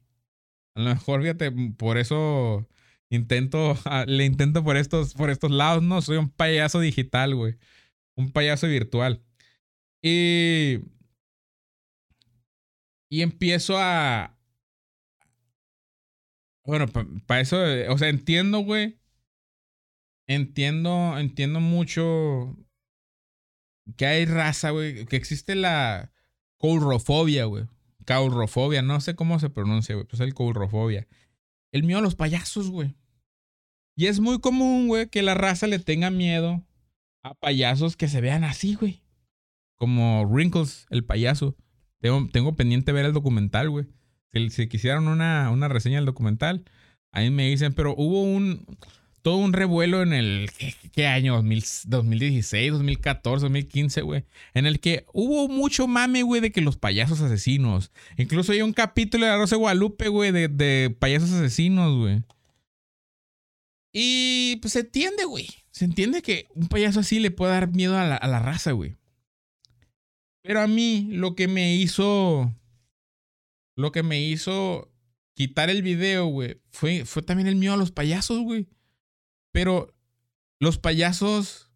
A 0.74 0.82
lo 0.82 0.90
mejor, 0.90 1.22
fíjate, 1.22 1.50
por 1.76 1.98
eso 1.98 2.68
Intento, 3.14 3.78
ah, 3.84 4.04
le 4.06 4.24
intento 4.24 4.64
por 4.64 4.76
estos, 4.76 5.14
por 5.14 5.30
estos 5.30 5.50
lados, 5.50 5.82
no, 5.82 6.02
soy 6.02 6.16
un 6.16 6.30
payaso 6.30 6.80
digital, 6.80 7.34
güey. 7.34 7.56
Un 8.16 8.30
payaso 8.30 8.66
virtual. 8.66 9.22
Y, 10.02 10.80
y 13.10 13.22
empiezo 13.22 13.76
a... 13.78 14.36
Bueno, 16.66 16.86
para 17.26 17.40
eso, 17.40 17.58
o 17.90 17.98
sea, 17.98 18.08
entiendo, 18.08 18.60
güey. 18.60 18.98
Entiendo, 20.26 21.18
entiendo 21.18 21.60
mucho 21.60 22.56
que 23.98 24.06
hay 24.06 24.24
raza, 24.24 24.70
güey, 24.70 25.04
que 25.04 25.16
existe 25.16 25.54
la 25.54 26.10
courrofobia, 26.58 27.44
güey. 27.44 27.64
Caurrofobia, 28.04 28.82
no 28.82 29.00
sé 29.00 29.14
cómo 29.14 29.38
se 29.38 29.50
pronuncia, 29.50 29.94
güey, 29.94 30.06
pues 30.06 30.20
el 30.20 30.34
courrofobia. 30.34 31.06
El 31.72 31.84
mío 31.84 31.98
a 31.98 32.02
los 32.02 32.14
payasos, 32.14 32.70
güey. 32.70 32.94
Y 33.96 34.06
es 34.06 34.20
muy 34.20 34.40
común, 34.40 34.88
güey, 34.88 35.08
que 35.08 35.22
la 35.22 35.34
raza 35.34 35.66
le 35.66 35.78
tenga 35.78 36.10
miedo 36.10 36.62
a 37.22 37.34
payasos 37.34 37.96
que 37.96 38.08
se 38.08 38.20
vean 38.20 38.44
así, 38.44 38.74
güey. 38.74 39.02
Como 39.76 40.24
Wrinkles, 40.24 40.86
el 40.90 41.04
payaso. 41.04 41.56
Tengo, 42.00 42.54
pendiente 42.54 42.92
ver 42.92 43.06
el 43.06 43.12
documental, 43.12 43.70
güey. 43.70 43.86
Si, 44.32 44.50
si, 44.50 44.68
quisieran 44.68 45.08
una, 45.08 45.50
una 45.50 45.68
reseña 45.68 45.96
del 45.96 46.04
documental, 46.04 46.64
ahí 47.12 47.30
me 47.30 47.48
dicen, 47.48 47.72
pero 47.72 47.94
hubo 47.96 48.22
un 48.22 48.66
todo 49.24 49.38
un 49.38 49.54
revuelo 49.54 50.02
en 50.02 50.12
el 50.12 50.50
¿qué, 50.92 51.06
año? 51.06 51.36
2016, 51.36 52.72
2014, 52.72 53.44
2015, 53.44 54.02
güey, 54.02 54.24
en 54.52 54.66
el 54.66 54.80
que 54.80 55.06
hubo 55.14 55.48
mucho 55.48 55.86
mame, 55.86 56.22
güey, 56.22 56.42
de 56.42 56.52
que 56.52 56.60
los 56.60 56.76
payasos 56.76 57.22
asesinos. 57.22 57.90
Incluso 58.18 58.52
hay 58.52 58.60
un 58.60 58.74
capítulo 58.74 59.24
de 59.24 59.32
La 59.32 59.38
Rosa 59.38 59.56
de 59.56 59.60
Guadalupe, 59.60 60.08
güey, 60.08 60.30
de, 60.30 60.94
payasos 60.98 61.32
asesinos, 61.32 61.96
güey. 61.98 62.22
Y 63.94 64.56
pues 64.56 64.74
se 64.74 64.80
entiende, 64.80 65.24
güey. 65.24 65.48
Se 65.70 65.86
entiende 65.86 66.20
que 66.20 66.48
un 66.54 66.68
payaso 66.68 67.00
así 67.00 67.18
le 67.18 67.30
puede 67.30 67.52
dar 67.52 67.72
miedo 67.72 67.98
a 67.98 68.04
la, 68.04 68.16
a 68.16 68.28
la 68.28 68.40
raza, 68.40 68.72
güey. 68.72 68.98
Pero 70.42 70.60
a 70.60 70.66
mí 70.66 71.08
lo 71.10 71.34
que 71.34 71.48
me 71.48 71.74
hizo... 71.74 72.54
Lo 73.74 73.90
que 73.90 74.02
me 74.02 74.20
hizo 74.20 74.92
quitar 75.32 75.70
el 75.70 75.80
video, 75.80 76.26
güey, 76.26 76.60
fue, 76.70 77.06
fue 77.06 77.22
también 77.22 77.48
el 77.48 77.56
miedo 77.56 77.72
a 77.72 77.78
los 77.78 77.90
payasos, 77.90 78.42
güey. 78.42 78.68
Pero 79.54 79.94
los 80.58 80.78
payasos 80.78 81.70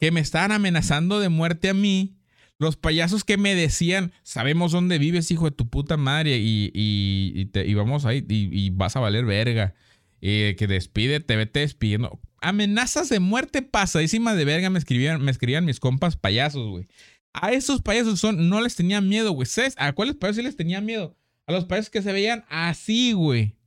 que 0.00 0.10
me 0.10 0.20
estaban 0.20 0.50
amenazando 0.50 1.20
de 1.20 1.28
muerte 1.28 1.68
a 1.68 1.74
mí, 1.74 2.16
los 2.58 2.78
payasos 2.78 3.22
que 3.22 3.36
me 3.36 3.54
decían, 3.54 4.14
sabemos 4.22 4.72
dónde 4.72 4.96
vives, 4.96 5.30
hijo 5.30 5.44
de 5.44 5.50
tu 5.50 5.68
puta 5.68 5.98
madre, 5.98 6.38
y, 6.38 6.70
y, 6.72 7.44
te, 7.52 7.66
y 7.66 7.74
vamos 7.74 8.06
ahí, 8.06 8.24
y, 8.26 8.70
vas 8.70 8.96
a 8.96 9.00
valer 9.00 9.26
verga. 9.26 9.74
Eh, 10.22 10.56
que 10.58 10.66
despídete, 10.66 11.36
vete 11.36 11.60
despidiendo. 11.60 12.18
Amenazas 12.40 13.10
de 13.10 13.20
muerte 13.20 13.60
pasadísimas 13.60 14.34
de 14.38 14.46
verga 14.46 14.70
me 14.70 14.78
escribían, 14.78 15.20
me 15.20 15.30
escribían 15.30 15.66
mis 15.66 15.80
compas 15.80 16.16
payasos, 16.16 16.66
güey. 16.70 16.88
A 17.34 17.52
esos 17.52 17.82
payasos 17.82 18.20
son, 18.20 18.48
no 18.48 18.62
les 18.62 18.74
tenía 18.74 19.02
miedo, 19.02 19.32
güey. 19.32 19.46
¿A 19.76 19.92
cuáles 19.92 20.14
payasos 20.14 20.36
sí 20.36 20.42
les 20.42 20.56
tenía 20.56 20.80
miedo? 20.80 21.14
A 21.46 21.52
los 21.52 21.66
payasos 21.66 21.90
que 21.90 22.00
se 22.00 22.10
veían 22.10 22.46
así, 22.48 23.12
güey. 23.12 23.58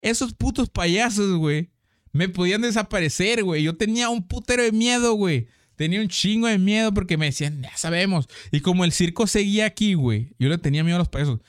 Esos 0.00 0.32
putos 0.32 0.70
payasos, 0.70 1.38
güey. 1.38 1.72
Me 2.16 2.28
podían 2.28 2.62
desaparecer, 2.62 3.44
güey. 3.44 3.62
Yo 3.62 3.76
tenía 3.76 4.08
un 4.08 4.26
putero 4.26 4.62
de 4.62 4.72
miedo, 4.72 5.14
güey. 5.14 5.48
Tenía 5.76 6.00
un 6.00 6.08
chingo 6.08 6.46
de 6.46 6.58
miedo 6.58 6.92
porque 6.94 7.18
me 7.18 7.26
decían, 7.26 7.62
ya 7.62 7.76
sabemos. 7.76 8.28
Y 8.50 8.60
como 8.60 8.84
el 8.84 8.92
circo 8.92 9.26
seguía 9.26 9.66
aquí, 9.66 9.94
güey, 9.94 10.34
yo 10.38 10.48
le 10.48 10.56
tenía 10.58 10.82
miedo 10.82 10.96
a 10.96 11.00
los 11.00 11.08
payasos. 11.08 11.40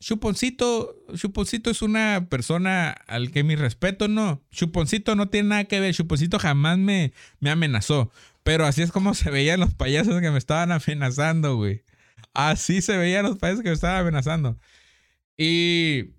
Chuponcito, 0.00 0.96
Chuponcito 1.14 1.70
es 1.70 1.80
una 1.80 2.26
persona 2.28 2.90
al 2.90 3.30
que 3.30 3.44
mi 3.44 3.54
respeto 3.54 4.08
no. 4.08 4.42
Chuponcito 4.50 5.14
no 5.14 5.28
tiene 5.28 5.50
nada 5.50 5.64
que 5.64 5.78
ver. 5.78 5.94
Chuponcito 5.94 6.40
jamás 6.40 6.76
me, 6.76 7.12
me 7.38 7.50
amenazó. 7.50 8.10
Pero 8.42 8.66
así 8.66 8.82
es 8.82 8.90
como 8.90 9.14
se 9.14 9.30
veían 9.30 9.60
los 9.60 9.74
payasos 9.74 10.20
que 10.20 10.32
me 10.32 10.38
estaban 10.38 10.72
amenazando, 10.72 11.54
güey. 11.54 11.84
Así 12.34 12.82
se 12.82 12.96
veían 12.96 13.24
los 13.24 13.38
payasos 13.38 13.62
que 13.62 13.68
me 13.68 13.74
estaban 13.74 14.00
amenazando. 14.00 14.58
Y 15.36 16.14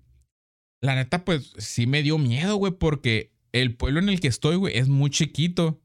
la 0.80 0.94
neta, 0.94 1.26
pues 1.26 1.52
sí 1.58 1.86
me 1.86 2.02
dio 2.02 2.16
miedo, 2.16 2.56
güey, 2.56 2.72
porque 2.72 3.33
el 3.54 3.76
pueblo 3.76 4.00
en 4.00 4.08
el 4.08 4.20
que 4.20 4.28
estoy, 4.28 4.56
güey, 4.56 4.76
es 4.76 4.88
muy 4.88 5.10
chiquito. 5.10 5.80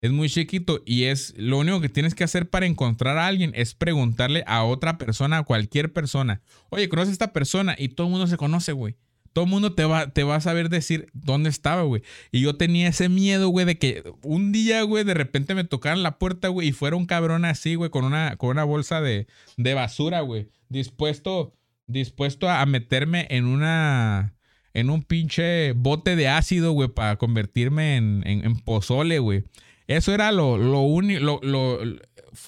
Es 0.00 0.12
muy 0.12 0.30
chiquito 0.30 0.82
y 0.86 1.04
es 1.04 1.34
lo 1.36 1.58
único 1.58 1.82
que 1.82 1.90
tienes 1.90 2.14
que 2.14 2.24
hacer 2.24 2.48
para 2.48 2.64
encontrar 2.64 3.18
a 3.18 3.26
alguien 3.26 3.52
es 3.54 3.74
preguntarle 3.74 4.44
a 4.46 4.64
otra 4.64 4.96
persona, 4.96 5.38
a 5.38 5.42
cualquier 5.42 5.92
persona. 5.92 6.40
Oye, 6.70 6.88
¿conoces 6.88 7.10
a 7.10 7.12
esta 7.12 7.32
persona? 7.34 7.74
Y 7.76 7.88
todo 7.88 8.06
el 8.06 8.12
mundo 8.12 8.26
se 8.26 8.38
conoce, 8.38 8.72
güey. 8.72 8.96
Todo 9.34 9.44
el 9.44 9.50
mundo 9.50 9.74
te 9.74 9.84
va, 9.84 10.10
te 10.10 10.22
a 10.22 10.40
saber 10.40 10.70
decir 10.70 11.10
dónde 11.12 11.50
estaba, 11.50 11.82
güey. 11.82 12.02
Y 12.32 12.40
yo 12.40 12.56
tenía 12.56 12.88
ese 12.88 13.10
miedo, 13.10 13.48
güey, 13.48 13.66
de 13.66 13.76
que 13.76 14.02
un 14.22 14.52
día, 14.52 14.82
güey, 14.82 15.04
de 15.04 15.12
repente 15.12 15.54
me 15.54 15.64
tocaran 15.64 16.02
la 16.02 16.18
puerta, 16.18 16.48
güey, 16.48 16.68
y 16.68 16.72
fuera 16.72 16.96
un 16.96 17.06
cabrón 17.06 17.44
así, 17.44 17.74
güey, 17.74 17.90
con 17.90 18.04
una, 18.04 18.36
con 18.36 18.50
una 18.50 18.64
bolsa 18.64 19.02
de, 19.02 19.26
de 19.58 19.74
basura, 19.74 20.22
güey. 20.22 20.48
Dispuesto, 20.70 21.54
dispuesto 21.86 22.48
a 22.48 22.64
meterme 22.64 23.26
en 23.28 23.44
una, 23.44 24.34
en 24.74 24.90
un 24.90 25.02
pinche 25.02 25.72
bote 25.72 26.16
de 26.16 26.28
ácido, 26.28 26.72
güey, 26.72 26.88
para 26.88 27.16
convertirme 27.16 27.96
en, 27.96 28.22
en 28.24 28.56
pozole, 28.60 29.18
güey. 29.18 29.44
Eso 29.90 30.14
era 30.14 30.30
lo, 30.30 30.56
lo 30.56 30.82
único, 30.82 31.40
lo, 31.42 31.80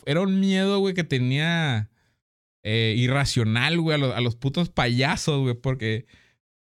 era 0.07 0.20
un 0.20 0.39
miedo, 0.39 0.79
güey, 0.79 0.95
que 0.95 1.03
tenía 1.03 1.91
eh, 2.62 2.95
irracional, 2.97 3.81
güey, 3.81 4.01
a, 4.01 4.20
los 4.20 4.37
putos 4.37 4.68
payasos, 4.68 5.41
güey, 5.41 5.55
porque 5.55 6.07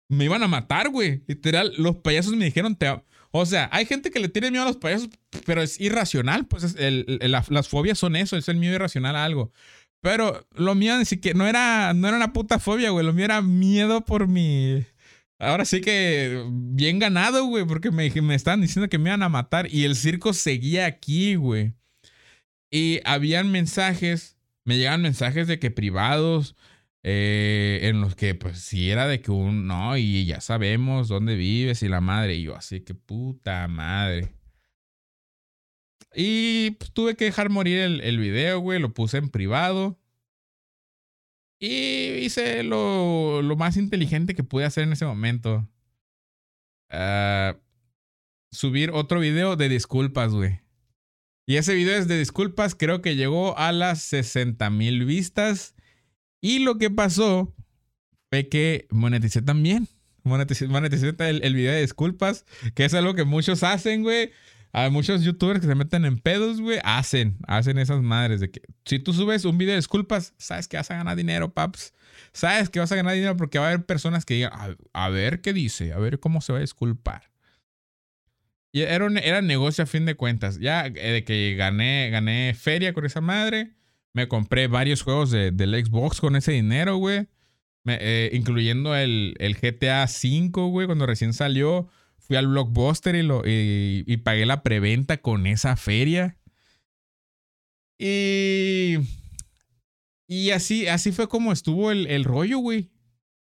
me 0.09 0.25
iban 0.25 0.41
a 0.41 0.47
matar, 0.47 0.89
güey. 0.89 1.21
Literal, 1.27 1.71
los 1.77 1.97
payasos 1.97 2.33
me 2.33 2.45
dijeron, 2.45 2.75
te... 2.75 2.87
O 3.29 3.45
sea, 3.45 3.69
hay 3.71 3.85
gente 3.85 4.09
que 4.09 4.19
le 4.19 4.27
tiene 4.27 4.49
miedo 4.49 4.63
a 4.63 4.67
los 4.67 4.77
payasos, 4.77 5.09
pero 5.45 5.61
es 5.61 5.79
irracional, 5.79 6.47
pues 6.47 6.75
las 6.75 7.69
fobias 7.69 7.99
son 7.99 8.15
eso, 8.15 8.35
es 8.35 8.49
el 8.49 8.57
miedo 8.57 8.73
irracional 8.73 9.15
a 9.15 9.23
algo. 9.23 9.53
Pero 10.01 10.47
lo 10.55 10.73
mío 10.73 10.97
ni 10.97 11.05
siquiera, 11.05 11.37
no 11.37 11.45
era, 11.45 11.93
no 11.93 12.07
era 12.07 12.17
una 12.17 12.33
puta 12.33 12.57
fobia, 12.57 12.89
güey, 12.89 13.05
lo 13.05 13.13
mío 13.13 13.25
era 13.25 13.43
miedo 13.43 14.01
por 14.03 14.27
mi 14.27 14.83
Ahora 15.41 15.65
sí 15.65 15.81
que 15.81 16.45
bien 16.51 16.99
ganado, 16.99 17.45
güey, 17.45 17.65
porque 17.65 17.89
me, 17.89 18.11
me 18.21 18.35
estaban 18.35 18.61
diciendo 18.61 18.89
que 18.89 18.99
me 18.99 19.09
iban 19.09 19.23
a 19.23 19.29
matar 19.29 19.67
y 19.73 19.85
el 19.85 19.95
circo 19.95 20.33
seguía 20.33 20.85
aquí, 20.85 21.33
güey. 21.33 21.73
Y 22.69 22.99
habían 23.05 23.51
mensajes, 23.51 24.37
me 24.65 24.77
llegan 24.77 25.01
mensajes 25.01 25.47
de 25.47 25.57
que 25.57 25.71
privados, 25.71 26.55
eh, 27.01 27.79
en 27.83 28.01
los 28.01 28.15
que 28.15 28.35
pues 28.35 28.59
si 28.59 28.91
era 28.91 29.07
de 29.07 29.21
que 29.21 29.31
un, 29.31 29.65
no, 29.65 29.97
y 29.97 30.25
ya 30.25 30.41
sabemos 30.41 31.07
dónde 31.07 31.35
vives 31.35 31.81
y 31.81 31.89
la 31.89 32.01
madre, 32.01 32.35
y 32.35 32.43
yo 32.43 32.55
así 32.55 32.81
que 32.81 32.93
puta 32.93 33.67
madre. 33.67 34.35
Y 36.13 36.71
pues, 36.71 36.91
tuve 36.93 37.15
que 37.15 37.25
dejar 37.25 37.49
morir 37.49 37.79
el, 37.79 38.01
el 38.01 38.19
video, 38.19 38.59
güey, 38.59 38.79
lo 38.79 38.93
puse 38.93 39.17
en 39.17 39.29
privado. 39.29 40.00
Y 41.63 42.25
hice 42.25 42.63
lo, 42.63 43.43
lo 43.43 43.55
más 43.55 43.77
inteligente 43.77 44.33
que 44.33 44.43
pude 44.43 44.65
hacer 44.65 44.83
en 44.83 44.93
ese 44.93 45.05
momento. 45.05 45.69
Ah, 46.89 47.55
subir 48.51 48.89
otro 48.89 49.19
video 49.19 49.55
de 49.55 49.69
disculpas, 49.69 50.31
güey. 50.31 50.61
Y 51.45 51.57
ese 51.57 51.75
video 51.75 51.95
es 51.95 52.07
de 52.07 52.17
disculpas, 52.17 52.73
creo 52.73 53.01
que 53.03 53.15
llegó 53.15 53.55
a 53.59 53.71
las 53.71 54.01
60 54.01 54.71
mil 54.71 55.05
vistas. 55.05 55.75
Y 56.41 56.59
lo 56.59 56.79
que 56.79 56.89
pasó 56.89 57.53
fue 58.31 58.49
que 58.49 58.87
moneticé 58.89 59.43
también. 59.43 59.87
Moneticé, 60.23 60.67
moneticé 60.67 61.13
el, 61.19 61.43
el, 61.43 61.53
video 61.53 61.73
de 61.73 61.81
disculpas, 61.81 62.45
que 62.73 62.85
es 62.85 62.93
algo 62.95 63.13
que 63.13 63.23
muchos 63.23 63.61
hacen, 63.61 64.01
güey. 64.01 64.31
Hay 64.73 64.89
muchos 64.89 65.23
youtubers 65.23 65.59
que 65.59 65.67
se 65.67 65.75
meten 65.75 66.05
en 66.05 66.17
pedos, 66.17 66.61
güey, 66.61 66.79
hacen, 66.83 67.37
hacen 67.47 67.77
esas 67.77 68.01
madres 68.01 68.39
de 68.39 68.51
que 68.51 68.61
si 68.85 68.99
tú 68.99 69.13
subes 69.13 69.43
un 69.43 69.57
video 69.57 69.73
de 69.73 69.77
disculpas, 69.77 70.33
sabes 70.37 70.67
que 70.67 70.77
vas 70.77 70.89
a 70.91 70.95
ganar 70.95 71.17
dinero, 71.17 71.53
paps. 71.53 71.93
Sabes 72.31 72.69
que 72.69 72.79
vas 72.79 72.91
a 72.91 72.95
ganar 72.95 73.13
dinero 73.13 73.35
porque 73.35 73.59
va 73.59 73.65
a 73.65 73.67
haber 73.69 73.85
personas 73.85 74.23
que 74.25 74.35
digan, 74.35 74.51
a, 74.93 75.09
ver 75.09 75.41
qué 75.41 75.51
dice, 75.51 75.91
a 75.91 75.97
ver 75.97 76.19
cómo 76.19 76.39
se 76.39 76.53
va 76.53 76.59
a 76.59 76.61
disculpar. 76.61 77.31
Y 78.71 78.81
era, 78.81 79.07
era 79.21 79.41
negocio 79.41 79.83
a 79.83 79.87
fin 79.87 80.05
de 80.05 80.15
cuentas. 80.15 80.57
Ya 80.59 80.85
eh, 80.85 80.91
de 80.91 81.23
que 81.25 81.55
gané, 81.55 82.09
gané 82.09 82.53
feria 82.57 82.93
con 82.93 83.05
esa 83.05 83.19
madre, 83.19 83.73
me 84.13 84.29
compré 84.29 84.67
varios 84.67 85.01
juegos 85.01 85.31
de, 85.31 85.51
del 85.51 85.73
Xbox 85.85 86.21
con 86.21 86.37
ese 86.37 86.53
dinero, 86.53 86.95
güey. 86.95 87.27
Eh, 87.85 88.29
incluyendo 88.33 88.95
el, 88.95 89.35
el 89.39 89.55
GTA 89.55 90.05
V, 90.05 90.51
güey, 90.69 90.85
cuando 90.85 91.05
recién 91.05 91.33
salió 91.33 91.89
fui 92.31 92.37
al 92.37 92.47
blockbuster 92.47 93.15
y, 93.15 93.23
lo, 93.23 93.41
y, 93.45 94.17
pagué 94.23 94.45
la 94.45 94.63
preventa 94.63 95.17
con 95.17 95.47
esa 95.47 95.75
feria. 95.75 96.37
Y, 97.99 98.99
y 100.29 100.51
así, 100.51 100.87
así 100.87 101.11
fue 101.11 101.27
como 101.27 101.51
estuvo 101.51 101.91
el, 101.91 102.07
el 102.07 102.23
rollo, 102.23 102.59
güey. 102.59 102.89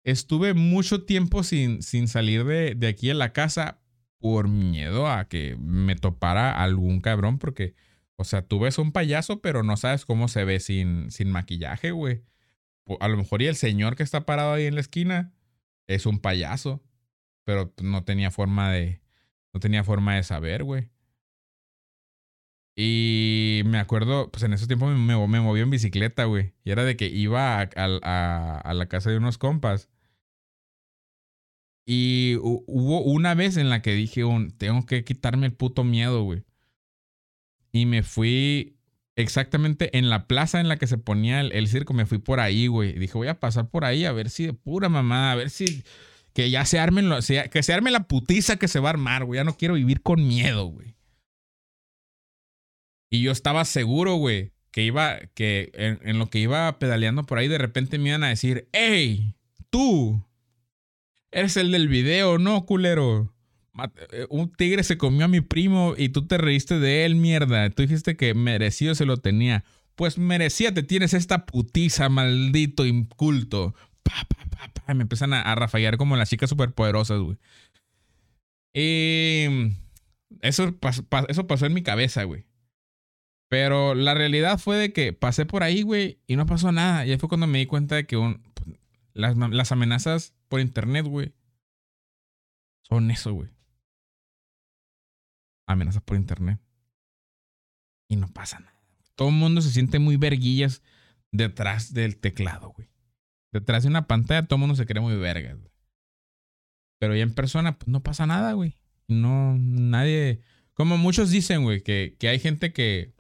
Estuve 0.03 0.55
mucho 0.55 1.05
tiempo 1.05 1.45
sin, 1.45 1.83
sin 1.85 2.09
salir 2.09 2.43
de, 2.43 2.75
de, 2.75 2.89
aquí 2.89 3.11
en 3.11 3.18
la 3.18 3.33
casa 3.33 3.81
por 4.18 4.49
miedo 4.49 5.07
a 5.07 5.29
que 5.29 5.55
me 5.57 5.95
topara 5.95 6.61
algún 6.61 7.01
cabrón, 7.01 7.39
porque, 7.39 7.77
o 8.16 8.25
sea, 8.25 8.43
tú 8.43 8.59
ves 8.59 8.79
un 8.79 8.91
payaso, 8.91 9.41
pero 9.41 9.62
no 9.62 9.77
sabes 9.77 10.05
cómo 10.05 10.27
se 10.27 10.45
ve 10.45 10.59
sin, 10.59 11.12
sin 11.12 11.31
maquillaje, 11.31 11.93
güey. 11.93 12.25
A 12.99 13.07
lo 13.07 13.18
mejor 13.18 13.41
y 13.41 13.47
el 13.47 13.55
señor 13.55 13.95
que 13.95 14.03
está 14.03 14.27
parado 14.27 14.55
ahí 14.55 14.64
en 14.64 14.75
la 14.75 14.81
esquina 14.81 15.33
es 15.87 16.07
un 16.07 16.18
payaso 16.18 16.83
pero 17.45 17.73
no 17.83 18.05
tenía 18.05 18.31
forma 18.31 18.71
de, 18.73 19.01
no 19.53 19.61
tenía 19.61 19.85
forma 19.85 20.17
de 20.17 20.23
saber, 20.23 20.65
güey. 20.65 20.91
Y 22.77 23.63
me 23.67 23.79
acuerdo, 23.79 24.31
pues 24.33 24.43
en 24.43 24.53
esos 24.53 24.67
tiempos 24.67 24.97
me, 24.97 25.27
me, 25.29 25.41
moví 25.41 25.61
en 25.61 25.71
bicicleta, 25.71 26.25
güey. 26.25 26.55
Y 26.65 26.73
era 26.73 26.85
de 26.85 26.97
que 26.97 27.07
iba 27.07 27.61
a, 27.61 27.71
a, 27.77 28.59
a, 28.59 28.75
la 28.75 28.87
casa 28.87 29.11
de 29.11 29.19
unos 29.19 29.39
compas. 29.39 29.89
Y 31.87 32.37
hubo 32.41 33.03
una 33.03 33.35
vez 33.35 33.57
en 33.57 33.71
la 33.71 33.83
que 33.83 33.93
dije, 33.93 34.23
tengo 34.57 34.87
que 34.87 35.05
quitarme 35.05 35.47
el 35.47 35.53
puto 35.53 35.85
miedo, 35.85 36.23
güey. 36.25 36.45
Y 37.73 37.87
me 37.87 38.03
fui 38.03 38.79
exactamente 39.17 39.97
en 39.97 40.11
la 40.11 40.27
plaza 40.27 40.61
en 40.61 40.69
la 40.69 40.77
que 40.77 40.87
se 40.87 40.99
ponía 40.99 41.41
el, 41.41 41.53
el 41.53 41.69
circo. 41.69 41.95
Me 41.95 42.07
fui 42.07 42.19
por 42.19 42.41
ahí, 42.41 42.67
güey. 42.67 42.95
Dije, 42.95 43.15
voy 43.15 43.29
a 43.29 43.39
pasar 43.39 43.69
por 43.69 43.85
ahí 43.85 44.05
a 44.05 44.13
ver 44.13 44.31
si 44.31 44.47
de 44.47 44.53
pura 44.55 44.89
mamá, 44.89 45.33
a 45.33 45.37
ver 45.37 45.51
si 45.51 45.85
que 46.35 46.51
ya 46.51 46.66
se 46.66 46.80
armen, 46.80 47.11
que 47.51 47.62
se 47.62 47.72
arme 47.72 47.93
la 47.93 48.09
putiza 48.09 48.57
que 48.57 48.68
se 48.68 48.80
va 48.80 48.89
a 48.89 48.91
armar, 48.91 49.24
güey. 49.24 49.39
Ya 49.39 49.45
no 49.45 49.57
quiero 49.57 49.74
vivir 49.74 50.03
con 50.03 50.26
miedo, 50.26 50.66
güey. 50.66 50.97
Y 53.09 53.22
yo 53.22 53.30
estaba 53.30 53.64
seguro, 53.64 54.16
güey, 54.16 54.53
que 54.72 54.82
iba, 54.82 55.18
que 55.35 55.70
en, 55.74 56.18
lo 56.18 56.28
que 56.28 56.41
iba 56.41 56.80
pedaleando 56.80 57.22
por 57.22 57.39
ahí, 57.39 57.47
de 57.47 57.59
repente 57.59 57.99
me 57.99 58.09
iban 58.09 58.24
a 58.24 58.28
decir, 58.28 58.68
hey, 58.72 59.37
tú, 59.70 60.26
eres 61.30 61.57
el 61.57 61.70
del 61.70 61.87
video, 61.87 62.39
¿no, 62.39 62.66
culero? 62.66 63.32
Eh, 64.11 64.26
un 64.30 64.51
tigre 64.51 64.82
se 64.82 64.99
comió 64.99 65.26
a 65.26 65.28
mi 65.28 65.41
primo 65.41 65.95
y 65.97 66.09
tú 66.09 66.26
te 66.26 66.39
reíste 66.39 66.80
de 66.80 67.05
él, 67.05 67.14
mierda. 67.14 67.70
Tú 67.70 67.82
dijiste 67.82 68.16
que 68.16 68.35
merecido 68.35 68.97
se 68.97 69.07
lo 69.07 69.18
tenía. 69.18 69.62
Pues 69.95 70.18
merecía, 70.18 70.74
te 70.74 70.82
tienes 70.82 71.14
esta 71.14 71.47
putiza, 71.47 72.09
maldito 72.09 72.85
inculto. 72.85 73.76
Pa, 74.05 74.27
pa, 74.87 74.95
me 74.95 75.03
empiezan 75.03 75.33
a, 75.33 75.51
a 75.51 75.97
como 75.97 76.17
las 76.17 76.31
chicas 76.31 76.51
superpoderosas, 76.51 77.21
güey. 77.21 77.39
Y 78.73 79.47
eso, 80.41 80.75
eso 81.29 81.47
pasó 81.47 81.67
en 81.67 81.75
mi 81.75 81.83
cabeza, 81.83 82.25
güey. 82.25 82.45
Pero 83.49 83.95
la 83.95 84.15
realidad 84.15 84.59
fue 84.59 84.77
de 84.77 84.93
que 84.93 85.13
pasé 85.13 85.47
por 85.47 85.63
ahí, 85.63 85.83
güey, 85.83 86.21
y 86.27 86.37
no 86.37 86.47
pasó 86.47 86.73
nada. 86.73 87.07
Y 87.07 87.13
ahí 87.13 87.19
fue 87.19 87.29
cuando 87.29 87.47
me 87.47 87.59
di 87.59 87.67
cuenta 87.67 87.95
de 87.97 88.07
que 88.07 88.17
las, 89.13 89.37
las 89.37 89.73
amenazas 89.73 90.35
por 90.49 90.61
internet, 90.61 91.07
güey, 91.07 91.35
son 92.83 93.11
eso, 93.11 93.33
güey. 93.33 93.51
Amenazas 95.67 96.03
por 96.03 96.17
internet. 96.17 96.61
Y 98.09 98.17
no 98.17 98.29
pasa 98.29 98.59
nada. 98.61 98.79
Todo 99.15 99.29
el 99.29 99.35
mundo 99.35 99.61
se 99.61 99.71
siente 99.71 99.99
muy 99.99 100.17
verguillas 100.17 100.83
detrás 101.31 101.95
del 101.95 102.17
teclado, 102.17 102.71
güey. 102.71 102.89
Detrás 103.55 103.85
de 103.85 103.89
una 103.89 104.09
pantalla 104.09 104.47
todo 104.47 104.57
el 104.57 104.61
mundo 104.61 104.75
se 104.75 104.85
cree 104.85 105.01
muy 105.01 105.15
vergas, 105.17 105.57
güey. 105.57 105.73
Pero 106.99 107.15
ya 107.15 107.23
en 107.23 107.35
persona, 107.35 107.79
pues 107.79 107.87
no 107.87 108.03
pasa 108.03 108.27
nada, 108.27 108.53
güey. 108.55 108.77
No, 109.07 109.57
nadie. 109.57 110.41
Como 110.75 110.99
muchos 110.99 111.31
dicen, 111.31 111.63
güey, 111.63 111.81
que, 111.83 112.17
que 112.19 112.29
hay 112.29 112.41
gente 112.41 112.73
que. 112.73 113.15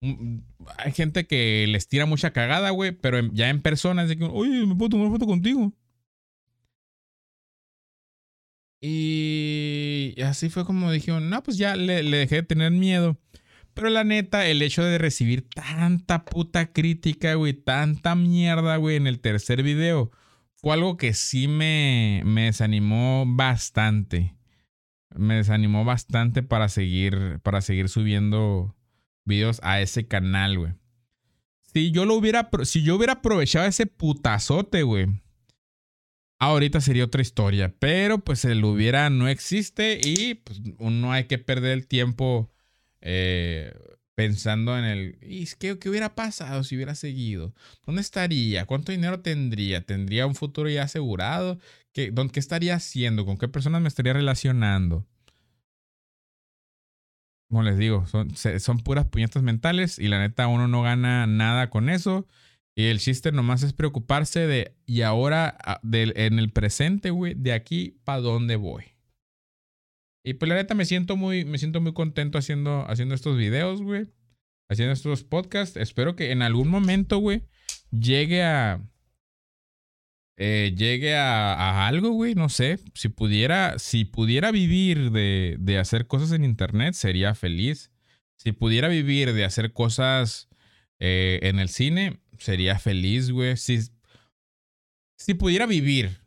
Mm, 0.00 0.38
hay 0.78 0.92
gente 0.92 1.26
que 1.26 1.66
les 1.68 1.88
tira 1.88 2.06
mucha 2.06 2.32
cagada, 2.32 2.70
güey, 2.70 2.92
pero 2.92 3.20
ya 3.34 3.50
en 3.50 3.60
persona 3.60 4.02
es 4.04 4.08
de 4.08 4.16
que, 4.16 4.24
oye, 4.24 4.64
me 4.66 4.74
puedo 4.76 4.88
tomar 4.90 5.08
una 5.08 5.14
foto 5.14 5.26
contigo. 5.26 5.74
Y 8.80 10.14
así 10.22 10.48
fue 10.48 10.64
como 10.64 10.90
dijeron, 10.90 11.28
no, 11.28 11.42
pues 11.42 11.58
ya 11.58 11.76
le, 11.76 12.02
le, 12.02 12.18
dejé 12.18 12.36
de 12.36 12.42
tener 12.44 12.70
miedo. 12.70 13.18
Pero 13.76 13.90
la 13.90 14.04
neta, 14.04 14.46
el 14.46 14.62
hecho 14.62 14.82
de 14.82 14.96
recibir 14.96 15.46
tanta 15.50 16.24
puta 16.24 16.72
crítica, 16.72 17.34
güey, 17.34 17.52
tanta 17.52 18.14
mierda, 18.14 18.76
güey, 18.78 18.96
en 18.96 19.06
el 19.06 19.20
tercer 19.20 19.62
video, 19.62 20.10
fue 20.54 20.72
algo 20.72 20.96
que 20.96 21.12
sí 21.12 21.46
me, 21.46 22.22
me 22.24 22.46
desanimó 22.46 23.24
bastante. 23.26 24.34
Me 25.14 25.34
desanimó 25.34 25.84
bastante 25.84 26.42
para 26.42 26.70
seguir, 26.70 27.38
para 27.42 27.60
seguir 27.60 27.90
subiendo 27.90 28.74
videos 29.26 29.60
a 29.62 29.82
ese 29.82 30.08
canal, 30.08 30.58
güey. 30.58 30.72
Si 31.74 31.90
yo 31.90 32.06
lo 32.06 32.14
hubiera, 32.14 32.48
si 32.64 32.82
yo 32.82 32.96
hubiera 32.96 33.12
aprovechado 33.12 33.66
ese 33.66 33.84
putazote, 33.84 34.84
güey 34.84 35.06
ahorita 36.38 36.80
sería 36.80 37.04
otra 37.04 37.22
historia. 37.22 37.74
Pero 37.78 38.18
pues 38.18 38.44
el 38.46 38.64
hubiera 38.64 39.10
no 39.10 39.28
existe 39.28 40.00
y 40.02 40.34
pues 40.34 40.60
no 40.78 41.12
hay 41.12 41.24
que 41.24 41.38
perder 41.38 41.72
el 41.72 41.86
tiempo 41.86 42.50
eh, 43.08 43.72
pensando 44.16 44.76
en 44.76 44.84
el, 44.84 45.18
¿y 45.22 45.46
qué, 45.60 45.78
qué 45.78 45.88
hubiera 45.88 46.16
pasado 46.16 46.64
si 46.64 46.74
hubiera 46.74 46.96
seguido? 46.96 47.54
¿Dónde 47.86 48.00
estaría? 48.02 48.66
¿Cuánto 48.66 48.90
dinero 48.90 49.20
tendría? 49.20 49.82
¿Tendría 49.86 50.26
un 50.26 50.34
futuro 50.34 50.68
ya 50.68 50.82
asegurado? 50.82 51.60
¿Qué, 51.92 52.12
¿Qué 52.32 52.40
estaría 52.40 52.74
haciendo? 52.74 53.24
¿Con 53.24 53.38
qué 53.38 53.46
personas 53.46 53.80
me 53.80 53.88
estaría 53.88 54.12
relacionando? 54.12 55.06
Como 57.48 57.62
les 57.62 57.78
digo, 57.78 58.06
son, 58.08 58.34
son 58.34 58.78
puras 58.80 59.06
puñetas 59.06 59.44
mentales 59.44 60.00
y 60.00 60.08
la 60.08 60.18
neta 60.18 60.48
uno 60.48 60.66
no 60.66 60.82
gana 60.82 61.28
nada 61.28 61.70
con 61.70 61.88
eso. 61.88 62.26
Y 62.74 62.86
el 62.86 62.98
chiste 62.98 63.30
nomás 63.30 63.62
es 63.62 63.72
preocuparse 63.72 64.48
de, 64.48 64.74
y 64.84 65.02
ahora 65.02 65.56
en 65.92 66.38
el 66.40 66.50
presente, 66.50 67.10
güey, 67.10 67.34
de 67.34 67.52
aquí 67.52 68.00
para 68.04 68.20
dónde 68.20 68.56
voy. 68.56 68.95
Y 70.26 70.34
pues 70.34 70.48
la 70.48 70.56
neta 70.56 70.74
me 70.74 70.84
siento 70.84 71.16
muy, 71.16 71.44
me 71.44 71.56
siento 71.56 71.80
muy 71.80 71.92
contento 71.92 72.36
haciendo, 72.36 72.84
haciendo 72.90 73.14
estos 73.14 73.38
videos, 73.38 73.80
güey. 73.80 74.08
Haciendo 74.68 74.92
estos 74.92 75.22
podcasts. 75.22 75.76
Espero 75.76 76.16
que 76.16 76.32
en 76.32 76.42
algún 76.42 76.66
momento, 76.66 77.18
güey, 77.18 77.44
llegue 77.92 78.42
a... 78.42 78.82
Eh, 80.36 80.74
llegue 80.76 81.14
a, 81.14 81.86
algo, 81.86 82.10
güey, 82.10 82.34
no 82.34 82.48
sé. 82.48 82.80
Si 82.92 83.08
pudiera, 83.08 83.78
si 83.78 84.04
pudiera 84.04 84.50
vivir 84.50 85.12
de, 85.12 85.58
de 85.60 85.78
hacer 85.78 86.08
cosas 86.08 86.32
en 86.32 86.44
internet, 86.44 86.94
sería 86.94 87.36
feliz. 87.36 87.92
Si 88.34 88.50
pudiera 88.50 88.88
vivir 88.88 89.32
de 89.32 89.44
hacer 89.44 89.72
cosas 89.72 90.48
eh, 90.98 91.38
en 91.42 91.60
el 91.60 91.68
cine, 91.68 92.18
sería 92.36 92.80
feliz, 92.80 93.30
güey. 93.30 93.56
Si, 93.56 93.78
si 95.16 95.34
pudiera 95.34 95.66
vivir 95.66 96.18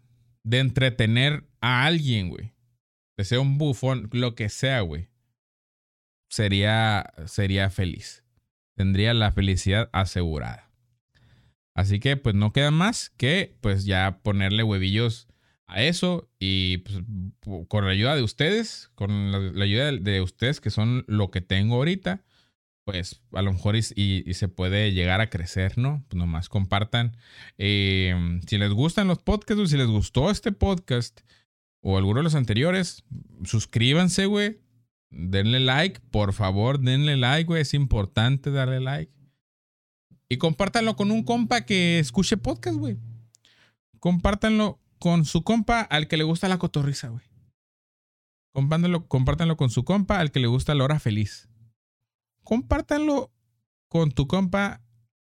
de 0.44 0.60
entretener 0.60 1.50
a 1.60 1.86
alguien, 1.86 2.30
güey, 2.30 2.54
ser 3.24 3.40
un 3.40 3.58
bufón, 3.58 4.10
lo 4.12 4.36
que 4.36 4.50
sea, 4.50 4.82
güey, 4.82 5.10
sería, 6.30 7.14
sería 7.26 7.70
feliz. 7.70 8.24
Tendría 8.76 9.14
la 9.14 9.32
felicidad 9.32 9.90
asegurada. 9.92 10.72
Así 11.74 12.00
que, 12.00 12.18
pues, 12.18 12.36
no 12.36 12.54
queda 12.54 12.72
más 12.72 13.10
que, 13.12 13.58
pues, 13.62 13.86
ya 13.86 14.20
ponerle 14.24 14.64
huevillos 14.64 15.28
a 15.70 15.84
eso 15.84 16.30
y 16.40 16.80
pues, 16.80 16.98
con 17.68 17.86
la 17.86 17.92
ayuda 17.92 18.16
de 18.16 18.24
ustedes, 18.24 18.90
con 18.96 19.32
la, 19.32 19.64
ayuda 19.64 19.92
de 19.92 20.22
ustedes 20.22 20.60
que 20.60 20.72
son 20.72 21.06
lo 21.08 21.30
que 21.30 21.42
tengo 21.42 21.76
ahorita, 21.76 22.26
pues 22.86 23.22
a 23.34 23.44
lo 23.44 23.54
mejor 23.54 23.76
y, 23.76 24.34
se 24.34 24.48
puede 24.48 24.94
llegar 24.94 25.22
a 25.22 25.30
crecer, 25.30 25.78
¿no? 25.78 26.04
Pues 26.08 26.18
nomás 26.18 26.50
compartan. 26.50 27.16
Em, 27.60 28.42
si 28.48 28.58
les 28.58 28.72
gustan 28.72 29.08
los 29.08 29.20
podcasts 29.20 29.62
o 29.62 29.68
si 29.68 29.78
les 29.78 29.86
gustó 29.88 30.32
este 30.32 30.52
podcast 30.52 31.22
o 31.82 31.98
alguno 31.98 32.20
de 32.20 32.24
los 32.24 32.36
anteriores, 32.36 33.04
suscríbanse, 33.44 34.26
güey. 34.26 34.60
Denle 35.12 35.60
like, 35.60 36.02
por 36.12 36.34
favor, 36.34 36.80
denle 36.80 37.18
like, 37.18 37.46
güey. 37.46 37.62
Es 37.62 37.74
importante 37.74 38.52
darle 38.52 38.80
like. 38.80 39.12
Y 40.30 40.38
compártanlo 40.38 40.96
con 40.96 41.12
un 41.12 41.24
compa 41.24 41.62
que 41.62 42.00
escuche 42.00 42.38
podcast, 42.38 42.78
güey. 42.78 42.98
Compártanlo 44.00 44.80
con 45.00 45.26
su 45.26 45.44
compa 45.44 45.82
al 45.82 46.08
que 46.08 46.18
le 46.18 46.24
gusta 46.24 46.48
la 46.48 46.60
cotorriza, 46.60 47.10
güey. 47.10 47.26
Compártanlo, 48.54 49.08
compártanlo 49.08 49.58
con 49.58 49.70
su 49.70 49.84
compa 49.84 50.20
al 50.20 50.32
que 50.32 50.40
le 50.40 50.48
gusta 50.48 50.76
la 50.76 50.84
hora 50.84 51.00
feliz 51.00 51.50
compártanlo 52.50 53.32
con 53.90 54.12
tu 54.12 54.28
compa 54.28 54.82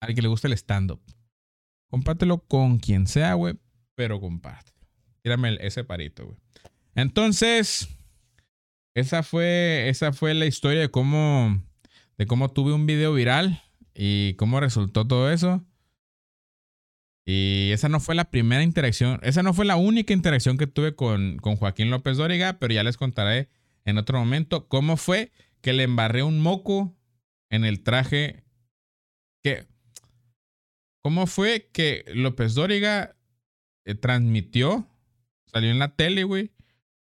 al 0.00 0.14
que 0.14 0.22
le 0.22 0.28
guste 0.28 0.46
el 0.46 0.54
stand-up. 0.54 1.02
Compártelo 1.90 2.38
con 2.38 2.78
quien 2.78 3.06
sea, 3.06 3.34
güey, 3.34 3.58
pero 3.94 4.18
compártelo. 4.18 4.71
Tírame 5.22 5.56
ese 5.60 5.84
parito, 5.84 6.26
güey. 6.26 6.36
Entonces, 6.94 7.88
esa 8.94 9.22
fue, 9.22 9.88
esa 9.88 10.12
fue 10.12 10.34
la 10.34 10.46
historia 10.46 10.80
de 10.80 10.90
cómo, 10.90 11.62
de 12.18 12.26
cómo 12.26 12.50
tuve 12.50 12.72
un 12.72 12.86
video 12.86 13.14
viral 13.14 13.62
y 13.94 14.34
cómo 14.34 14.60
resultó 14.60 15.06
todo 15.06 15.30
eso. 15.30 15.64
Y 17.24 17.70
esa 17.72 17.88
no 17.88 18.00
fue 18.00 18.14
la 18.14 18.30
primera 18.30 18.62
interacción, 18.62 19.20
esa 19.22 19.42
no 19.42 19.54
fue 19.54 19.64
la 19.64 19.76
única 19.76 20.12
interacción 20.12 20.58
que 20.58 20.66
tuve 20.66 20.96
con, 20.96 21.38
con 21.38 21.56
Joaquín 21.56 21.88
López 21.88 22.16
Dóriga, 22.16 22.58
pero 22.58 22.74
ya 22.74 22.82
les 22.82 22.96
contaré 22.96 23.48
en 23.84 23.96
otro 23.98 24.18
momento 24.18 24.66
cómo 24.66 24.96
fue 24.96 25.30
que 25.60 25.72
le 25.72 25.84
embarré 25.84 26.22
un 26.22 26.40
moco 26.40 26.94
en 27.48 27.64
el 27.64 27.82
traje 27.82 28.44
que... 29.42 29.66
¿Cómo 31.02 31.26
fue 31.26 31.68
que 31.72 32.04
López 32.14 32.54
Dóriga 32.54 33.16
eh, 33.84 33.94
transmitió, 33.94 34.86
salió 35.52 35.70
en 35.70 35.78
la 35.78 35.94
tele, 35.96 36.24
güey, 36.24 36.52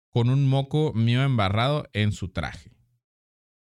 con 0.09 0.29
un 0.29 0.47
moco 0.47 0.93
mío 0.93 1.23
embarrado 1.23 1.89
en 1.93 2.11
su 2.11 2.29
traje? 2.29 2.71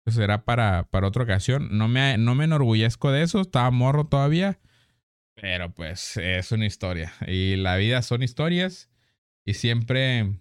Eso 0.06 0.20
será 0.20 0.46
para, 0.46 0.90
para 0.90 1.08
otra 1.08 1.24
ocasión. 1.24 1.70
No 1.78 1.88
me, 1.88 2.18
no 2.18 2.36
me 2.36 2.46
enorgullezco 2.46 3.12
de 3.12 3.24
eso, 3.24 3.42
estaba 3.42 3.70
morro 3.72 4.08
todavía. 4.08 4.60
Pero 5.36 5.74
pues 5.74 6.18
es 6.18 6.52
una 6.52 6.66
historia. 6.66 7.14
Y 7.28 7.56
la 7.56 7.76
vida 7.78 8.02
son 8.02 8.24
historias. 8.24 8.90
Y 9.46 9.54
siempre 9.56 10.40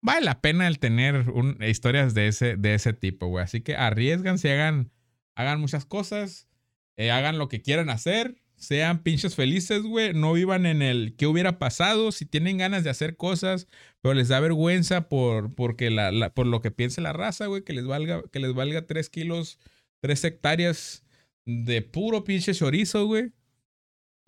vale 0.00 0.24
la 0.24 0.40
pena 0.40 0.66
el 0.66 0.78
tener 0.78 1.26
historias 1.60 2.14
de 2.14 2.28
ese, 2.28 2.56
de 2.56 2.74
ese 2.74 2.92
tipo, 2.92 3.26
güey. 3.26 3.44
Así 3.44 3.60
que 3.60 3.76
arriesgan, 3.76 4.36
hagan 4.44 4.92
hagan 5.36 5.60
muchas 5.60 5.84
cosas, 5.84 6.48
eh, 6.96 7.12
hagan 7.12 7.38
lo 7.38 7.48
que 7.48 7.62
quieran 7.62 7.90
hacer, 7.90 8.42
sean 8.56 9.02
pinches 9.02 9.34
felices, 9.34 9.82
güey, 9.82 10.14
no 10.14 10.32
vivan 10.32 10.66
en 10.66 10.82
el 10.82 11.14
qué 11.16 11.26
hubiera 11.26 11.58
pasado, 11.58 12.12
si 12.12 12.26
tienen 12.26 12.58
ganas 12.58 12.84
de 12.84 12.90
hacer 12.90 13.16
cosas, 13.16 13.68
pero 14.00 14.14
les 14.14 14.28
da 14.28 14.40
vergüenza 14.40 15.08
por, 15.08 15.54
porque 15.54 15.90
la, 15.90 16.30
por 16.34 16.46
lo 16.46 16.62
que 16.62 16.70
piense 16.70 17.00
la 17.00 17.12
raza, 17.12 17.46
güey, 17.46 17.62
que 17.62 17.72
les 17.72 17.86
valga, 17.86 18.22
que 18.32 18.40
les 18.40 18.54
valga 18.54 18.86
3 18.86 19.10
kilos, 19.10 19.58
3 20.00 20.24
hectáreas 20.24 21.04
de 21.44 21.82
puro 21.82 22.24
pinche 22.24 22.54
chorizo, 22.54 23.06
güey. 23.06 23.32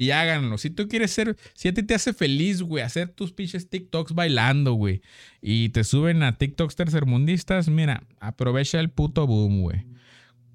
Y 0.00 0.12
háganlo. 0.12 0.58
Si 0.58 0.70
tú 0.70 0.86
quieres 0.86 1.10
ser, 1.10 1.36
si 1.54 1.66
a 1.68 1.74
ti 1.74 1.82
te 1.82 1.94
hace 1.94 2.12
feliz, 2.12 2.62
güey, 2.62 2.84
hacer 2.84 3.08
tus 3.08 3.32
pinches 3.32 3.68
TikToks 3.68 4.14
bailando, 4.14 4.74
güey, 4.74 5.02
y 5.42 5.70
te 5.70 5.82
suben 5.82 6.22
a 6.22 6.38
TikToks 6.38 6.76
tercermundistas, 6.76 7.68
mira, 7.68 8.06
aprovecha 8.20 8.78
el 8.78 8.90
puto 8.90 9.26
boom, 9.26 9.62
güey. 9.62 9.86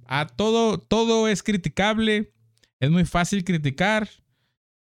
A 0.05 0.28
todo, 0.28 0.78
todo 0.78 1.28
es 1.28 1.43
criticable. 1.43 2.32
Es 2.84 2.91
muy 2.91 3.05
fácil 3.05 3.45
criticar. 3.45 4.09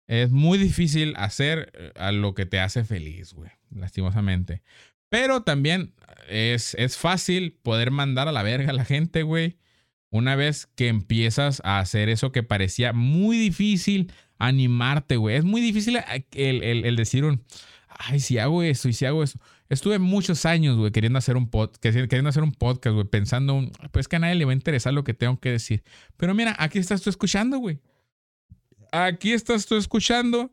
Es 0.07 0.29
muy 0.29 0.57
difícil 0.57 1.13
hacer 1.15 1.71
eh, 1.73 1.93
a 1.95 2.11
lo 2.11 2.33
que 2.33 2.45
te 2.45 2.59
hace 2.59 2.83
feliz, 2.83 3.31
güey. 3.31 3.49
Lastimosamente. 3.69 4.61
Pero 5.07 5.43
también 5.43 5.93
es, 6.27 6.73
es 6.73 6.97
fácil 6.97 7.53
poder 7.63 7.91
mandar 7.91 8.27
a 8.27 8.33
la 8.33 8.43
verga 8.43 8.71
a 8.71 8.73
la 8.73 8.83
gente, 8.83 9.23
güey. 9.23 9.57
Una 10.09 10.35
vez 10.35 10.67
que 10.75 10.89
empiezas 10.89 11.61
a 11.63 11.79
hacer 11.79 12.09
eso 12.09 12.33
que 12.33 12.43
parecía 12.43 12.91
muy 12.91 13.37
difícil, 13.37 14.11
animarte, 14.37 15.15
güey. 15.15 15.37
Es 15.37 15.45
muy 15.45 15.61
difícil 15.61 15.97
el, 16.33 16.63
el, 16.63 16.83
el 16.83 16.95
decir 16.97 17.23
un, 17.23 17.45
ay, 17.87 18.19
si 18.19 18.37
hago 18.37 18.63
eso 18.63 18.89
y 18.89 18.93
si 18.93 19.05
hago 19.05 19.23
eso. 19.23 19.39
Estuve 19.69 19.99
muchos 19.99 20.45
años, 20.45 20.77
güey, 20.77 20.91
queriendo 20.91 21.19
hacer 21.19 21.35
un 21.35 21.49
pod, 21.49 21.71
queriendo 21.77 22.29
hacer 22.29 22.43
un 22.43 22.53
podcast, 22.53 22.93
güey, 22.93 23.05
pensando, 23.05 23.69
pues 23.91 24.07
que 24.07 24.15
a 24.15 24.19
nadie 24.19 24.35
le 24.35 24.45
va 24.45 24.51
a 24.51 24.55
interesar 24.55 24.93
lo 24.93 25.03
que 25.03 25.13
tengo 25.13 25.39
que 25.39 25.51
decir. 25.51 25.83
Pero 26.15 26.33
mira, 26.33 26.55
aquí 26.57 26.79
estás 26.79 27.01
tú 27.01 27.09
escuchando, 27.09 27.57
güey. 27.57 27.79
Aquí 28.91 29.33
estás 29.33 29.65
tú 29.65 29.75
escuchando 29.75 30.51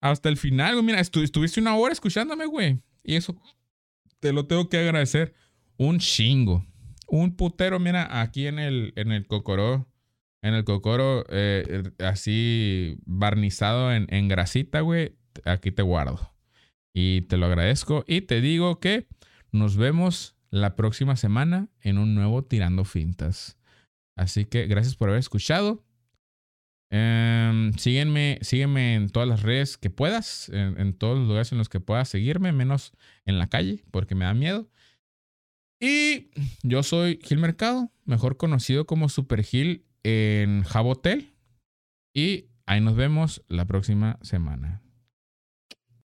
hasta 0.00 0.30
el 0.30 0.38
final, 0.38 0.74
güey. 0.74 0.86
Mira, 0.86 1.00
estuviste 1.00 1.60
una 1.60 1.76
hora 1.76 1.92
escuchándome, 1.92 2.46
güey. 2.46 2.80
Y 3.04 3.16
eso 3.16 3.36
te 4.20 4.32
lo 4.32 4.46
tengo 4.46 4.68
que 4.68 4.78
agradecer 4.78 5.34
un 5.76 5.98
chingo. 5.98 6.64
Un 7.06 7.36
putero, 7.36 7.78
mira, 7.78 8.20
aquí 8.22 8.46
en 8.46 8.58
el, 8.58 8.92
en 8.96 9.12
el 9.12 9.26
cocoró, 9.26 9.86
en 10.42 10.54
el 10.54 10.64
cocoro, 10.64 11.26
eh, 11.28 11.90
así 11.98 12.96
barnizado 13.04 13.92
en, 13.92 14.06
en 14.10 14.28
grasita, 14.28 14.80
güey. 14.80 15.16
Aquí 15.44 15.72
te 15.72 15.82
guardo. 15.82 16.32
Y 16.94 17.22
te 17.22 17.36
lo 17.36 17.46
agradezco. 17.46 18.04
Y 18.06 18.22
te 18.22 18.40
digo 18.40 18.80
que 18.80 19.06
nos 19.52 19.76
vemos 19.76 20.36
la 20.50 20.76
próxima 20.76 21.16
semana 21.16 21.68
en 21.80 21.98
un 21.98 22.14
nuevo 22.14 22.42
Tirando 22.44 22.84
Fintas. 22.84 23.56
Así 24.16 24.44
que 24.44 24.66
gracias 24.66 24.96
por 24.96 25.08
haber 25.08 25.20
escuchado. 25.20 25.84
Eh, 26.92 27.70
sígueme, 27.78 28.38
sígueme 28.42 28.94
en 28.96 29.10
todas 29.10 29.28
las 29.28 29.42
redes 29.42 29.78
que 29.78 29.90
puedas, 29.90 30.48
en, 30.52 30.92
todos 30.94 31.18
los 31.18 31.28
lugares 31.28 31.52
en 31.52 31.58
los 31.58 31.68
que 31.68 31.78
puedas 31.78 32.08
seguirme, 32.08 32.52
menos 32.52 32.92
en 33.24 33.38
la 33.38 33.48
calle, 33.48 33.84
porque 33.92 34.14
me 34.14 34.24
da 34.24 34.34
miedo. 34.34 34.68
Y 35.80 36.30
yo 36.62 36.82
soy 36.82 37.20
Gil 37.22 37.38
Mercado, 37.38 37.90
mejor 38.04 38.36
conocido 38.36 38.86
como 38.86 39.08
Super 39.08 39.42
Gil 39.44 39.86
en 40.02 40.64
Jabotel. 40.64 41.32
Y 42.12 42.46
ahí 42.66 42.80
nos 42.80 42.96
vemos 42.96 43.42
la 43.48 43.64
próxima 43.66 44.18
semana. 44.22 44.82